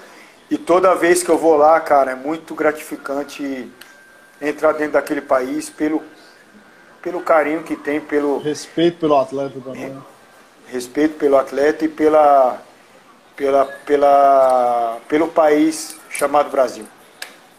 E 0.48 0.56
toda 0.56 0.94
vez 0.94 1.24
que 1.24 1.28
eu 1.28 1.38
vou 1.38 1.56
lá, 1.56 1.80
cara, 1.80 2.12
é 2.12 2.14
muito 2.14 2.54
gratificante 2.54 3.68
entrar 4.40 4.74
dentro 4.74 4.92
daquele 4.92 5.20
país 5.20 5.68
pelo, 5.68 6.04
pelo 7.02 7.20
carinho 7.20 7.64
que 7.64 7.74
tem, 7.74 8.00
pelo. 8.00 8.38
Respeito 8.38 9.00
pelo 9.00 9.16
atleta 9.16 9.60
também. 9.60 9.90
Né? 9.90 10.00
Respeito 10.70 11.16
pelo 11.18 11.36
atleta 11.36 11.84
e 11.84 11.88
pela, 11.88 12.62
pela, 13.36 13.64
pela, 13.84 14.98
pelo 15.08 15.28
país 15.28 15.96
chamado 16.08 16.50
Brasil. 16.50 16.86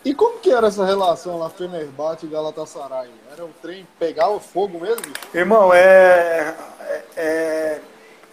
E 0.03 0.15
como 0.15 0.39
que 0.39 0.51
era 0.51 0.67
essa 0.67 0.85
relação 0.85 1.37
lá, 1.37 1.49
Fenerbahçe 1.49 2.25
e 2.25 2.29
Galatasaray? 2.29 3.09
Era 3.31 3.45
o 3.45 3.49
trem 3.61 3.85
pegar 3.99 4.29
o 4.29 4.39
fogo 4.39 4.79
mesmo? 4.79 5.05
Irmão, 5.33 5.73
é, 5.73 6.55
é, 6.87 7.03
é 7.17 7.81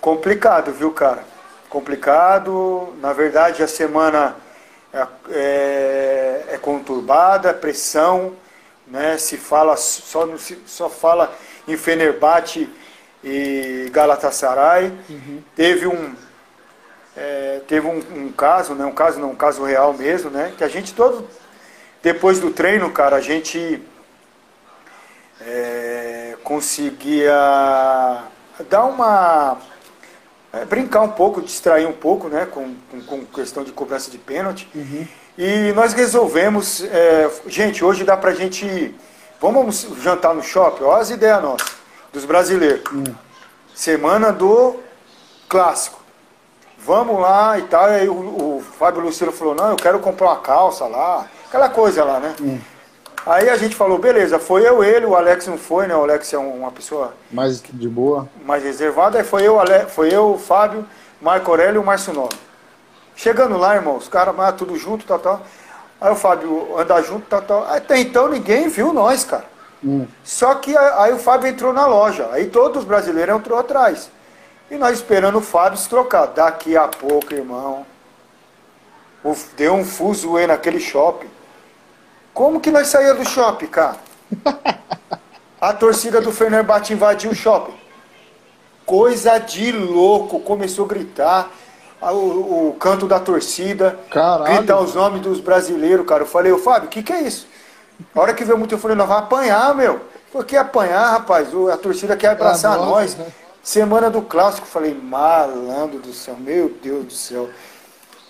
complicado, 0.01 0.73
viu, 0.73 0.93
cara? 0.93 1.23
complicado. 1.69 2.95
Na 3.01 3.13
verdade, 3.13 3.63
a 3.63 3.69
semana 3.69 4.37
é, 4.93 5.07
é, 5.31 6.45
é 6.53 6.59
conturbada, 6.59 7.55
pressão, 7.55 8.33
né? 8.87 9.19
Se 9.19 9.37
fala 9.37 9.77
só 9.77 10.27
só 10.67 10.89
fala 10.89 11.33
em 11.67 11.77
Fenerbahçe 11.77 12.69
e 13.23 13.89
Galatasaray. 13.93 14.93
Uhum. 15.09 15.43
Teve 15.57 15.87
um 15.87 16.15
é, 17.17 17.61
teve 17.67 17.87
um, 17.87 17.99
um, 18.15 18.33
caso, 18.33 18.75
né? 18.75 18.85
Um 18.85 18.93
caso 18.93 19.19
não, 19.19 19.31
um 19.31 19.37
caso 19.37 19.65
real 19.65 19.93
mesmo, 19.93 20.31
né? 20.31 20.53
Que 20.57 20.63
a 20.63 20.69
gente 20.69 20.95
todo 20.95 21.27
depois 22.03 22.39
do 22.39 22.51
treino, 22.51 22.91
cara, 22.91 23.17
a 23.17 23.21
gente 23.21 23.83
é, 25.41 26.37
conseguia 26.45 27.33
dar 28.69 28.85
uma 28.85 29.59
é, 30.53 30.65
brincar 30.65 31.03
um 31.03 31.11
pouco, 31.11 31.43
distrair 31.43 31.87
um 31.87 31.93
pouco, 31.93 32.29
né, 32.29 32.47
com, 32.47 32.75
com, 32.91 33.01
com 33.03 33.27
questão 33.27 33.65
de 33.65 33.73
cobrança 33.73 34.11
de 34.11 34.19
pênalti. 34.19 34.69
Uhum. 34.75 35.07
E 35.37 35.73
nós 35.73 35.93
resolvemos, 35.93 36.83
é, 36.85 37.31
gente, 37.47 37.85
hoje 37.85 38.05
dá 38.05 38.17
pra 38.17 38.33
gente, 38.33 38.95
vamos 39.41 39.87
jantar 40.03 40.35
no 40.35 40.43
shopping, 40.43 40.85
olha 40.85 41.03
as 41.03 41.11
ideias 41.11 41.43
nossas, 41.43 41.78
dos 42.13 42.25
brasileiros. 42.25 42.91
Uhum. 42.93 43.15
Semana 43.75 44.33
do 44.33 44.77
clássico. 45.49 45.99
Vamos 46.79 47.21
lá 47.21 47.59
e 47.59 47.63
tal. 47.63 47.89
E 47.91 47.95
aí 47.95 48.09
o, 48.09 48.15
o 48.15 48.65
Fábio 48.79 49.03
Lucero 49.03 49.33
falou, 49.33 49.55
não, 49.55 49.71
eu 49.71 49.77
quero 49.77 49.99
comprar 49.99 50.29
uma 50.29 50.41
calça 50.41 50.87
lá, 50.87 51.27
aquela 51.47 51.69
coisa 51.69 52.05
lá, 52.05 52.21
né? 52.21 52.35
Uhum. 52.41 52.61
Aí 53.27 53.51
a 53.51 53.57
gente 53.57 53.77
falou, 53.77 53.99
beleza, 53.99 54.39
foi 54.39 54.67
eu, 54.67 54.83
ele, 54.83 55.05
o 55.05 55.15
Alex 55.15 55.47
não 55.47 55.59
foi, 55.59 55.87
né? 55.87 55.95
O 55.95 56.03
Alex 56.03 56.33
é 56.33 56.39
uma 56.39 56.71
pessoa. 56.71 57.13
Mais 57.31 57.61
de 57.61 57.89
boa. 57.89 58.29
Mais 58.45 58.63
reservada. 58.63 59.19
Aí 59.19 59.25
foi 59.25 59.43
eu, 59.43 59.61
Ale... 59.61 59.87
foi 59.87 60.09
eu, 60.15 60.33
o 60.33 60.39
Fábio, 60.39 60.87
Marco 61.21 61.51
Aurélio 61.51 61.77
e 61.77 61.79
o 61.79 61.85
Márcio 61.85 62.15
Nobre. 62.15 62.39
Chegando 63.15 63.59
lá, 63.59 63.75
irmão, 63.75 63.97
os 63.97 64.09
caras 64.09 64.35
ah, 64.39 64.53
tudo 64.53 64.77
junto, 64.77 65.05
tal, 65.05 65.19
tal. 65.19 65.43
Aí 66.01 66.11
o 66.11 66.17
Fábio 66.17 66.79
andar 66.79 67.03
junto, 67.03 67.27
tal, 67.27 67.43
tal. 67.43 67.65
Até 67.69 67.99
então 67.99 68.29
ninguém 68.29 68.69
viu 68.69 68.93
nós, 68.93 69.25
cara. 69.25 69.45
Hum. 69.85 70.07
Só 70.25 70.55
que 70.57 70.77
aí 70.77 71.13
o 71.13 71.19
Fábio 71.19 71.49
entrou 71.49 71.73
na 71.73 71.87
loja. 71.87 72.29
Aí 72.33 72.47
todos 72.47 72.83
os 72.83 72.85
brasileiros 72.85 73.37
entrou 73.37 73.59
atrás. 73.59 74.11
E 74.71 74.77
nós 74.77 74.99
esperando 74.99 75.39
o 75.39 75.43
Fábio 75.43 75.79
se 75.79 75.89
trocar. 75.89 76.27
Daqui 76.27 76.77
a 76.77 76.89
pouco, 76.89 77.33
irmão. 77.33 77.87
Deu 79.57 79.75
um 79.75 79.85
fuso 79.85 80.39
naquele 80.47 80.81
shopping. 80.81 81.29
Como 82.35 82.61
que 82.61 82.71
nós 82.71 82.89
saímos 82.89 83.19
do 83.19 83.29
shopping, 83.29 83.67
cara? 83.67 83.97
A 85.61 85.73
torcida 85.73 86.21
do 86.21 86.31
Fenerbahçe 86.31 86.93
invadiu 86.93 87.33
o 87.33 87.35
shopping. 87.35 87.75
Coisa 88.87 89.39
de 89.39 89.73
louco. 89.73 90.39
Começou 90.41 90.85
a 90.85 90.89
gritar 90.89 91.51
o, 92.01 92.69
o 92.69 92.77
canto 92.79 93.09
da 93.09 93.19
torcida. 93.19 93.99
Caralho. 94.09 94.57
Gritar 94.57 94.81
os 94.81 94.95
nomes 94.95 95.21
dos 95.21 95.41
brasileiros, 95.41 96.07
cara. 96.07 96.23
Eu 96.23 96.29
falei, 96.29 96.53
ô 96.53 96.59
Fábio, 96.59 96.87
o 96.87 96.91
que, 96.91 97.03
que 97.03 97.13
é 97.13 97.23
isso? 97.23 97.49
A 98.15 98.21
hora 98.21 98.35
que 98.35 98.45
veio 98.45 98.59
muito, 98.59 98.75
eu 98.75 98.79
falei, 98.79 98.97
nós 98.97 99.09
vamos 99.09 99.25
apanhar, 99.25 99.75
meu. 99.75 100.01
Por 100.33 100.45
que 100.45 100.57
apanhar, 100.57 101.11
rapaz? 101.11 101.49
A 101.73 101.77
torcida 101.77 102.17
quer 102.17 102.29
abraçar 102.29 102.77
é, 102.77 102.81
nós. 102.81 103.17
Né? 103.17 103.27
Semana 103.63 104.09
do 104.09 104.23
clássico, 104.23 104.67
falei, 104.67 104.95
malandro 104.95 105.99
do 105.99 106.13
céu, 106.13 106.37
meu 106.39 106.69
Deus 106.83 107.05
do 107.05 107.13
céu. 107.13 107.49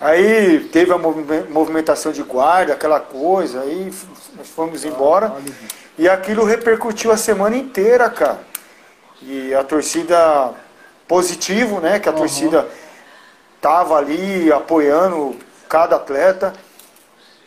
Aí 0.00 0.60
teve 0.72 0.92
a 0.92 0.98
movimentação 0.98 2.12
de 2.12 2.22
guarda, 2.22 2.72
aquela 2.72 3.00
coisa, 3.00 3.60
aí 3.62 3.92
fomos 4.44 4.84
embora. 4.84 5.34
E 5.98 6.08
aquilo 6.08 6.44
repercutiu 6.44 7.10
a 7.10 7.16
semana 7.16 7.56
inteira, 7.56 8.08
cara. 8.08 8.38
E 9.20 9.52
a 9.52 9.64
torcida 9.64 10.52
positivo, 11.08 11.80
né? 11.80 11.98
Que 11.98 12.08
a 12.08 12.12
uhum. 12.12 12.18
torcida 12.18 12.68
tava 13.60 13.96
ali 13.96 14.52
apoiando 14.52 15.36
cada 15.68 15.96
atleta. 15.96 16.52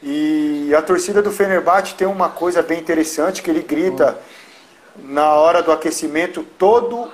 E 0.04 0.74
a 0.76 0.82
torcida 0.82 1.22
do 1.22 1.32
Fenerbahçe 1.32 1.94
tem 1.96 2.08
uma 2.08 2.30
coisa 2.30 2.62
bem 2.62 2.80
interessante 2.80 3.42
que 3.42 3.50
ele 3.50 3.62
grita 3.62 4.18
na 4.96 5.34
hora 5.34 5.62
do 5.62 5.72
aquecimento 5.72 6.44
todo 6.58 7.12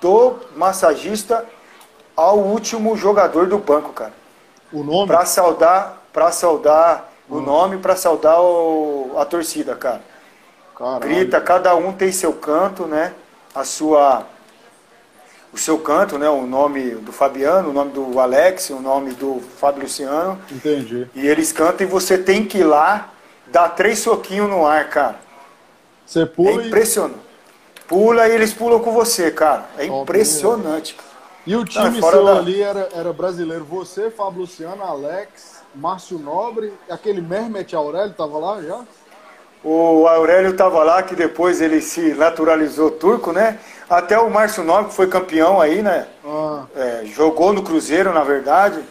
do 0.00 0.36
massagista 0.56 1.44
ao 2.16 2.38
último 2.38 2.96
jogador 2.96 3.46
do 3.46 3.58
banco, 3.58 3.92
cara. 3.92 4.12
O 4.72 4.82
nome? 4.82 5.06
Pra 5.06 5.24
saudar, 5.24 6.04
pra 6.12 6.30
saudar 6.30 7.10
o 7.28 7.40
nome, 7.40 7.78
pra 7.78 7.96
saudar 7.96 8.40
o, 8.40 9.14
a 9.18 9.24
torcida, 9.24 9.74
cara. 9.74 10.02
Caralho. 10.76 11.00
Grita, 11.00 11.40
cada 11.40 11.74
um 11.74 11.92
tem 11.92 12.12
seu 12.12 12.32
canto, 12.32 12.86
né? 12.86 13.12
A 13.54 13.64
sua. 13.64 14.26
O 15.52 15.58
seu 15.58 15.78
canto, 15.78 16.18
né? 16.18 16.28
O 16.28 16.46
nome 16.46 16.90
do 16.90 17.10
Fabiano, 17.10 17.70
o 17.70 17.72
nome 17.72 17.90
do 17.92 18.20
Alex, 18.20 18.70
o 18.70 18.80
nome 18.80 19.12
do 19.12 19.40
Fábio 19.58 19.82
Luciano. 19.82 20.38
Entendi. 20.50 21.08
E 21.14 21.26
eles 21.26 21.52
cantam 21.52 21.86
e 21.86 21.90
você 21.90 22.18
tem 22.18 22.44
que 22.44 22.58
ir 22.58 22.64
lá 22.64 23.10
dar 23.46 23.70
três 23.70 23.98
soquinhos 24.00 24.48
no 24.48 24.66
ar, 24.66 24.88
cara. 24.88 25.16
Você 26.06 26.26
pula. 26.26 26.62
É 26.62 26.66
impressionante. 26.66 27.18
E... 27.18 27.80
Pula 27.88 28.28
e 28.28 28.32
eles 28.32 28.52
pulam 28.52 28.80
com 28.80 28.92
você, 28.92 29.30
cara. 29.30 29.66
É 29.78 29.86
impressionante. 29.86 30.94
Cara. 30.94 31.08
E 31.46 31.56
o 31.56 31.64
time 31.64 31.98
Não, 31.98 32.10
seu 32.10 32.24
da... 32.26 32.36
ali 32.36 32.60
era, 32.60 32.88
era 32.94 33.10
brasileiro. 33.10 33.64
Você, 33.64 34.10
Fábio 34.10 34.40
Luciano, 34.40 34.82
Alex, 34.82 35.62
Márcio 35.74 36.18
Nobre, 36.18 36.72
aquele 36.90 37.22
Mehmet 37.22 37.74
Aurélio 37.74 38.10
estava 38.10 38.38
lá 38.38 38.60
já? 38.60 38.80
O 39.64 40.06
Aurélio 40.06 40.50
estava 40.50 40.84
lá, 40.84 41.02
que 41.02 41.16
depois 41.16 41.60
ele 41.60 41.80
se 41.80 42.12
naturalizou 42.14 42.90
turco, 42.90 43.32
né? 43.32 43.58
Até 43.88 44.18
o 44.18 44.30
Márcio 44.30 44.62
Nobre, 44.62 44.90
que 44.90 44.94
foi 44.94 45.06
campeão 45.06 45.60
aí, 45.60 45.82
né? 45.82 46.06
Ah. 46.24 46.64
É, 46.76 47.02
jogou 47.06 47.52
no 47.52 47.62
Cruzeiro, 47.62 48.12
na 48.12 48.22
verdade. 48.22 48.82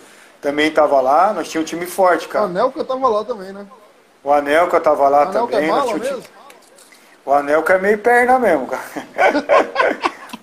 Também 0.42 0.70
estava 0.70 1.00
lá. 1.02 1.34
Nós 1.34 1.48
tínhamos 1.50 1.72
um 1.72 1.76
time 1.76 1.86
forte, 1.86 2.28
cara. 2.28 2.46
O 2.46 2.50
Anelka 2.50 2.82
estava 2.82 3.08
lá 3.08 3.24
também, 3.24 3.54
né? 3.54 3.66
O 4.24 4.32
Anelka 4.32 4.78
estava 4.78 5.08
lá 5.08 5.20
o 5.20 5.30
Anelka 5.30 5.56
é 5.56 5.60
também. 5.60 5.70
É 5.70 5.72
mala 5.72 5.94
mesmo? 5.94 6.24
O 7.26 7.34
Anelka 7.34 7.74
é 7.74 7.80
meio 7.80 7.98
perna 7.98 8.40
mesmo, 8.40 8.68
cara. 8.68 8.84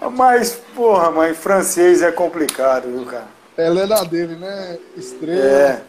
Mas, 0.13 0.61
porra, 0.75 1.11
mãe, 1.11 1.35
francês 1.35 2.03
é 2.03 2.13
complicado, 2.13 2.89
viu, 2.89 3.07
cara? 3.07 3.27
Ela 3.57 3.83
é 3.83 3.87
na 3.87 4.05
dele, 4.05 4.37
né? 4.37 4.79
Estrela. 4.97 5.41
É. 5.41 5.83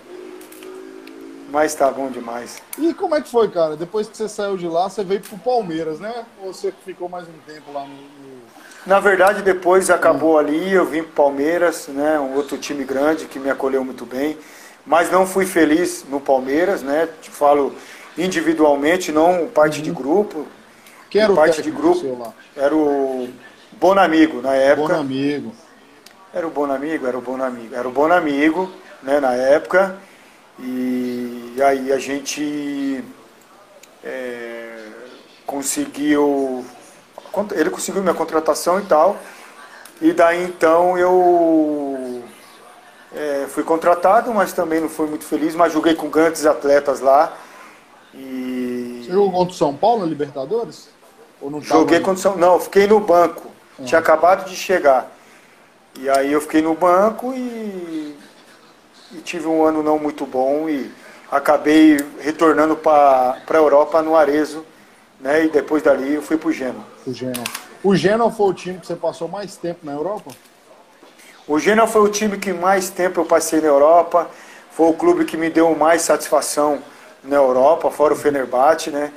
Mas 1.49 1.75
tá 1.75 1.91
bom 1.91 2.09
demais. 2.09 2.61
E 2.77 2.93
como 2.93 3.15
é 3.15 3.21
que 3.21 3.29
foi, 3.29 3.49
cara? 3.49 3.75
Depois 3.75 4.07
que 4.07 4.17
você 4.17 4.27
saiu 4.27 4.57
de 4.57 4.67
lá, 4.67 4.89
você 4.89 5.03
veio 5.03 5.21
pro 5.21 5.37
Palmeiras, 5.37 5.99
né? 5.99 6.25
Ou 6.41 6.53
você 6.53 6.73
ficou 6.83 7.07
mais 7.07 7.27
um 7.27 7.37
tempo 7.45 7.71
lá 7.71 7.85
no. 7.85 8.34
Na 8.85 8.99
verdade, 8.99 9.41
depois 9.41 9.89
acabou 9.89 10.37
ali, 10.37 10.71
eu 10.71 10.85
vim 10.85 11.01
pro 11.01 11.11
Palmeiras, 11.11 11.87
né? 11.87 12.19
Um 12.19 12.35
outro 12.35 12.57
time 12.57 12.83
grande 12.83 13.25
que 13.25 13.39
me 13.39 13.49
acolheu 13.49 13.83
muito 13.83 14.05
bem. 14.05 14.37
Mas 14.85 15.11
não 15.11 15.25
fui 15.25 15.45
feliz 15.45 16.05
no 16.07 16.19
Palmeiras, 16.19 16.83
né? 16.83 17.09
Te 17.19 17.31
falo 17.31 17.73
individualmente, 18.15 19.11
não 19.11 19.47
parte 19.47 19.79
uhum. 19.79 19.83
de 19.83 19.91
grupo. 19.91 20.45
Quem 21.09 21.21
era 21.21 21.31
o 21.31 21.35
parte 21.35 21.61
de 21.63 21.71
grupo? 21.71 22.33
Era 22.55 22.75
o 22.75 23.27
Bonamigo, 23.71 24.41
na 24.41 24.53
época. 24.53 24.93
Bonamigo. 24.93 25.51
Era 26.31 26.45
o 26.45 26.51
Bonamigo, 26.51 27.07
era 27.07 27.17
o 27.17 27.21
Bonamigo. 27.21 27.75
Era 27.75 27.87
o 27.87 27.91
Bonamigo, 27.91 28.71
né, 29.01 29.19
na 29.19 29.33
época. 29.33 29.97
E 30.59 31.55
aí 31.61 31.91
a 31.91 31.97
gente 31.97 33.03
é, 34.03 34.77
conseguiu. 35.45 36.63
Ele 37.51 37.69
conseguiu 37.69 38.01
minha 38.01 38.13
contratação 38.13 38.79
e 38.79 38.83
tal. 38.83 39.17
E 40.01 40.11
daí 40.11 40.43
então 40.43 40.97
eu 40.97 42.23
é, 43.13 43.45
fui 43.47 43.63
contratado, 43.63 44.33
mas 44.33 44.51
também 44.53 44.81
não 44.81 44.89
fui 44.89 45.07
muito 45.07 45.23
feliz, 45.23 45.55
mas 45.55 45.71
joguei 45.71 45.95
com 45.95 46.09
grandes 46.09 46.45
atletas 46.45 46.99
lá. 46.99 47.33
E... 48.13 49.01
Você 49.03 49.11
jogou 49.11 49.31
contra 49.31 49.53
o 49.53 49.57
São 49.57 49.75
Paulo 49.75 50.05
Libertadores? 50.05 50.89
Ou 51.41 51.49
não 51.49 51.61
Joguei 51.61 51.99
contra 51.99 52.19
o 52.19 52.21
São 52.21 52.37
Não, 52.37 52.59
fiquei 52.59 52.87
no 52.87 52.99
banco. 52.99 53.51
Tinha 53.83 53.99
acabado 53.99 54.47
de 54.49 54.55
chegar. 54.55 55.11
E 55.99 56.09
aí 56.09 56.31
eu 56.31 56.41
fiquei 56.41 56.61
no 56.61 56.75
banco 56.75 57.33
e, 57.33 58.15
e 59.13 59.17
tive 59.23 59.47
um 59.47 59.63
ano 59.63 59.81
não 59.81 59.97
muito 59.97 60.25
bom 60.25 60.67
e 60.69 60.91
acabei 61.31 61.97
retornando 62.19 62.75
para 62.75 63.37
a 63.47 63.53
Europa 63.55 64.01
no 64.01 64.15
Arezo, 64.15 64.65
né? 65.19 65.45
E 65.45 65.49
depois 65.49 65.83
dali 65.83 66.13
eu 66.15 66.21
fui 66.21 66.37
para 66.37 66.49
o 66.49 66.51
Genoa. 66.51 66.83
O 67.05 67.13
Genoa. 67.13 67.43
O 67.83 67.95
Genoa 67.95 68.31
foi 68.31 68.49
o 68.49 68.53
time 68.53 68.79
que 68.79 68.87
você 68.87 68.95
passou 68.95 69.27
mais 69.27 69.55
tempo 69.55 69.79
na 69.83 69.91
Europa? 69.91 70.31
O 71.47 71.59
Genoa 71.59 71.87
foi 71.87 72.01
o 72.01 72.09
time 72.09 72.37
que 72.37 72.51
mais 72.51 72.89
tempo 72.89 73.19
eu 73.19 73.25
passei 73.25 73.61
na 73.61 73.67
Europa. 73.67 74.27
Foi 74.71 74.89
o 74.89 74.93
clube 74.93 75.25
que 75.25 75.37
me 75.37 75.49
deu 75.49 75.73
mais 75.75 76.01
satisfação 76.01 76.79
na 77.23 77.35
Europa, 77.35 77.89
fora 77.89 78.13
o 78.13 78.17
Fenerbahçe, 78.17 78.89
né? 78.89 79.11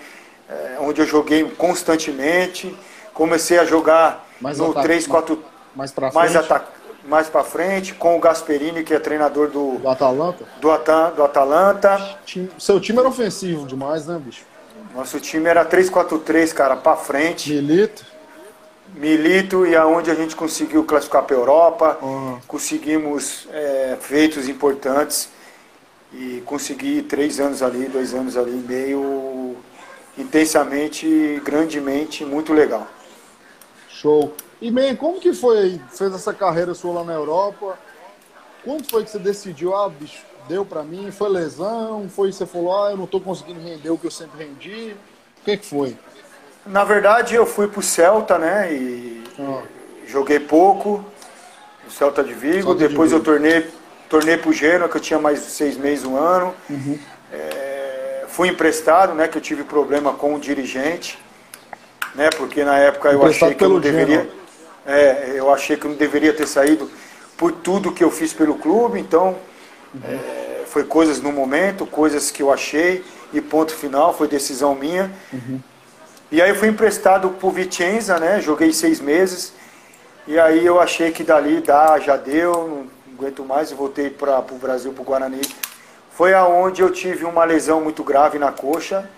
É, 0.49 0.77
onde 0.81 1.01
eu 1.01 1.07
joguei 1.07 1.45
constantemente. 1.51 2.77
Comecei 3.13 3.59
a 3.59 3.65
jogar 3.65 4.27
mais 4.41 4.59
no 4.59 4.73
3, 4.73 5.07
4. 5.07 5.43
Mais 5.75 5.91
para 5.91 6.11
frente. 6.11 6.33
Mais, 6.35 6.63
mais 7.05 7.29
para 7.29 7.43
frente, 7.43 7.95
com 7.95 8.17
o 8.17 8.21
Gasperini, 8.21 8.85
que 8.85 8.95
é 8.95 8.99
treinador 8.99 9.49
do. 9.49 9.79
Do 9.79 9.89
Atalanta? 9.89 10.45
Do, 10.61 10.71
Ata, 10.71 11.11
do 11.11 11.25
Atalanta. 11.25 12.19
Seu 12.59 12.79
time 12.81 12.99
era 12.99 13.09
ofensivo 13.09 13.67
demais, 13.67 14.07
né, 14.07 14.21
bicho? 14.23 14.45
Nosso 14.95 15.20
time 15.20 15.49
era 15.49 15.64
3-4-3, 15.64 16.53
cara, 16.53 16.76
para 16.76 16.97
frente. 16.97 17.53
Milito. 17.53 18.05
milito 18.95 19.66
e 19.66 19.76
aonde 19.76 20.11
a 20.11 20.14
gente 20.14 20.34
conseguiu 20.34 20.84
classificar 20.84 21.22
para 21.24 21.36
a 21.36 21.39
Europa, 21.39 21.99
uhum. 22.01 22.41
conseguimos 22.47 23.47
é, 23.53 23.97
feitos 24.01 24.49
importantes 24.49 25.28
e 26.12 26.43
consegui 26.47 27.03
três 27.03 27.39
anos 27.39 27.62
ali, 27.62 27.86
dois 27.86 28.14
anos 28.14 28.36
ali, 28.36 28.53
meio 28.53 29.57
intensamente, 30.16 31.41
grandemente, 31.45 32.24
muito 32.24 32.53
legal. 32.53 32.86
Show. 33.89 34.32
E 34.61 34.70
bem, 34.70 34.97
como 34.97 35.20
que 35.20 35.32
foi 35.32 35.59
aí? 35.59 35.82
Fez 35.91 36.12
essa 36.12 36.34
carreira 36.34 36.74
sua 36.74 36.95
lá 36.95 37.05
na 37.05 37.12
Europa? 37.12 37.78
Quando 38.64 38.89
foi 38.91 39.05
que 39.05 39.11
você 39.11 39.18
decidiu, 39.18 39.74
ah, 39.74 39.89
bicho, 39.89 40.24
deu 40.49 40.65
para 40.65 40.83
mim? 40.83 41.11
Foi 41.11 41.29
lesão? 41.29 42.09
Foi 42.09 42.33
você 42.33 42.47
falou, 42.47 42.85
ah, 42.85 42.91
eu 42.91 42.97
não 42.97 43.07
tô 43.07 43.21
conseguindo 43.21 43.61
render 43.61 43.91
o 43.91 43.99
que 43.99 44.07
eu 44.07 44.11
sempre 44.11 44.45
rendi? 44.45 44.97
O 45.41 45.45
que 45.45 45.57
que 45.59 45.67
foi? 45.67 45.97
Na 46.67 46.85
verdade, 46.85 47.35
eu 47.35 47.47
fui 47.47 47.69
pro 47.69 47.83
Celta, 47.83 48.39
né? 48.39 48.73
E 48.73 49.23
ah. 49.39 49.63
joguei 50.07 50.41
pouco. 50.41 51.05
O 51.87 51.91
Celta 51.91 52.25
de 52.25 52.33
Vigo. 52.33 52.69
Celta 52.69 52.89
Depois 52.89 53.11
de 53.11 53.17
Vigo. 53.17 53.31
eu 53.31 53.35
tornei, 53.35 53.71
tornei 54.09 54.37
pro 54.37 54.53
Genoa, 54.53 54.89
que 54.89 54.97
eu 54.97 55.01
tinha 55.01 55.21
mais 55.21 55.41
seis 55.41 55.77
meses, 55.77 56.05
um 56.05 56.17
ano. 56.17 56.55
Uhum. 56.69 56.99
É, 57.33 58.25
fui 58.29 58.49
emprestado, 58.49 59.15
né? 59.15 59.29
Que 59.29 59.39
eu 59.39 59.43
tive 59.43 59.63
problema 59.65 60.13
com 60.15 60.35
o 60.35 60.41
dirigente. 60.41 61.19
Né, 62.15 62.31
porque 62.37 62.65
na 62.65 62.77
época 62.79 63.11
eu 63.11 63.25
achei 63.25 63.55
que 63.55 63.63
eu 63.63 63.69
não 63.69 63.79
deveria. 63.79 64.29
É, 64.85 65.33
eu 65.35 65.53
achei 65.53 65.77
que 65.77 65.85
eu 65.85 65.91
não 65.91 65.97
deveria 65.97 66.33
ter 66.33 66.47
saído 66.49 66.91
por 67.37 67.53
tudo 67.53 67.93
que 67.93 68.03
eu 68.03 68.11
fiz 68.11 68.33
pelo 68.33 68.55
clube, 68.57 68.99
então 68.99 69.37
uhum. 69.95 70.01
é, 70.05 70.64
foi 70.66 70.84
coisas 70.84 71.20
no 71.20 71.32
momento, 71.32 71.86
coisas 71.86 72.30
que 72.30 72.43
eu 72.43 72.53
achei, 72.53 73.05
e 73.32 73.41
ponto 73.41 73.74
final, 73.74 74.14
foi 74.14 74.28
decisão 74.28 74.74
minha. 74.74 75.11
Uhum. 75.32 75.61
E 76.30 76.43
aí 76.43 76.51
eu 76.51 76.55
fui 76.55 76.68
emprestado 76.68 77.30
pro 77.30 77.51
Vicenza, 77.51 78.18
né? 78.18 78.41
Joguei 78.41 78.72
seis 78.72 79.01
meses. 79.01 79.53
E 80.26 80.39
aí 80.39 80.64
eu 80.64 80.78
achei 80.78 81.11
que 81.11 81.24
dali 81.24 81.61
dá, 81.61 81.99
já 81.99 82.16
deu, 82.16 82.53
não 82.68 82.86
aguento 83.16 83.45
mais, 83.45 83.70
e 83.70 83.74
voltei 83.74 84.11
para 84.11 84.39
o 84.39 84.59
Brasil, 84.59 84.93
para 84.93 85.03
o 85.03 85.05
Guarani. 85.05 85.41
Foi 86.12 86.34
aonde 86.34 86.82
eu 86.82 86.91
tive 86.91 87.24
uma 87.24 87.45
lesão 87.45 87.80
muito 87.80 88.05
grave 88.05 88.39
na 88.39 88.53
coxa 88.53 89.09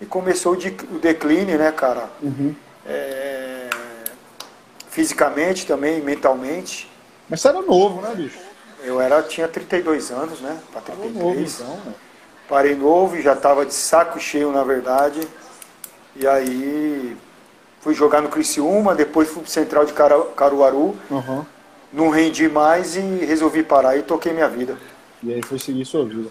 e 0.00 0.04
começou 0.04 0.54
o 0.54 0.98
declínio, 0.98 1.56
né, 1.56 1.72
cara? 1.72 2.10
Uhum. 2.22 2.54
É, 2.86 3.68
fisicamente 4.90 5.66
também, 5.66 6.02
mentalmente. 6.02 6.90
Mas 7.28 7.40
você 7.40 7.48
era 7.48 7.62
novo, 7.62 8.02
né, 8.02 8.14
bicho? 8.14 8.38
Eu 8.82 9.00
era, 9.00 9.22
tinha 9.22 9.48
32 9.48 10.10
anos, 10.10 10.40
né? 10.40 10.58
Para 10.72 10.82
33. 10.82 11.14
Novo, 11.14 11.40
então, 11.40 11.76
né? 11.84 11.94
Parei 12.48 12.74
novo 12.74 13.16
e 13.16 13.22
já 13.22 13.34
estava 13.34 13.66
de 13.66 13.74
saco 13.74 14.18
cheio, 14.18 14.50
na 14.50 14.64
verdade. 14.64 15.20
E 16.16 16.26
aí 16.26 17.16
fui 17.80 17.94
jogar 17.94 18.22
no 18.22 18.28
Criciúma, 18.28 18.94
depois 18.94 19.28
fui 19.28 19.42
pro 19.42 19.50
Central 19.50 19.84
de 19.84 19.92
Caruaru. 19.92 20.96
Uhum. 21.10 21.44
Não 21.92 22.10
rendi 22.10 22.48
mais 22.48 22.96
e 22.96 23.00
resolvi 23.00 23.62
parar 23.62 23.96
e 23.96 24.02
toquei 24.02 24.32
minha 24.32 24.48
vida. 24.48 24.78
E 25.22 25.32
aí 25.32 25.42
foi 25.42 25.58
seguir 25.58 25.84
sua 25.84 26.04
vida. 26.04 26.30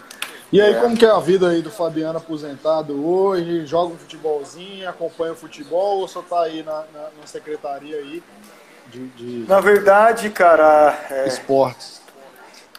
E 0.50 0.60
aí, 0.60 0.72
é. 0.72 0.80
como 0.80 0.96
que 0.96 1.04
é 1.04 1.10
a 1.10 1.18
vida 1.18 1.48
aí 1.48 1.60
do 1.60 1.70
Fabiano 1.70 2.18
aposentado 2.18 3.06
hoje? 3.06 3.66
Joga 3.66 3.92
um 3.92 3.98
futebolzinho, 3.98 4.88
acompanha 4.88 5.32
o 5.32 5.36
futebol 5.36 5.98
ou 6.00 6.08
só 6.08 6.22
tá 6.22 6.42
aí 6.42 6.62
na, 6.62 6.84
na, 6.92 7.02
na 7.20 7.26
secretaria 7.26 7.96
aí 7.96 8.22
de, 8.90 9.06
de, 9.08 9.48
Na 9.48 9.60
verdade, 9.60 10.30
cara... 10.30 10.98
É, 11.10 11.28
esportes. 11.28 12.00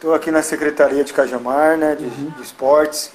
Estou 0.00 0.14
aqui 0.14 0.30
na 0.30 0.42
secretaria 0.42 1.04
de 1.04 1.12
Cajamar, 1.12 1.76
né, 1.76 1.94
de, 1.94 2.06
uhum. 2.06 2.32
de 2.34 2.40
esportes. 2.40 3.12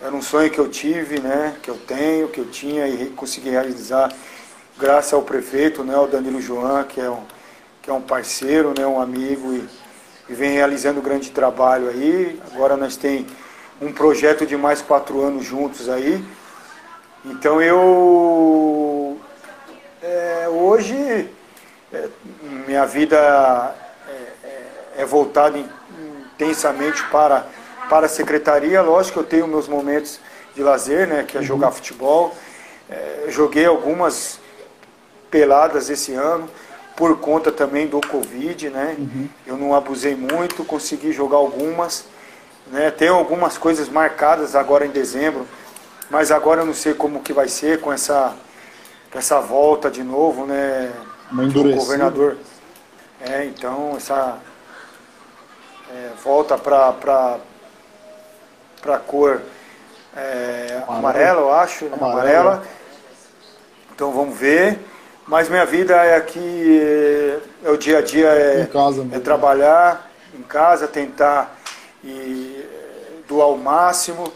Era 0.00 0.14
um 0.14 0.22
sonho 0.22 0.50
que 0.50 0.58
eu 0.58 0.66
tive, 0.66 1.20
né, 1.20 1.54
que 1.62 1.70
eu 1.70 1.76
tenho, 1.76 2.28
que 2.28 2.40
eu 2.40 2.46
tinha 2.46 2.88
e 2.88 3.10
consegui 3.10 3.50
realizar 3.50 4.10
graças 4.78 5.12
ao 5.12 5.20
prefeito, 5.20 5.84
né, 5.84 5.94
o 5.94 6.06
Danilo 6.06 6.40
João, 6.40 6.82
que 6.84 7.02
é 7.02 7.10
um, 7.10 7.22
que 7.82 7.90
é 7.90 7.92
um 7.92 8.00
parceiro, 8.00 8.72
né, 8.74 8.86
um 8.86 8.98
amigo 8.98 9.52
e, 9.52 9.68
e 10.30 10.32
vem 10.32 10.52
realizando 10.52 11.00
um 11.00 11.02
grande 11.02 11.30
trabalho 11.32 11.90
aí. 11.90 12.40
Agora 12.50 12.78
nós 12.78 12.96
tem 12.96 13.26
um 13.78 13.92
projeto 13.92 14.46
de 14.46 14.56
mais 14.56 14.80
quatro 14.80 15.20
anos 15.20 15.44
juntos 15.44 15.86
aí. 15.86 16.24
Então 17.26 17.60
eu 17.60 19.20
é, 20.02 20.48
hoje 20.48 21.28
é, 21.92 22.08
minha 22.66 22.86
vida 22.86 23.74
é, 24.08 24.46
é, 24.46 25.02
é 25.02 25.04
voltada 25.04 25.62
intensamente 26.36 27.02
para 27.10 27.46
para 27.88 28.06
a 28.06 28.08
secretaria. 28.08 28.82
Lógico 28.82 29.14
que 29.14 29.18
eu 29.20 29.28
tenho 29.28 29.48
meus 29.48 29.68
momentos 29.68 30.20
de 30.54 30.62
lazer, 30.62 31.06
né, 31.06 31.24
que 31.26 31.38
é 31.38 31.42
jogar 31.42 31.68
uhum. 31.68 31.72
futebol. 31.72 32.34
É, 32.88 33.26
joguei 33.28 33.66
algumas 33.66 34.38
peladas 35.30 35.90
esse 35.90 36.12
ano 36.14 36.48
por 36.96 37.18
conta 37.18 37.52
também 37.52 37.86
do 37.86 38.00
Covid, 38.00 38.70
né? 38.70 38.96
Uhum. 38.98 39.28
Eu 39.46 39.56
não 39.56 39.74
abusei 39.74 40.16
muito, 40.16 40.64
consegui 40.64 41.12
jogar 41.12 41.36
algumas. 41.36 42.06
Né? 42.68 42.90
Tenho 42.90 43.14
algumas 43.14 43.58
coisas 43.58 43.88
marcadas 43.88 44.56
agora 44.56 44.86
em 44.86 44.90
dezembro, 44.90 45.46
mas 46.08 46.30
agora 46.30 46.62
eu 46.62 46.66
não 46.66 46.72
sei 46.72 46.94
como 46.94 47.20
que 47.20 47.32
vai 47.32 47.48
ser 47.48 47.80
com 47.80 47.92
essa, 47.92 48.34
essa 49.14 49.40
volta 49.40 49.90
de 49.90 50.02
novo, 50.02 50.46
né? 50.46 50.92
Do 51.30 51.74
governador. 51.74 52.38
É, 53.20 53.44
então 53.44 53.94
essa 53.96 54.38
é, 55.94 56.10
volta 56.22 56.56
para 56.58 57.38
a 58.86 58.98
cor 58.98 59.40
é, 60.16 60.82
amarela, 60.88 61.40
eu 61.40 61.52
acho, 61.52 61.84
né? 61.86 61.96
amarela. 62.00 62.62
Então 63.94 64.12
vamos 64.12 64.36
ver. 64.36 64.78
Mas 65.26 65.48
minha 65.48 65.66
vida 65.66 65.94
é 65.94 66.16
aqui, 66.16 67.40
é, 67.64 67.70
o 67.70 67.76
dia 67.76 67.98
a 67.98 68.02
dia 68.02 68.28
é, 68.28 68.68
é 69.12 69.18
trabalhar 69.18 70.08
em 70.38 70.42
casa, 70.42 70.86
tentar 70.86 71.58
e, 72.04 72.64
doar 73.26 73.48
o 73.48 73.58
máximo, 73.58 74.32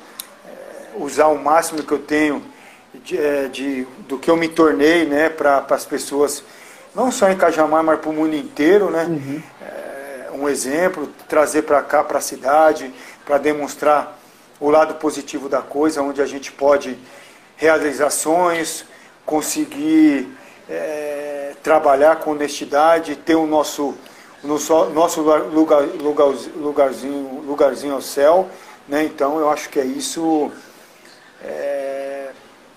é, 0.46 0.96
usar 0.96 1.28
o 1.28 1.38
máximo 1.38 1.82
que 1.84 1.92
eu 1.92 2.00
tenho 2.00 2.42
de, 3.04 3.16
é, 3.16 3.46
de 3.46 3.86
do 4.08 4.18
que 4.18 4.28
eu 4.28 4.36
me 4.36 4.48
tornei 4.48 5.06
né, 5.06 5.28
para 5.28 5.64
as 5.70 5.84
pessoas, 5.84 6.42
não 6.92 7.12
só 7.12 7.30
em 7.30 7.36
Cajamar, 7.36 7.84
mas 7.84 8.00
para 8.00 8.10
o 8.10 8.12
mundo 8.12 8.34
inteiro. 8.34 8.90
Né? 8.90 9.04
Uhum. 9.04 9.42
Um 10.40 10.48
exemplo, 10.48 11.06
trazer 11.28 11.62
para 11.62 11.82
cá, 11.82 12.02
para 12.02 12.16
a 12.16 12.22
cidade, 12.22 12.90
para 13.26 13.36
demonstrar 13.36 14.18
o 14.58 14.70
lado 14.70 14.94
positivo 14.94 15.50
da 15.50 15.60
coisa, 15.60 16.00
onde 16.00 16.22
a 16.22 16.24
gente 16.24 16.50
pode 16.50 16.96
realizar 17.58 18.08
sonhos, 18.08 18.86
conseguir 19.26 20.34
é, 20.66 21.52
trabalhar 21.62 22.20
com 22.20 22.30
honestidade, 22.30 23.16
ter 23.16 23.34
o 23.34 23.46
nosso, 23.46 23.94
nosso, 24.42 24.86
nosso 24.86 25.20
lugar, 25.20 25.82
lugarzinho, 26.62 27.44
lugarzinho 27.46 27.92
ao 27.92 28.00
céu. 28.00 28.48
Né? 28.88 29.04
Então 29.04 29.38
eu 29.38 29.50
acho 29.50 29.68
que 29.68 29.78
é 29.78 29.84
isso, 29.84 30.50
é, 31.44 32.30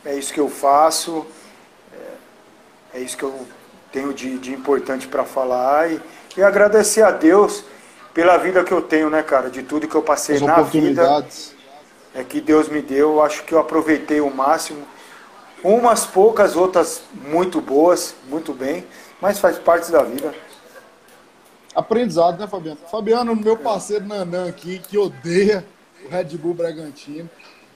é 0.03 0.15
isso 0.15 0.33
que 0.33 0.39
eu 0.41 0.49
faço, 0.49 1.25
é, 1.93 2.97
é 2.97 2.99
isso 2.99 3.15
que 3.15 3.23
eu 3.23 3.47
tenho 3.89 4.13
de, 4.13 4.37
de 4.37 4.51
importante 4.51 5.07
para 5.07 5.23
falar 5.23 5.89
e, 5.89 6.01
e 6.35 6.43
agradecer 6.43 7.01
a 7.03 7.11
Deus 7.11 7.63
pela 8.13 8.37
vida 8.37 8.63
que 8.63 8.71
eu 8.71 8.81
tenho, 8.81 9.09
né, 9.09 9.23
cara? 9.23 9.49
De 9.49 9.63
tudo 9.63 9.87
que 9.87 9.95
eu 9.95 10.01
passei 10.01 10.35
As 10.35 10.41
na 10.41 10.61
vida 10.61 11.25
é, 12.13 12.23
que 12.23 12.39
Deus 12.39 12.69
me 12.69 12.81
deu. 12.81 13.13
Eu 13.13 13.21
acho 13.23 13.43
que 13.43 13.53
eu 13.53 13.59
aproveitei 13.59 14.21
o 14.21 14.29
máximo. 14.29 14.85
Umas 15.63 16.05
poucas, 16.05 16.55
outras 16.55 17.01
muito 17.13 17.61
boas, 17.61 18.15
muito 18.27 18.53
bem, 18.53 18.85
mas 19.21 19.39
faz 19.39 19.57
parte 19.57 19.91
da 19.91 20.03
vida. 20.03 20.33
Aprendizado, 21.73 22.37
né, 22.37 22.47
Fabiano? 22.47 22.77
Fabiano, 22.91 23.35
meu 23.35 23.57
parceiro 23.57 24.05
Nanã 24.05 24.49
aqui, 24.49 24.79
que 24.79 24.97
odeia 24.97 25.65
o 26.05 26.09
Red 26.09 26.37
Bull 26.37 26.53
Bragantino, 26.53 27.29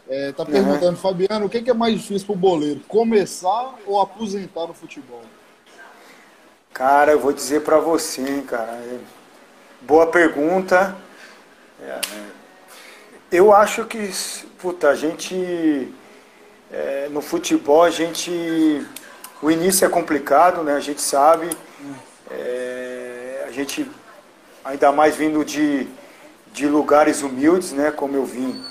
é, 0.10 0.32
tá 0.32 0.46
perguntando, 0.46 0.92
uhum. 0.92 0.96
Fabiano, 0.98 1.46
o 1.46 1.50
que 1.50 1.70
é 1.70 1.74
mais 1.74 1.96
difícil 1.96 2.28
pro 2.28 2.36
boleiro? 2.36 2.82
Começar 2.88 3.74
ou 3.86 4.00
aposentar 4.00 4.68
no 4.68 4.74
futebol? 4.74 5.22
Cara, 6.78 7.12
eu 7.12 7.20
vou 7.20 7.34
dizer 7.34 7.62
para 7.62 7.80
você, 7.80 8.22
hein, 8.22 8.44
cara. 8.44 8.72
É, 8.72 9.00
boa 9.82 10.06
pergunta. 10.06 10.96
É, 11.82 11.88
né? 11.88 12.30
Eu 13.32 13.52
acho 13.52 13.84
que, 13.86 14.12
puta, 14.60 14.90
a 14.90 14.94
gente. 14.94 15.92
É, 16.72 17.08
no 17.10 17.20
futebol, 17.20 17.82
a 17.82 17.90
gente. 17.90 18.86
O 19.42 19.50
início 19.50 19.86
é 19.86 19.90
complicado, 19.90 20.62
né? 20.62 20.76
A 20.76 20.80
gente 20.80 21.02
sabe. 21.02 21.50
É, 22.30 23.46
a 23.48 23.52
gente, 23.52 23.90
ainda 24.64 24.92
mais 24.92 25.16
vindo 25.16 25.44
de, 25.44 25.88
de 26.54 26.68
lugares 26.68 27.24
humildes, 27.24 27.72
né? 27.72 27.90
Como 27.90 28.16
eu 28.16 28.24
vim 28.24 28.64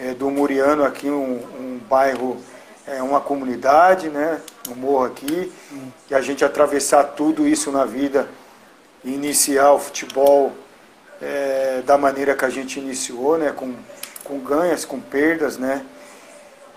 é, 0.00 0.12
do 0.12 0.28
Muriano 0.28 0.82
aqui, 0.82 1.08
um, 1.08 1.36
um 1.56 1.80
bairro, 1.88 2.36
é, 2.84 3.00
uma 3.00 3.20
comunidade, 3.20 4.08
né? 4.08 4.40
Um 4.70 4.74
morro 4.74 5.04
aqui. 5.04 5.52
E 6.10 6.14
a 6.14 6.20
gente 6.20 6.44
atravessar 6.44 7.04
tudo 7.04 7.46
isso 7.46 7.70
na 7.70 7.84
vida, 7.84 8.28
iniciar 9.04 9.72
o 9.72 9.78
futebol 9.78 10.52
é, 11.20 11.82
da 11.84 11.98
maneira 11.98 12.34
que 12.34 12.44
a 12.44 12.50
gente 12.50 12.78
iniciou, 12.78 13.38
né? 13.38 13.52
Com, 13.52 13.74
com 14.22 14.38
ganhas, 14.38 14.84
com 14.84 15.00
perdas, 15.00 15.58
né? 15.58 15.84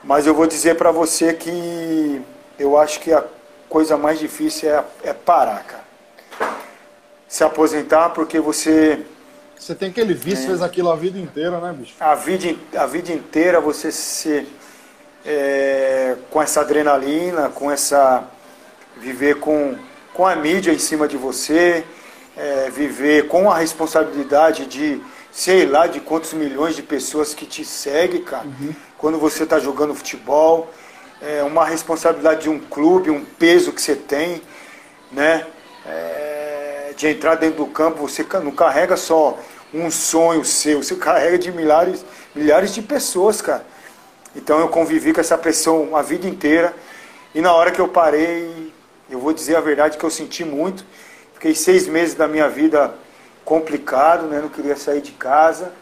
Mas 0.03 0.27
eu 0.27 0.33
vou 0.33 0.47
dizer 0.47 0.75
para 0.75 0.91
você 0.91 1.33
que 1.33 2.21
eu 2.59 2.77
acho 2.77 2.99
que 2.99 3.11
a, 3.11 3.23
coisa 3.69 3.97
mais 3.97 4.19
difícil 4.19 4.69
é, 4.69 4.83
é 5.03 5.13
parar, 5.13 5.63
cara. 5.63 5.87
Se 7.27 7.43
aposentar 7.43 8.09
porque 8.09 8.39
você. 8.39 9.05
Você 9.57 9.73
tem 9.73 9.89
aquele 9.89 10.13
vício, 10.13 10.45
é, 10.45 10.47
fez 10.47 10.61
aquilo 10.61 10.89
a 10.91 10.95
vida 10.95 11.17
inteira, 11.17 11.59
né, 11.59 11.73
bicho? 11.77 11.95
A 11.99 12.13
vida, 12.15 12.55
a 12.75 12.85
vida 12.85 13.11
inteira 13.11 13.59
você 13.59 13.91
se. 13.91 14.47
É, 15.29 16.15
com 16.29 16.41
essa 16.41 16.61
adrenalina, 16.61 17.49
com 17.49 17.69
essa. 17.69 18.23
viver 18.95 19.35
com, 19.39 19.75
com 20.13 20.25
a 20.25 20.35
mídia 20.35 20.71
em 20.71 20.79
cima 20.79 21.07
de 21.07 21.17
você, 21.17 21.83
é, 22.37 22.69
viver 22.69 23.27
com 23.27 23.51
a 23.51 23.57
responsabilidade 23.57 24.65
de 24.65 25.01
sei 25.31 25.65
lá 25.65 25.85
de 25.85 25.99
quantos 25.99 26.33
milhões 26.33 26.75
de 26.75 26.81
pessoas 26.81 27.33
que 27.33 27.45
te 27.45 27.63
seguem, 27.65 28.23
cara, 28.23 28.45
uhum. 28.45 28.73
quando 28.97 29.19
você 29.19 29.43
está 29.43 29.59
jogando 29.59 29.93
futebol 29.93 30.71
é, 31.21 31.43
uma 31.43 31.65
responsabilidade 31.65 32.43
de 32.43 32.49
um 32.49 32.59
clube, 32.59 33.09
um 33.09 33.23
peso 33.23 33.71
que 33.71 33.81
você 33.81 33.95
tem, 33.95 34.41
né? 35.11 35.45
É, 35.85 36.93
de 36.95 37.07
entrar 37.07 37.35
dentro 37.35 37.63
do 37.63 37.71
campo, 37.71 38.07
você 38.07 38.25
não 38.43 38.51
carrega 38.51 38.97
só 38.97 39.37
um 39.73 39.91
sonho 39.91 40.43
seu, 40.43 40.81
você 40.81 40.95
carrega 40.95 41.37
de 41.37 41.51
milhares, 41.51 42.03
milhares 42.33 42.73
de 42.73 42.81
pessoas, 42.81 43.41
cara. 43.41 43.65
Então 44.37 44.59
eu 44.59 44.69
convivi 44.69 45.11
com 45.11 45.19
essa 45.19 45.37
pressão 45.37 45.95
a 45.95 46.01
vida 46.03 46.27
inteira. 46.27 46.73
E 47.33 47.41
na 47.41 47.51
hora 47.53 47.71
que 47.71 47.81
eu 47.81 47.87
parei, 47.87 48.71
eu 49.09 49.19
vou 49.19 49.33
dizer 49.33 49.55
a 49.55 49.61
verdade 49.61 49.97
que 49.97 50.03
eu 50.03 50.11
senti 50.11 50.45
muito. 50.45 50.85
Fiquei 51.33 51.55
seis 51.55 51.87
meses 51.87 52.13
da 52.13 52.27
minha 52.27 52.47
vida 52.47 52.93
complicado, 53.43 54.27
né? 54.27 54.39
Não 54.39 54.49
queria 54.49 54.75
sair 54.75 55.01
de 55.01 55.11
casa. 55.11 55.73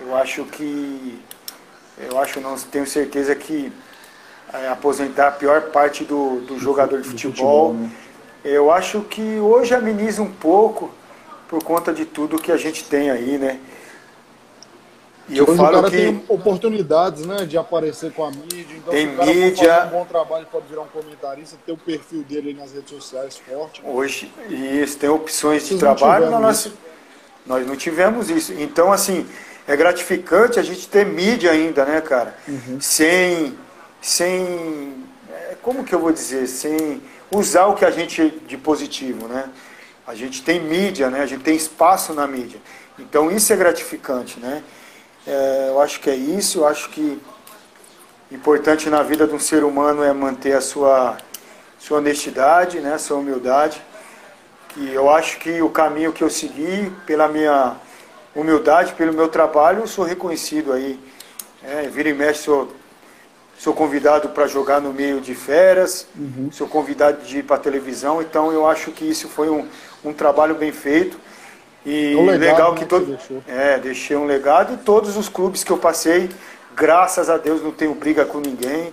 Eu 0.00 0.16
acho 0.16 0.44
que, 0.44 1.20
eu 1.98 2.18
acho 2.18 2.40
não 2.40 2.56
tenho 2.56 2.86
certeza 2.86 3.34
que 3.34 3.72
é, 4.52 4.68
aposentar 4.68 5.28
a 5.28 5.32
pior 5.32 5.62
parte 5.70 6.04
do, 6.04 6.40
do 6.40 6.58
jogador 6.58 7.00
de 7.00 7.08
futebol. 7.08 7.72
futebol 7.72 7.74
né? 7.74 7.90
Eu 8.44 8.70
acho 8.70 9.00
que 9.00 9.38
hoje 9.38 9.74
ameniza 9.74 10.22
um 10.22 10.30
pouco 10.30 10.90
por 11.48 11.62
conta 11.64 11.92
de 11.92 12.04
tudo 12.04 12.38
que 12.38 12.52
a 12.52 12.56
gente 12.56 12.84
tem 12.84 13.10
aí, 13.10 13.38
né? 13.38 13.58
E 15.28 15.38
eu 15.38 15.46
falo 15.46 15.78
o 15.78 15.82
cara 15.82 15.90
que 15.90 15.96
tem 15.96 16.24
oportunidades, 16.28 17.24
né, 17.24 17.46
de 17.46 17.56
aparecer 17.56 18.12
com 18.12 18.24
a 18.24 18.30
mídia. 18.30 18.76
Então, 18.76 18.92
tem 18.92 19.06
se 19.08 19.14
o 19.14 19.16
cara 19.16 19.32
mídia. 19.32 19.84
um 19.86 19.90
bom 19.90 20.04
trabalho, 20.04 20.46
pode 20.52 20.66
virar 20.68 20.82
um 20.82 20.88
comentarista, 20.88 21.56
ter 21.64 21.72
o 21.72 21.76
perfil 21.76 22.22
dele 22.22 22.48
aí 22.50 22.54
nas 22.54 22.72
redes 22.72 22.90
sociais 22.90 23.38
forte. 23.38 23.82
Né? 23.82 23.90
Hoje, 23.90 24.32
isso, 24.50 24.98
tem 24.98 25.08
opções 25.08 25.62
Vocês 25.62 25.78
de 25.78 25.78
trabalho. 25.78 26.30
Nós, 26.30 26.70
nós 27.46 27.66
não 27.66 27.76
tivemos 27.76 28.28
isso. 28.28 28.52
Então, 28.52 28.92
assim, 28.92 29.26
é 29.66 29.74
gratificante 29.74 30.58
a 30.58 30.62
gente 30.62 30.86
ter 30.88 31.06
mídia 31.06 31.50
ainda, 31.50 31.84
né, 31.84 32.00
cara? 32.00 32.36
Uhum. 32.46 32.78
Sem 32.80 33.56
sem, 34.04 34.92
é, 35.30 35.56
como 35.62 35.82
que 35.82 35.94
eu 35.94 35.98
vou 35.98 36.12
dizer, 36.12 36.46
sem 36.46 37.00
usar 37.30 37.66
o 37.66 37.74
que 37.74 37.86
a 37.86 37.90
gente 37.90 38.38
de 38.46 38.58
positivo, 38.58 39.26
né? 39.26 39.48
A 40.06 40.14
gente 40.14 40.42
tem 40.42 40.60
mídia, 40.60 41.08
né? 41.08 41.22
A 41.22 41.26
gente 41.26 41.42
tem 41.42 41.56
espaço 41.56 42.12
na 42.12 42.26
mídia. 42.26 42.60
Então 42.98 43.30
isso 43.30 43.50
é 43.50 43.56
gratificante, 43.56 44.38
né? 44.38 44.62
É, 45.26 45.68
eu 45.68 45.80
acho 45.80 46.00
que 46.00 46.10
é 46.10 46.14
isso, 46.14 46.60
eu 46.60 46.66
acho 46.66 46.90
que 46.90 47.20
importante 48.30 48.90
na 48.90 49.02
vida 49.02 49.26
de 49.26 49.34
um 49.34 49.38
ser 49.38 49.64
humano 49.64 50.02
é 50.02 50.12
manter 50.12 50.54
a 50.54 50.60
sua, 50.60 51.16
sua 51.78 51.98
honestidade, 51.98 52.80
né? 52.80 52.98
Sua 52.98 53.16
humildade. 53.16 53.80
Que 54.68 54.92
eu 54.92 55.08
acho 55.08 55.38
que 55.38 55.62
o 55.62 55.70
caminho 55.70 56.12
que 56.12 56.22
eu 56.22 56.30
segui, 56.30 56.92
pela 57.06 57.28
minha 57.28 57.76
humildade, 58.34 58.92
pelo 58.94 59.12
meu 59.12 59.28
trabalho, 59.28 59.80
eu 59.80 59.86
sou 59.86 60.04
reconhecido 60.04 60.72
aí. 60.72 60.98
É, 61.62 61.88
vira 61.88 62.08
e 62.08 62.14
mexe, 62.14 62.42
sou 62.42 62.70
sou 63.58 63.72
convidado 63.72 64.30
para 64.30 64.46
jogar 64.46 64.80
no 64.80 64.92
meio 64.92 65.20
de 65.20 65.34
feras, 65.34 66.06
uhum. 66.16 66.50
sou 66.52 66.66
convidado 66.66 67.24
de 67.24 67.38
ir 67.38 67.44
para 67.44 67.56
televisão, 67.56 68.20
então 68.20 68.52
eu 68.52 68.66
acho 68.66 68.90
que 68.90 69.08
isso 69.08 69.28
foi 69.28 69.48
um, 69.48 69.66
um 70.04 70.12
trabalho 70.12 70.54
bem 70.54 70.72
feito. 70.72 71.18
E 71.84 72.14
um 72.16 72.24
legado, 72.24 72.40
legal 72.40 72.74
que 72.74 72.82
né, 72.82 72.86
todo. 72.86 73.18
É, 73.46 73.78
deixei 73.78 74.16
um 74.16 74.24
legado 74.24 74.74
e 74.74 74.76
todos 74.78 75.16
os 75.16 75.28
clubes 75.28 75.62
que 75.62 75.70
eu 75.70 75.78
passei, 75.78 76.30
graças 76.74 77.28
a 77.28 77.36
Deus, 77.36 77.62
não 77.62 77.70
tenho 77.70 77.94
briga 77.94 78.24
com 78.24 78.40
ninguém, 78.40 78.92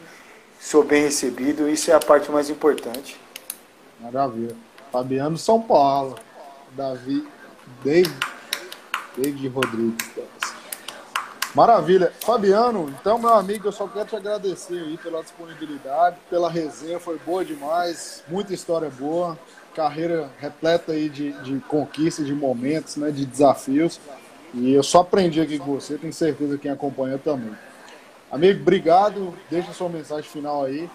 sou 0.59 0.83
bem 0.83 1.03
recebido, 1.03 1.69
isso 1.69 1.89
é 1.89 1.93
a 1.93 1.99
parte 1.99 2.29
mais 2.29 2.49
importante. 2.49 3.19
Maravilha. 3.99 4.55
Fabiano 4.91 5.37
São 5.37 5.61
Paulo, 5.61 6.15
Davi, 6.71 7.25
David, 7.83 8.13
David 9.15 9.47
Rodrigues. 9.47 10.11
Maravilha. 11.55 12.13
Fabiano, 12.21 12.93
então, 12.99 13.17
meu 13.17 13.33
amigo, 13.33 13.67
eu 13.67 13.71
só 13.71 13.87
quero 13.87 14.05
te 14.05 14.15
agradecer 14.15 14.79
aí 14.79 14.97
pela 14.97 15.21
disponibilidade, 15.21 16.17
pela 16.29 16.49
resenha, 16.49 16.99
foi 16.99 17.17
boa 17.25 17.43
demais, 17.43 18.23
muita 18.27 18.53
história 18.53 18.89
boa, 18.89 19.37
carreira 19.75 20.29
repleta 20.39 20.91
aí 20.91 21.09
de, 21.09 21.31
de 21.43 21.59
conquistas, 21.61 22.25
de 22.25 22.33
momentos, 22.33 22.95
né, 22.97 23.11
de 23.11 23.25
desafios. 23.25 23.99
E 24.53 24.73
eu 24.73 24.83
só 24.83 25.01
aprendi 25.01 25.39
aqui 25.39 25.57
com 25.57 25.75
você, 25.75 25.97
tenho 25.97 26.13
certeza 26.13 26.55
que 26.55 26.63
quem 26.63 26.71
acompanha 26.71 27.17
também. 27.17 27.55
Amigo, 28.29 28.61
obrigado. 28.61 29.33
Deixa 29.49 29.73
sua 29.73 29.89
mensagem 29.89 30.29
final 30.29 30.63
aí. 30.65 30.89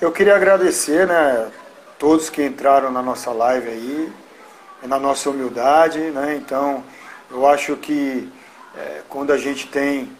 Eu 0.00 0.10
queria 0.10 0.34
agradecer, 0.34 1.06
né, 1.06 1.50
todos 1.98 2.30
que 2.30 2.42
entraram 2.42 2.90
na 2.90 3.02
nossa 3.02 3.30
live 3.30 3.68
aí, 3.68 4.12
na 4.82 4.98
nossa 4.98 5.28
humildade, 5.28 5.98
né? 5.98 6.36
Então, 6.36 6.82
eu 7.30 7.46
acho 7.46 7.76
que 7.76 8.28
é, 8.76 9.02
quando 9.08 9.32
a 9.32 9.36
gente 9.36 9.66
tem 9.68 10.10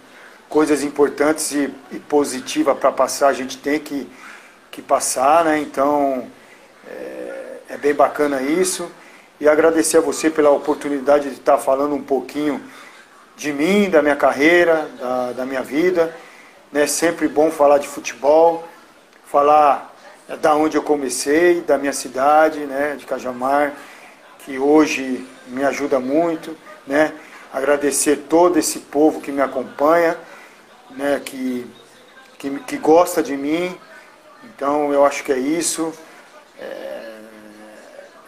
coisas 0.48 0.82
importantes 0.82 1.52
e, 1.52 1.72
e 1.92 1.98
positivas 1.98 2.76
para 2.76 2.92
passar, 2.92 3.28
a 3.28 3.32
gente 3.32 3.56
tem 3.56 3.78
que, 3.78 4.06
que 4.70 4.82
passar, 4.82 5.44
né? 5.44 5.58
Então 5.58 6.26
é, 6.90 7.56
é, 7.70 7.76
bem 7.76 7.94
bacana 7.94 8.42
isso. 8.42 8.90
E 9.40 9.48
agradecer 9.48 9.98
a 9.98 10.00
você 10.00 10.28
pela 10.28 10.50
oportunidade 10.50 11.30
de 11.30 11.36
estar 11.36 11.58
falando 11.58 11.94
um 11.94 12.02
pouquinho 12.02 12.62
de 13.36 13.52
mim, 13.52 13.88
da 13.88 14.02
minha 14.02 14.16
carreira, 14.16 14.88
da, 14.98 15.32
da 15.32 15.46
minha 15.46 15.62
vida. 15.62 16.14
É 16.72 16.80
né? 16.80 16.86
sempre 16.86 17.26
bom 17.26 17.50
falar 17.50 17.78
de 17.78 17.88
futebol, 17.88 18.68
falar 19.24 19.94
da 20.40 20.54
onde 20.54 20.76
eu 20.76 20.82
comecei, 20.82 21.60
da 21.62 21.76
minha 21.76 21.92
cidade, 21.92 22.60
né, 22.60 22.94
de 22.96 23.04
Cajamar, 23.04 23.72
que 24.40 24.58
hoje 24.58 25.26
me 25.48 25.64
ajuda 25.64 25.98
muito, 25.98 26.56
né? 26.86 27.12
agradecer 27.52 28.16
todo 28.28 28.58
esse 28.58 28.78
povo 28.78 29.20
que 29.20 29.32
me 29.32 29.42
acompanha, 29.42 30.16
né, 30.90 31.20
que, 31.24 31.66
que, 32.38 32.50
que 32.60 32.76
gosta 32.76 33.22
de 33.22 33.36
mim. 33.36 33.76
Então 34.44 34.92
eu 34.92 35.04
acho 35.04 35.24
que 35.24 35.32
é 35.32 35.38
isso. 35.38 35.92
É, 36.60 37.10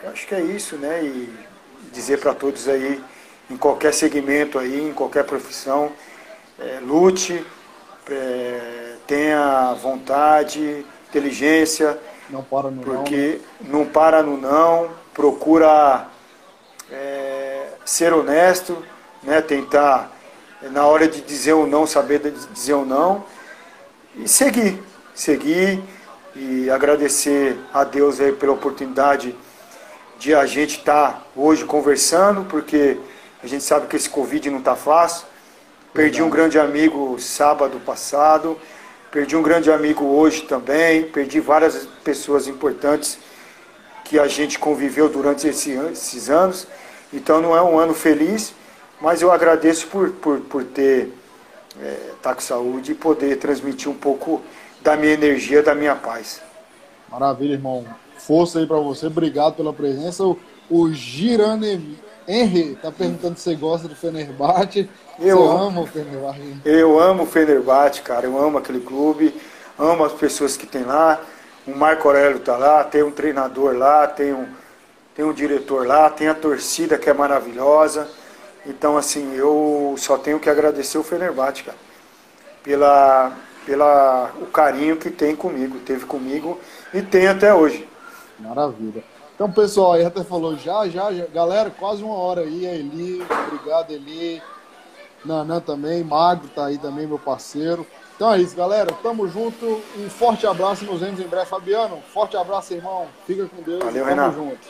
eu 0.04 0.10
acho 0.10 0.26
que 0.26 0.34
é 0.34 0.40
isso, 0.40 0.76
né? 0.76 1.02
E 1.04 1.32
dizer 1.92 2.18
para 2.18 2.34
todos 2.34 2.68
aí, 2.68 3.02
em 3.50 3.56
qualquer 3.56 3.92
segmento 3.92 4.58
aí, 4.58 4.88
em 4.88 4.92
qualquer 4.92 5.24
profissão, 5.24 5.92
é, 6.58 6.80
lute, 6.80 7.44
é, 8.10 8.94
tenha 9.06 9.74
vontade, 9.74 10.84
inteligência. 11.08 11.98
Não 12.30 12.42
para 12.42 12.70
no 12.70 12.82
porque 12.82 13.40
não. 13.60 13.68
Né? 13.68 13.78
não 13.78 13.86
para 13.86 14.22
no 14.22 14.36
não, 14.38 14.90
procura 15.12 16.08
é, 16.90 17.66
ser 17.84 18.12
honesto, 18.12 18.82
né? 19.22 19.40
tentar, 19.42 20.10
na 20.70 20.86
hora 20.86 21.06
de 21.06 21.20
dizer 21.20 21.52
ou 21.52 21.66
não, 21.66 21.86
saber 21.86 22.20
dizer 22.52 22.74
ou 22.74 22.86
não, 22.86 23.24
e 24.16 24.26
seguir, 24.28 24.82
seguir 25.14 25.82
e 26.34 26.70
agradecer 26.70 27.58
a 27.72 27.84
Deus 27.84 28.20
aí 28.20 28.32
pela 28.32 28.52
oportunidade 28.52 29.34
de 30.18 30.34
a 30.34 30.46
gente 30.46 30.78
estar 30.78 31.12
tá 31.12 31.22
hoje 31.36 31.64
conversando, 31.64 32.44
porque 32.44 32.96
a 33.42 33.46
gente 33.46 33.64
sabe 33.64 33.86
que 33.86 33.96
esse 33.96 34.08
Covid 34.08 34.50
não 34.50 34.58
está 34.58 34.74
fácil. 34.74 35.26
Perdi 35.92 36.22
um 36.22 36.30
grande 36.30 36.58
amigo 36.58 37.18
sábado 37.18 37.78
passado, 37.80 38.58
perdi 39.10 39.36
um 39.36 39.42
grande 39.42 39.70
amigo 39.70 40.04
hoje 40.04 40.42
também, 40.42 41.04
perdi 41.04 41.38
várias 41.38 41.86
pessoas 42.02 42.46
importantes 42.46 43.18
que 44.04 44.18
a 44.18 44.26
gente 44.26 44.58
conviveu 44.58 45.08
durante 45.08 45.46
esses 45.46 46.30
anos. 46.30 46.66
Então 47.12 47.42
não 47.42 47.54
é 47.54 47.60
um 47.60 47.78
ano 47.78 47.92
feliz, 47.92 48.54
mas 49.00 49.20
eu 49.20 49.30
agradeço 49.30 49.86
por, 49.88 50.10
por, 50.10 50.40
por 50.40 50.64
ter 50.64 51.12
é, 51.80 51.96
tá 52.22 52.34
com 52.34 52.40
saúde 52.40 52.92
e 52.92 52.94
poder 52.94 53.36
transmitir 53.36 53.90
um 53.90 53.94
pouco 53.94 54.40
da 54.82 54.96
minha 54.96 55.12
energia, 55.12 55.62
da 55.62 55.74
minha 55.74 55.94
paz. 55.94 56.40
Maravilha, 57.08 57.52
irmão. 57.52 57.84
Força 58.18 58.58
aí 58.58 58.66
para 58.66 58.78
você. 58.78 59.06
Obrigado 59.06 59.54
pela 59.54 59.72
presença. 59.72 60.24
O, 60.24 60.38
o 60.70 60.92
Girane 60.92 61.98
Henry 62.26 62.76
tá 62.80 62.90
perguntando 62.90 63.36
se 63.36 63.42
você 63.42 63.54
gosta 63.54 63.88
do 63.88 63.94
Fenerbahçe. 63.94 64.88
Eu 65.18 65.38
você 65.38 65.56
amo 65.56 65.82
o 65.82 65.86
Fenerbahçe. 65.86 66.56
Eu 66.64 66.98
amo 66.98 67.22
o 67.24 67.26
Fenerbahçe, 67.26 68.02
cara. 68.02 68.26
Eu 68.26 68.38
amo 68.38 68.58
aquele 68.58 68.80
clube. 68.80 69.34
Amo 69.78 70.04
as 70.04 70.12
pessoas 70.12 70.56
que 70.56 70.66
tem 70.66 70.84
lá. 70.84 71.20
O 71.66 71.76
Marco 71.76 72.08
Aurélio 72.08 72.40
tá 72.40 72.56
lá, 72.56 72.82
tem 72.82 73.04
um 73.04 73.10
treinador 73.12 73.76
lá, 73.76 74.06
tem 74.08 74.32
um, 74.32 74.48
tem 75.14 75.24
um 75.24 75.32
diretor 75.32 75.86
lá, 75.86 76.10
tem 76.10 76.26
a 76.26 76.34
torcida 76.34 76.98
que 76.98 77.08
é 77.08 77.12
maravilhosa. 77.12 78.08
Então, 78.66 78.96
assim, 78.96 79.34
eu 79.36 79.94
só 79.96 80.18
tenho 80.18 80.40
que 80.40 80.50
agradecer 80.50 80.98
o 80.98 81.04
Fenerbahçe, 81.04 81.62
cara, 81.62 81.78
pela, 82.64 83.32
pela 83.66 84.30
o 84.40 84.46
carinho 84.46 84.96
que 84.96 85.10
tem 85.10 85.34
comigo, 85.36 85.78
teve 85.80 86.04
comigo 86.04 86.58
e 86.92 87.02
tem 87.02 87.26
até 87.28 87.54
hoje. 87.54 87.88
Maravilha. 88.38 89.04
Então, 89.34 89.50
pessoal, 89.50 89.92
aí 89.94 90.04
até 90.04 90.22
falou 90.22 90.56
já, 90.56 90.88
já, 90.88 91.12
já, 91.12 91.26
galera, 91.26 91.70
quase 91.70 92.02
uma 92.02 92.14
hora 92.14 92.42
aí, 92.42 92.66
a 92.66 92.74
Eli, 92.74 93.24
obrigado 93.46 93.90
Eli, 93.90 94.42
Nanã 95.24 95.60
também, 95.60 96.04
Magro 96.04 96.48
tá 96.48 96.66
aí 96.66 96.78
também, 96.78 97.06
meu 97.06 97.18
parceiro. 97.18 97.86
Então 98.14 98.32
é 98.32 98.40
isso, 98.40 98.54
galera, 98.54 98.92
tamo 99.02 99.26
junto, 99.26 99.80
um 99.98 100.08
forte 100.10 100.46
abraço, 100.46 100.84
nos 100.84 101.00
vemos 101.00 101.18
em 101.18 101.26
breve. 101.26 101.46
Fabiano, 101.46 102.00
forte 102.12 102.36
abraço, 102.36 102.74
irmão, 102.74 103.06
fica 103.26 103.46
com 103.46 103.62
Deus, 103.62 103.82
Valeu, 103.82 104.04
tamo 104.04 104.06
Renato. 104.06 104.34
junto. 104.36 104.68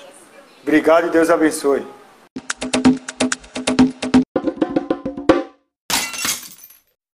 Obrigado 0.62 1.09
e 1.09 1.11
Deus 1.11 1.28
abençoe. 1.28 1.86